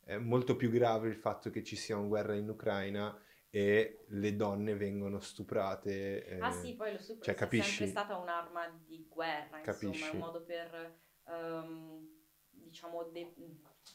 [0.00, 3.18] È molto più grave il fatto che ci sia una guerra in Ucraina
[3.50, 6.24] e le donne vengono stuprate.
[6.24, 7.68] eh, Ah sì, poi lo stupro cioè, è capisci?
[7.68, 10.12] sempre stata un'arma di guerra, insomma, è Capisci?
[10.12, 10.98] un modo per,
[11.28, 12.08] ehm,
[12.50, 13.34] diciamo, de-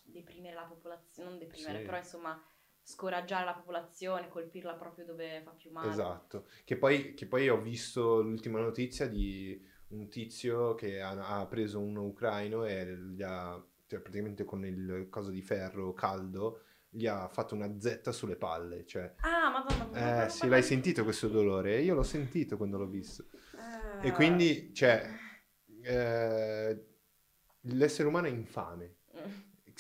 [0.06, 1.86] deprimere la popolazione, non deprimere, Sì.
[1.86, 2.44] però insomma,
[2.82, 5.92] scoraggiare la popolazione, colpirla proprio dove fa più male.
[5.92, 11.46] Esatto, che poi, che poi ho visto l'ultima notizia di un tizio che ha, ha
[11.48, 17.08] preso un ucraino e gli ha, cioè praticamente con il coso di ferro caldo, gli
[17.08, 19.14] ha fatto una zetta sulle palle, cioè...
[19.22, 21.80] Ah, madonna, ma Eh sì, l'hai sentito questo dolore?
[21.82, 23.26] Io l'ho sentito quando l'ho visto.
[24.02, 25.10] Eh, E quindi, cioè,
[25.84, 26.86] eh,
[27.62, 28.96] l'essere umano è infame.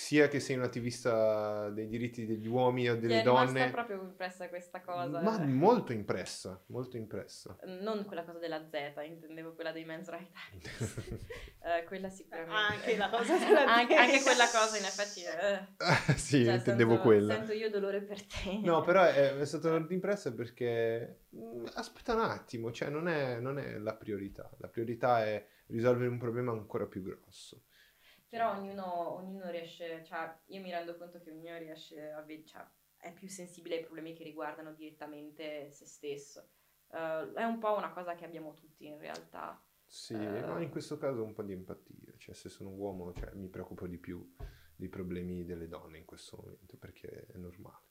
[0.01, 3.69] Sia che sei un attivista dei diritti degli uomini o Ti delle è rimasta donne,
[3.69, 5.21] proprio impressa questa cosa.
[5.21, 7.55] ma molto impressa, molto impressa.
[7.81, 11.27] Non quella cosa della Z, intendevo quella dei men's rights activists.
[11.61, 12.55] Eh, quella sicuramente.
[12.55, 13.97] Anche la cosa della anche, Z.
[13.99, 15.21] anche quella cosa, in effetti.
[15.21, 16.17] eh.
[16.17, 17.33] sì, Cioè, intendevo sento, quella.
[17.35, 18.59] Sento io dolore per te.
[18.63, 23.39] No, però è, è stato molto impressa perché mm, aspetta un attimo, cioè non è,
[23.39, 24.49] non è la priorità.
[24.57, 27.61] La priorità è risolvere un problema ancora più grosso.
[28.31, 32.65] Però ognuno, ognuno riesce, cioè, io mi rendo conto che ognuno riesce a vedere, cioè,
[32.95, 36.47] è più sensibile ai problemi che riguardano direttamente se stesso.
[36.91, 39.61] Eh, è un po' una cosa che abbiamo tutti in realtà.
[39.85, 40.45] Sì, Eh.
[40.45, 42.13] ma in questo caso un po' di empatia.
[42.15, 44.33] Cioè, se sono uomo, cioè, mi preoccupo di più
[44.77, 47.83] dei problemi delle donne in questo momento, perché è normale.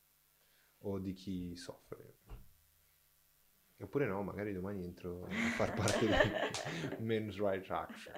[0.84, 2.19] O di chi soffre.
[3.80, 6.12] Oppure no, magari domani entro a far parte di
[7.02, 8.12] Men's Rights Action.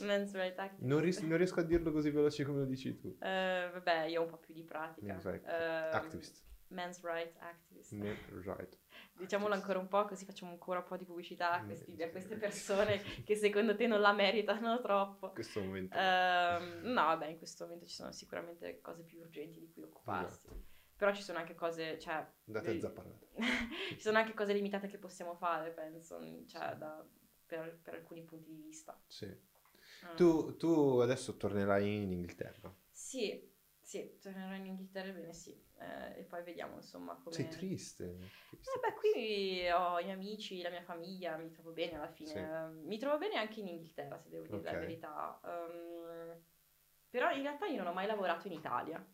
[0.00, 0.86] Men's rights activists.
[0.86, 3.14] Non, ries- non riesco a dirlo così veloce come lo dici tu.
[3.20, 5.06] Eh, vabbè, io ho un po' più di pratica.
[5.06, 6.42] Men's Rights Ehm, Activist.
[6.68, 7.92] Men's rights activist.
[7.92, 8.78] Men's Rights
[9.14, 9.52] Diciamolo Activist.
[9.52, 13.00] ancora un po' così facciamo ancora un po' di pubblicità a, questi- a queste persone
[13.24, 15.26] che secondo te non la meritano troppo.
[15.28, 15.96] In questo momento.
[15.96, 20.38] Ehm, no, vabbè, in questo momento ci sono sicuramente cose più urgenti di cui occuparsi.
[20.48, 20.62] Esatto.
[20.96, 22.26] Però ci sono anche cose, cioè...
[22.46, 23.28] Andate a eh, zapparate.
[23.94, 27.04] ci sono anche cose limitate che possiamo fare, penso, cioè, da-
[27.46, 28.98] per, per alcuni punti di vista.
[29.06, 29.26] Sì.
[29.26, 30.16] Mm.
[30.16, 32.72] Tu, tu adesso tornerai in Inghilterra.
[32.90, 35.62] Sì, sì, tornerò in Inghilterra, bene sì.
[35.78, 37.34] Eh, e poi vediamo insomma come...
[37.34, 38.16] Sei triste.
[38.16, 38.70] triste.
[38.70, 42.30] Eh beh, qui ho i miei amici, la mia famiglia, mi trovo bene alla fine.
[42.30, 42.38] Sì.
[42.38, 44.64] Eh, Mi trovo bene anche in Inghilterra, se devo dire Ok.
[44.64, 45.40] la verità.
[45.44, 46.42] Ehm,
[47.10, 49.04] però in realtà io non ho mai lavorato in Italia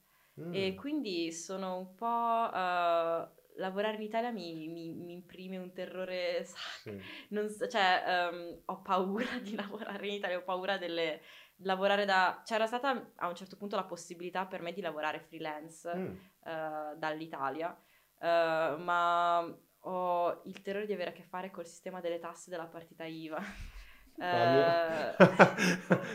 [0.41, 0.55] Mm.
[0.55, 2.51] e quindi sono un po'...
[2.55, 6.45] eh, lavorare in Italia mi, mi- mi imprime un terrore.
[6.83, 6.99] Sì.
[7.31, 11.21] Non so- cioè, ehm, ho paura di lavorare in Italia, ho paura delle...
[11.63, 12.41] lavorare da...
[12.45, 16.17] C'era stata a un certo punto la possibilità per me di lavorare freelance Mm.
[16.45, 17.77] eh, dall'Italia,
[18.21, 22.67] eh, ma ho il terrore di avere a che fare col sistema delle tasse della
[22.67, 23.43] partita IVA.
[24.21, 25.15] Eh,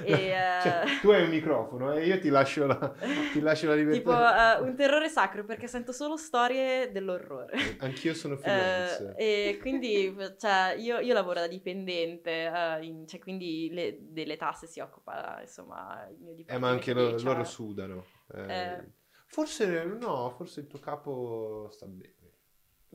[0.03, 2.75] e, eh, Cioè, tu hai un microfono e io ti lascio la,
[3.33, 4.57] ti lascio la tipo libertà.
[4.57, 7.77] eh, un terrore sacro perché sento solo storie dell'orrore.
[7.79, 9.13] Anch'io sono Eh, freelance.
[9.17, 14.67] e quindi cioè, io, io lavoro da dipendente, eh, in- cioè, quindi le- delle tasse
[14.67, 16.59] si occupa insomma il mio Eh, dipartimento.
[16.59, 18.05] ma anche lo- loro sudano.
[18.33, 18.91] Eh, Eh.
[19.27, 22.14] Forse no, forse il tuo capo sta bene.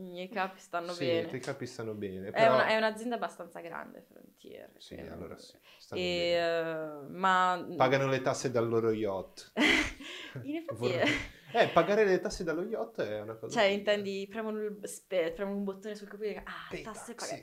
[0.00, 1.20] I miei capi stanno sì, bene.
[1.20, 2.28] i tuoi capi stanno bene.
[2.28, 2.54] È, Però...
[2.54, 4.70] una- è un'azienda abbastanza grande, Frontier.
[4.78, 5.54] Sì, Eh, allora sì.
[5.92, 9.52] E, eh, ma Pagano le tasse dal loro yacht.
[10.42, 11.08] in effetti, Vorrei-
[11.52, 13.58] Eh, pagare le tasse dallo yacht è una cosa...
[13.60, 17.14] cioè, intendi, premono, il- spe- premono un bottone sul computer e dicono, ah, Pay tasse
[17.14, 17.42] pagate.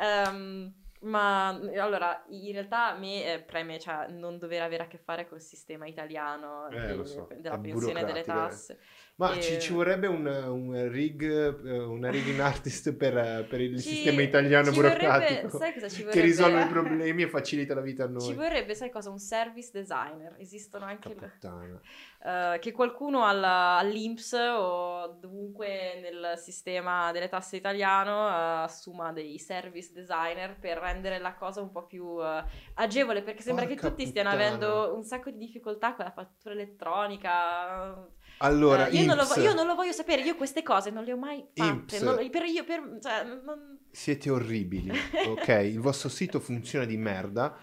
[0.00, 4.98] Ehm, ma allora, in realtà a me eh, preme cioè, non dover avere a che
[4.98, 8.78] fare col sistema italiano Eh, di- so, della è pensione delle burocratico, eh.
[9.18, 13.80] Ma E- ci, ci vorrebbe un, un rig, eh, una rigging artist per, per il
[13.80, 16.24] Ci- sistema italiano vorrebbe- burocratico sai cosa ci che vorrebbe?
[16.24, 18.20] risolve i problemi e facilita la vita a noi.
[18.20, 19.10] Ci vorrebbe, sai cosa?
[19.10, 20.36] Un service designer.
[20.38, 21.08] Esistono anche...
[21.18, 21.80] Le-.
[22.24, 29.36] Eh, che qualcuno alla- all'Inps o dovunque nel sistema delle tasse italiano eh, assuma dei
[29.40, 33.88] service designer per rendere la cosa un po' più eh, agevole perché sembra che Porca
[33.88, 34.46] tutti stiano puttana.
[34.54, 38.06] avendo un sacco di difficoltà con la fattura elettronica.
[38.38, 41.12] Allora, Eh, io, non vo- io non lo voglio sapere, io queste cose non le
[41.12, 42.00] ho mai fatte.
[42.00, 44.90] Non- per io, per, cioè, non- siete orribili,
[45.28, 45.48] ok?
[45.64, 47.56] Il vostro sito funziona di merda.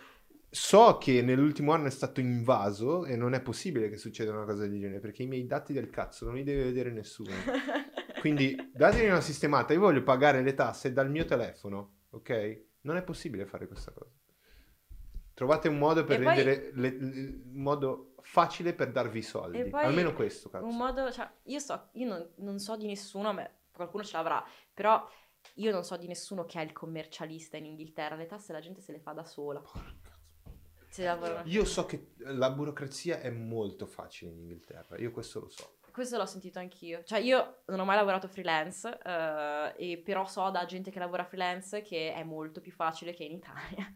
[0.49, 4.61] So che nell'ultimo anno è stato invaso e non è possibile che succeda una cosa
[4.65, 7.31] del genere perché i miei dati del cazzo non li deve vedere nessuno.
[8.21, 12.61] Quindi datemi una sistemata, io voglio pagare le tasse dal mio telefono, ok?
[12.81, 14.14] Non è possibile fare questa cosa.
[15.35, 19.21] Trovate un modo per E poi- rendere le- le- un modo facile per darvi i
[19.21, 19.63] soldi.
[19.65, 20.65] Poi Almeno questo, cazzo.
[20.65, 24.43] Un modo, cioè, io so, io non, non so di nessuno, ma qualcuno ce l'avrà,
[24.73, 25.07] però
[25.55, 28.81] io non so di nessuno che ha il commercialista in Inghilterra, le tasse la gente
[28.81, 29.61] se le fa da sola.
[30.97, 35.73] Lavorano- Io so che la burocrazia è molto facile in Inghilterra, io questo lo so.
[35.91, 37.03] Questo l'ho sentito anch'io.
[37.03, 41.23] Cioè, io non ho mai lavorato freelance, eh, e però so da gente che lavora
[41.25, 43.93] freelance che è molto più facile che in Italia.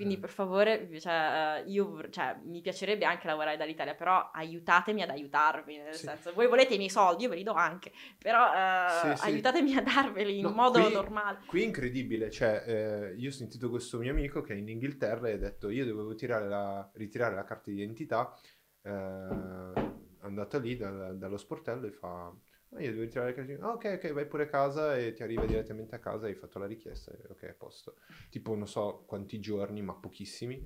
[0.00, 5.10] Quindi, per favore, cioè, eh, io, cioè, mi piacerebbe anche lavorare dall'Italia, però aiutatemi ad
[5.10, 6.06] aiutarvi, nel Sì.
[6.06, 9.28] senso, voi volete i miei soldi, io ve li do anche, però eh, Sì, sì.
[9.28, 11.40] aiutatemi a darveli in No, modo qui- normale.
[11.46, 15.28] Qui è incredibile, cioè eh, io ho sentito questo mio amico che è in Inghilterra
[15.28, 16.14] e ha detto io dovevo
[16.48, 18.34] la- ritirare la carta d'identità,
[18.82, 22.32] eh, è andato lì dal- dallo sportello e fa
[22.70, 25.44] "Ma io devo ritirare la "Ah, ok ok vai pure a casa e ti arriva
[25.44, 27.96] direttamente a casa, hai fatto la richiesta, ok a posto,
[28.30, 30.56] tipo non so quanti giorni ma pochissimi,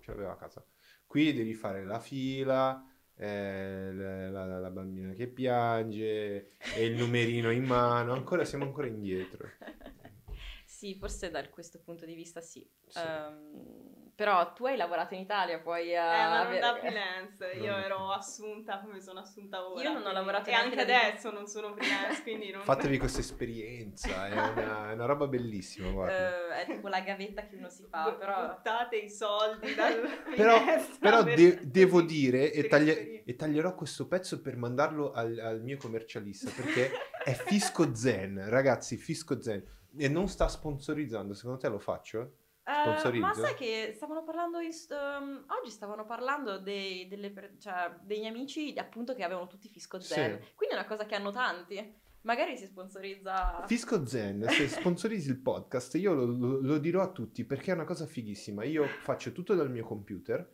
[0.00, 0.64] ce l'aveva a casa.
[1.06, 2.84] Qui devi fare la fila,
[3.16, 8.88] eh, la, la- la bambina che piange e il numerino in mano, ancora siamo ancora
[8.88, 9.48] indietro.
[10.66, 12.68] sì, forse da questo punto di vista sì.
[12.88, 12.98] Sì.
[12.98, 18.10] Ehm, però tu hai lavorato in Italia, puoi Eh, ma non da freelance, io ero
[18.12, 19.82] assunta come sono assunta ora.
[19.82, 22.62] Io non ho quindi- lavorato E neanche anche adesso non sono freelance, quindi non...
[22.64, 26.58] Fatevi questa esperienza, è una, è una roba bellissima, guarda.
[26.58, 28.46] Eh, è tipo la gavetta che uno si fa, però...
[28.54, 30.00] Buttate i soldi dal
[30.36, 30.58] Però,
[31.00, 33.22] però per- de- devo dire, e, esperienza.
[33.24, 36.90] e taglierò questo pezzo per mandarlo al, al mio commercialista, perché
[37.24, 39.62] è Fisco Zen, ragazzi, Fisco Zen.
[39.96, 42.32] E non sta sponsorizzando, secondo te lo faccio?
[42.64, 43.26] Sponsorizzo?
[43.26, 48.72] ma sai che stavano parlando in um, oggi stavano parlando dei, delle cioè, degli amici
[48.78, 50.40] appunto che avevano tutti Fisco Zen.
[50.40, 50.52] Sì.
[50.54, 52.02] Quindi è una cosa che hanno tanti.
[52.22, 53.64] Magari si sponsorizza.
[53.66, 57.74] Fisco Zen, se sponsorizzi il podcast, io lo, lo- lo dirò a tutti perché è
[57.74, 58.64] una cosa fighissima.
[58.64, 60.50] Io faccio tutto dal mio computer,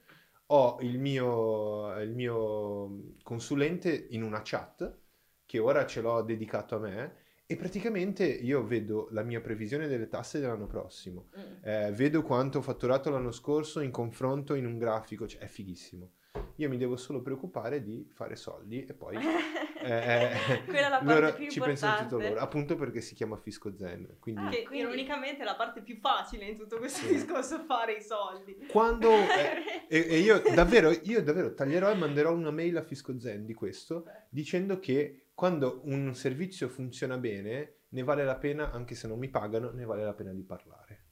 [0.47, 4.99] ho il mio, il mio consulente in una chat
[5.47, 7.15] che ora ce l'ho dedicato a me
[7.51, 11.65] e praticamente io vedo la mia previsione delle tasse dell'anno prossimo, Mm.
[11.65, 16.11] eh, vedo quanto ho fatturato l'anno scorso in confronto in un grafico, cioè è fighissimo.
[16.57, 19.17] Io mi devo solo preoccupare di fare soldi e poi
[19.83, 20.31] eh,
[20.67, 22.29] Quella è la parte loro più ci pensano tutto importante.
[22.35, 24.17] loro, appunto perché si chiama Fisco Zen.
[24.21, 27.15] Quindi Ah, Che quindi- ironicamente è la parte più facile in tutto questo Sì.
[27.15, 28.57] discorso fare i soldi.
[28.71, 29.11] quando...
[29.11, 33.45] eh, e, e io davvero, io davvero taglierò e manderò una mail a Fisco Zen
[33.45, 39.09] di questo dicendo che quando un servizio funziona bene ne vale la pena, anche se
[39.09, 41.07] non mi pagano, ne vale la pena di parlare.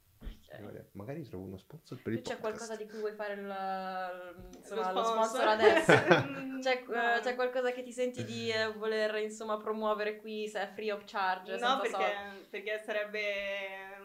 [0.61, 2.57] Vale- Magari trovo uno sponsor per il Tu c'è podcast.
[2.67, 5.25] qualcosa di cui vuoi fare il, insomma, Lo lo sponsor.
[5.25, 5.93] sponsor adesso?
[6.39, 7.15] Mm, C'è, no.
[7.15, 10.91] eh, c'è qualcosa che ti senti di eh, voler insomma promuovere qui se è free
[10.91, 11.51] of charge?
[11.57, 12.13] senza No, perché,
[12.51, 13.21] perché sarebbe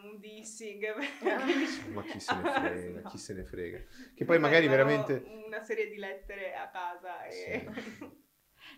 [0.04, 0.84] un dissing.
[1.92, 3.08] Ma chi se ne frega, No.
[3.10, 3.78] chi se ne frega.
[4.14, 5.22] Che poi magari veramente...
[5.46, 7.66] Una serie di lettere a casa e...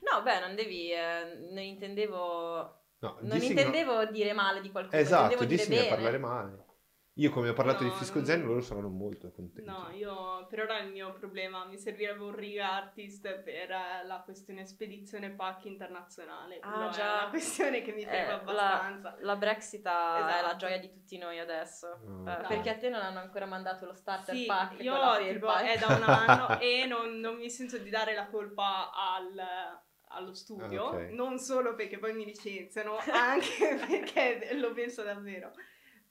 [0.03, 3.61] No, beh, non devi, eh, non intendevo, No, non dissing no.
[3.61, 6.65] intendevo dire male di qualcuno, Esatto, dissing è parlare male.
[7.19, 9.67] Io come ho parlato No, di Fisco non- Zen, loro saranno molto contenti.
[9.71, 14.21] No, io per ora il mio problema mi servirebbe un rig artist per eh, la
[14.23, 16.59] questione spedizione pacchi internazionale.
[16.61, 17.13] Ah, è già.
[17.23, 19.17] una questione che mi Eh, ferma la- abbastanza.
[19.21, 20.47] La Brexit è Esatto.
[20.47, 21.99] la gioia di tutti noi adesso.
[22.05, 22.29] Mm.
[22.29, 22.49] Eh, Esatto.
[22.49, 25.87] perché a te non hanno ancora mandato lo starter Sì, pack io tipo, è da
[25.95, 30.95] un anno e non, non mi sento di dare la colpa al- allo studio, Ah,
[30.97, 31.09] ok.
[31.11, 35.53] non solo perché poi mi licenziano, anche perché lo penso davvero.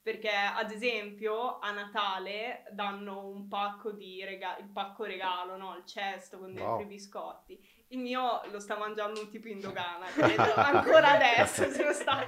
[0.02, 5.74] Perché, ad esempio, a Natale danno un pacco di regalo, il pacco regalo, no?
[5.76, 6.82] Il cesto con dentro Wow.
[6.82, 7.84] i biscotti.
[7.88, 12.24] Il mio lo sta mangiando un tipo in dogana, credo, ancora adesso se lo sta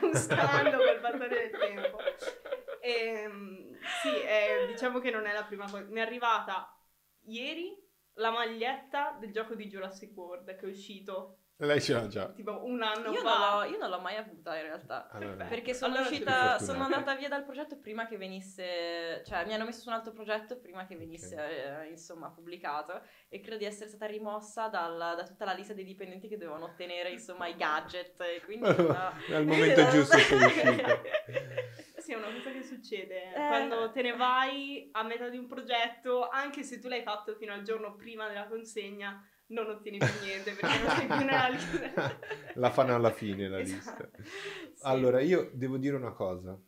[0.00, 1.98] gustando col passare del tempo.
[2.80, 5.84] Ehm, sì, eh, diciamo che non è la prima cosa.
[5.88, 6.76] Mi è arrivata
[7.26, 7.76] ieri
[8.20, 12.30] la maglietta del gioco di Jurassic World che è uscito Lei ce l'ha già.
[12.32, 13.64] tipo un anno Io non, fa.
[13.64, 15.10] l'ho, io non l'ho mai avuta in realtà.
[15.10, 19.52] Allora, Perché sono Allora uscita, sono andata via dal progetto prima che venisse, cioè mi
[19.52, 23.66] hanno messo su un altro progetto prima che venisse eh, insomma pubblicato e credo di
[23.66, 27.56] essere stata rimossa dal- da tutta la lista dei dipendenti che dovevano ottenere insomma i
[27.56, 28.96] gadget e quindi no.
[29.36, 31.00] Al momento giusto sei uscita.
[32.10, 33.46] Sì, è una cosa che succede Eh.
[33.46, 37.52] quando te ne vai a metà di un progetto, anche se tu l'hai fatto fino
[37.52, 42.18] al giorno prima della consegna, non ottieni più niente perché non sei più nella lista.
[42.54, 44.08] La fanno alla fine la Esatto.
[44.16, 44.22] lista.
[44.74, 44.82] Sì.
[44.82, 46.60] Allora, io devo dire una cosa.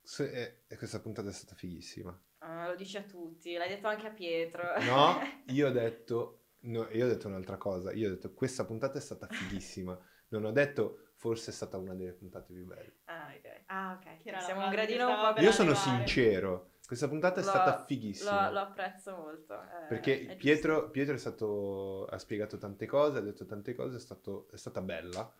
[0.00, 2.16] Se- eh, e questa puntata è stata fighissima.
[2.38, 4.62] Ah, lo dici a tutti, l'hai detto anche a Pietro.
[4.84, 7.92] No, io ho detto, no, io ho detto un'altra cosa.
[7.92, 9.98] Io ho detto questa puntata è stata fighissima.
[10.28, 12.96] Non ho detto forse è stata una delle puntate più belle.
[13.04, 13.62] Ah, ok.
[13.66, 14.22] Ah, ok.
[14.22, 15.96] Che era la Siamo un gradino un po' per Io sono arrivare.
[15.98, 16.70] sincero.
[16.84, 18.46] Questa puntata è Lo- stata fighissima.
[18.48, 19.54] Lo, lo apprezzo molto.
[19.54, 20.36] eh, Perché è.
[20.36, 24.56] Pietro, Pietro è stato, ha spiegato tante cose, ha detto tante cose, è, stato- è
[24.56, 25.32] stata bella.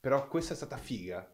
[0.00, 1.32] Però questa è stata figa.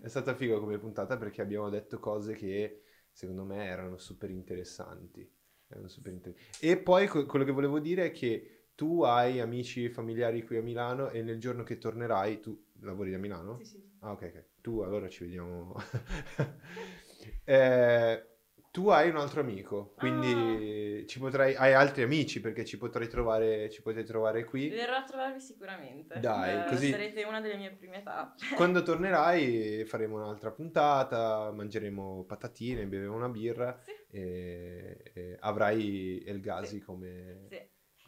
[0.00, 5.30] È stata figa come puntata perché abbiamo detto cose che secondo me erano super interessanti.
[5.68, 9.84] Erano super inter- E poi que- quello che volevo dire è che tu hai amici
[9.84, 13.56] e familiari qui a Milano e nel giorno che tornerai, tu lavori a Milano?
[13.58, 13.82] Sì, sì.
[14.00, 14.44] Ah, ok, ok.
[14.60, 15.74] Tu allora ci vediamo.
[17.46, 18.26] Eh,
[18.70, 23.70] tu hai un altro amico, quindi ci potrai, hai altri amici perché ci potrai trovare,
[23.70, 24.68] ci potrai trovare qui.
[24.68, 26.18] Verrò a trovarvi sicuramente.
[26.18, 28.38] Dai, Eh, così- Sarete una delle mie prime tappe.
[28.56, 33.92] Quando tornerai faremo un'altra puntata, mangeremo patatine, beveremo una birra Sì.
[34.10, 36.80] e, e avrai El Gazi Sì.
[36.80, 37.60] come, Sì.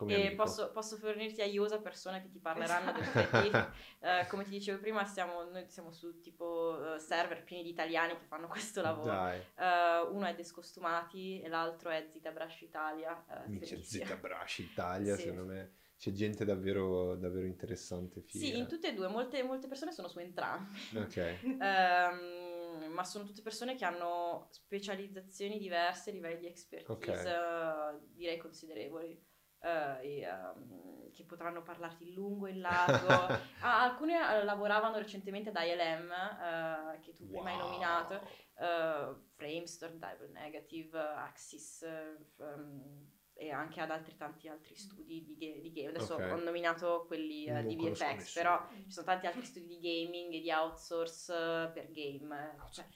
[0.08, 3.70] E posso, posso fornirti a persone che ti parleranno del perché,
[4.00, 8.12] eh, come ti dicevo prima, siamo, noi siamo su tipo eh, server pieni di italiani
[8.18, 9.26] che fanno questo lavoro.
[9.56, 13.24] Eh, uno è Descostumati e l'altro è Zita Brush Italia.
[13.28, 15.22] eh, mi c'è credo che sia- Zeta Brash Italia, Sì.
[15.22, 18.20] secondo me c'è gente davvero, davvero interessante.
[18.20, 18.44] Figa.
[18.44, 20.78] Sì, in tutte e due, molte, molte persone sono su entrambi.
[20.94, 21.38] Ok.
[21.58, 27.24] Ehm, ma sono tutte persone che hanno specializzazioni diverse, livelli di expertise Ok.
[27.26, 29.18] eh, direi considerevoli.
[29.60, 33.08] Eh, e, ehm, che potranno parlarti in lungo e in largo.
[33.60, 37.66] Ah, alcune eh, lavoravano recentemente ad ILM, eh, che tu prima hai Wow.
[37.66, 38.20] nominato,
[38.58, 45.60] eh, Framestore, Double Negative, Axis ehm, e anche ad altri tanti altri studi di, ga-
[45.60, 45.88] di game.
[45.88, 46.32] Adesso Ok.
[46.32, 50.40] ho nominato quelli Non di VFX, però ci sono tanti altri studi di gaming e
[50.40, 52.56] di outsource eh, per game.
[52.70, 52.86] Cioè,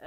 [0.00, 0.06] eh,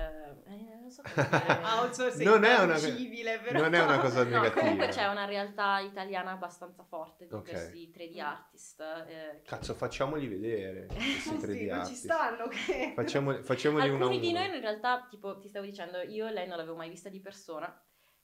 [0.51, 1.59] eh, non so come dire.
[1.63, 3.59] Outsourcing Non è una- civile, però.
[3.61, 4.61] non è una cosa No, negativa.
[4.61, 7.49] comunque c'è una realtà italiana abbastanza forte di Ok.
[7.49, 8.79] questi 3D artist.
[8.79, 12.03] eh, che- Cazzo, facciamoli vedere questi Eh 3D sì, non ci artist.
[12.03, 12.93] stanno che...
[12.95, 14.39] Facciamoli, facciamoli uno Alcuni di uno.
[14.39, 17.73] noi in realtà, tipo ti stavo dicendo, io lei non l'avevo mai vista di persona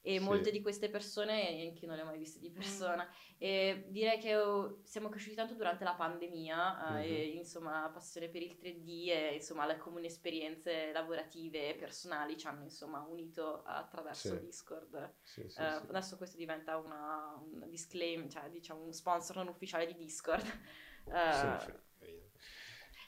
[0.08, 0.24] e Sì.
[0.24, 3.06] molte di queste persone anche io non le ho mai viste di persona
[3.38, 7.12] e direi che oh, siamo cresciuti tanto durante la pandemia eh, Mhm.
[7.12, 12.48] e insomma passione per il 3D e insomma le comuni esperienze lavorative e personali ci
[12.48, 14.40] hanno insomma unito attraverso Sì.
[14.40, 15.14] Discord.
[15.24, 15.64] Sì, Eh.
[15.64, 20.44] Adesso questo diventa una, un disclaim, cioè diciamo un sponsor non ufficiale di Discord.
[21.10, 21.86] Eh.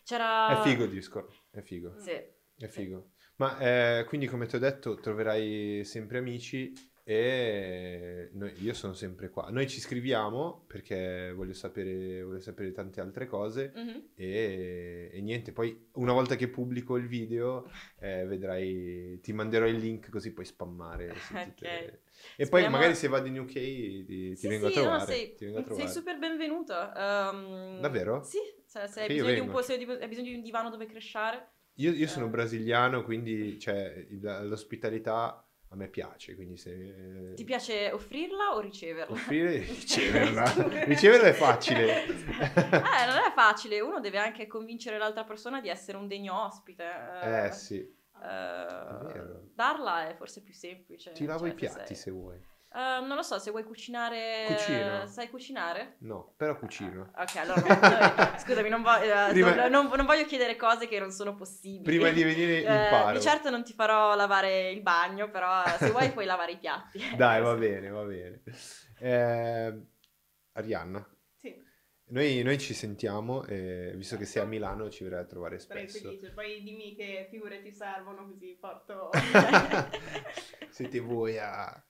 [0.04, 0.60] C'era...
[0.60, 2.12] È figo Discord, è figo, Sì.
[2.12, 3.12] è figo.
[3.36, 6.72] Ma eh, quindi come ti ho detto troverai sempre amici
[7.10, 9.49] e noi- io sono sempre qua.
[9.49, 14.10] Noi ci scriviamo perché voglio sapere, voglio sapere tante altre cose Mhm.
[14.14, 17.68] e, e niente, poi una volta che pubblico il video
[17.99, 21.10] eh, vedrai, ti manderò il link così puoi spammare.
[21.18, 21.64] su tutte- Ok.
[21.64, 21.99] E
[22.38, 25.06] poi Speriamo- magari se vado in UK ti, ti Sì, vengo a sì, no, trovare.
[25.11, 25.91] sei, ti vengo a sei trovare.
[25.91, 26.73] super benvenuto.
[26.95, 28.22] Ehm, Davvero?
[28.23, 29.07] Sì, se, se hai,
[29.49, 31.53] po', se hai bisogno di un divano dove crescere.
[31.80, 32.30] Io, io sono Eh.
[32.30, 34.06] brasiliano, quindi cioè,
[34.44, 37.34] l'ospitalità a me piace, quindi se...
[37.36, 39.14] Ti piace offrirla o riceverla?
[39.14, 40.84] Offrire e riceverla.
[40.86, 42.06] riceverla è facile.
[42.08, 46.84] eh, non è facile, uno deve anche convincere l'altra persona di essere un degno ospite.
[47.22, 47.88] eh, Eh sì, eh,
[49.04, 49.50] vero.
[49.54, 51.12] darla è forse più semplice.
[51.12, 52.40] ti lavo cioè, i piatti sei- se vuoi.
[52.72, 54.46] Eh, non lo so, se vuoi cucinare...
[54.48, 55.08] Cucino.
[55.08, 55.96] Sai cucinare?
[56.02, 57.12] No, però cucino.
[57.18, 61.00] Ok, allora no, no, scusami, non, vo- eh, Prima- non- non- voglio chiedere cose che
[61.00, 61.84] non sono possibili.
[61.84, 63.18] Prima di venire Eh, imparo.
[63.18, 67.00] di certo non ti farò lavare il bagno, però se vuoi puoi lavare i piatti.
[67.18, 68.44] Dai, va bene, va bene.
[69.00, 69.82] Eh,
[70.54, 71.56] Arianna, Sì,
[72.10, 75.88] noi, noi ci sentiamo, e visto che sei a Milano ci verrai a trovare sarei
[75.90, 76.08] spesso.
[76.10, 76.32] felice.
[76.34, 79.10] Poi dimmi che figure ti servono così porto...
[80.70, 81.84] Siete voi a,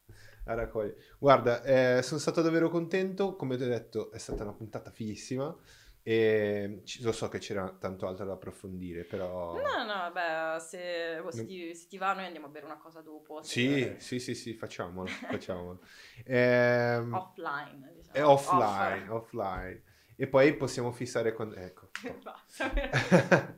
[0.49, 0.97] a raccogliere.
[1.19, 5.55] Guarda, eh, sono stato davvero contento, come ti ho detto è stata una puntata fighissima
[6.01, 9.53] e ci- lo so che c'era tanto altro da approfondire, però...
[9.53, 12.77] No, no, beh, se, se Non- ti, se ti va noi andiamo a bere una
[12.77, 13.43] cosa dopo.
[13.43, 15.81] Sì, sì, sì, sì, facciamolo, facciamolo.
[16.25, 18.13] Ehm, Offline, diciamo.
[18.13, 19.83] è offline, offline.
[20.21, 21.55] E poi possiamo fissare quando...
[21.55, 21.91] Ecco.
[22.21, 22.73] Basta.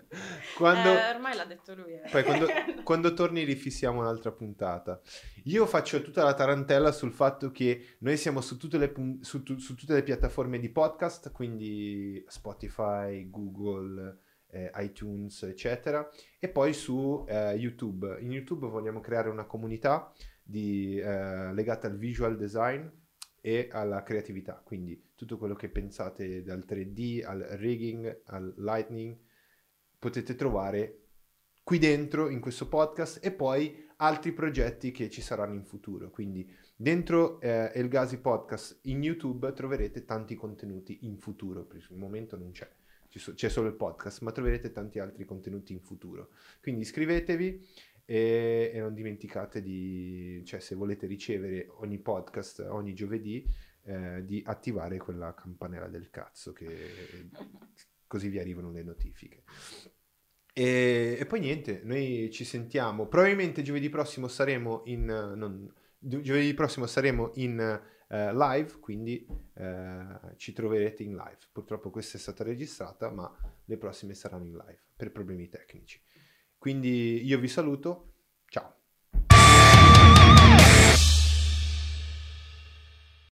[0.55, 0.89] quando...
[0.89, 1.93] Eh, ormai l'ha detto lui.
[1.93, 2.07] eh.
[2.11, 2.45] Poi quando,
[2.85, 5.01] quando torni rifissiamo un'altra puntata.
[5.45, 9.75] Io faccio tutta la tarantella sul fatto che noi siamo su tutte le, su su
[9.75, 14.19] tutte le piattaforme di podcast, quindi Spotify, Google,
[14.51, 16.07] eh, iTunes, eccetera,
[16.37, 18.19] e poi su eh, YouTube.
[18.19, 20.13] In YouTube vogliamo creare una comunità
[20.43, 22.85] di, eh, legata al visual design
[23.41, 29.15] e alla creatività, quindi tutto quello che pensate dal 3D al rigging, al lightning,
[29.99, 31.09] potete trovare
[31.61, 36.09] qui dentro in questo podcast e poi altri progetti che ci saranno in futuro.
[36.09, 41.97] Quindi dentro eh, El Gazi Podcast in YouTube troverete tanti contenuti in futuro, per il
[41.97, 42.67] momento non c'è.
[43.07, 46.29] C'è solo il podcast, ma troverete tanti altri contenuti in futuro.
[46.61, 47.63] Quindi iscrivetevi
[48.05, 53.45] e, e non dimenticate di, cioè se volete ricevere ogni podcast ogni giovedì,
[53.83, 57.29] eh, di attivare quella campanella del cazzo che
[58.07, 59.43] così vi arrivano le notifiche.
[60.53, 63.07] E, e poi niente, noi ci sentiamo.
[63.07, 65.05] Probabilmente giovedì prossimo saremo in.
[65.05, 71.37] non- gio- giovedì prossimo saremo in eh, live, quindi eh, ci troverete in live.
[71.51, 73.33] Purtroppo questa è stata registrata, ma
[73.65, 76.01] le prossime saranno in live per problemi tecnici.
[76.57, 78.10] Quindi io vi saluto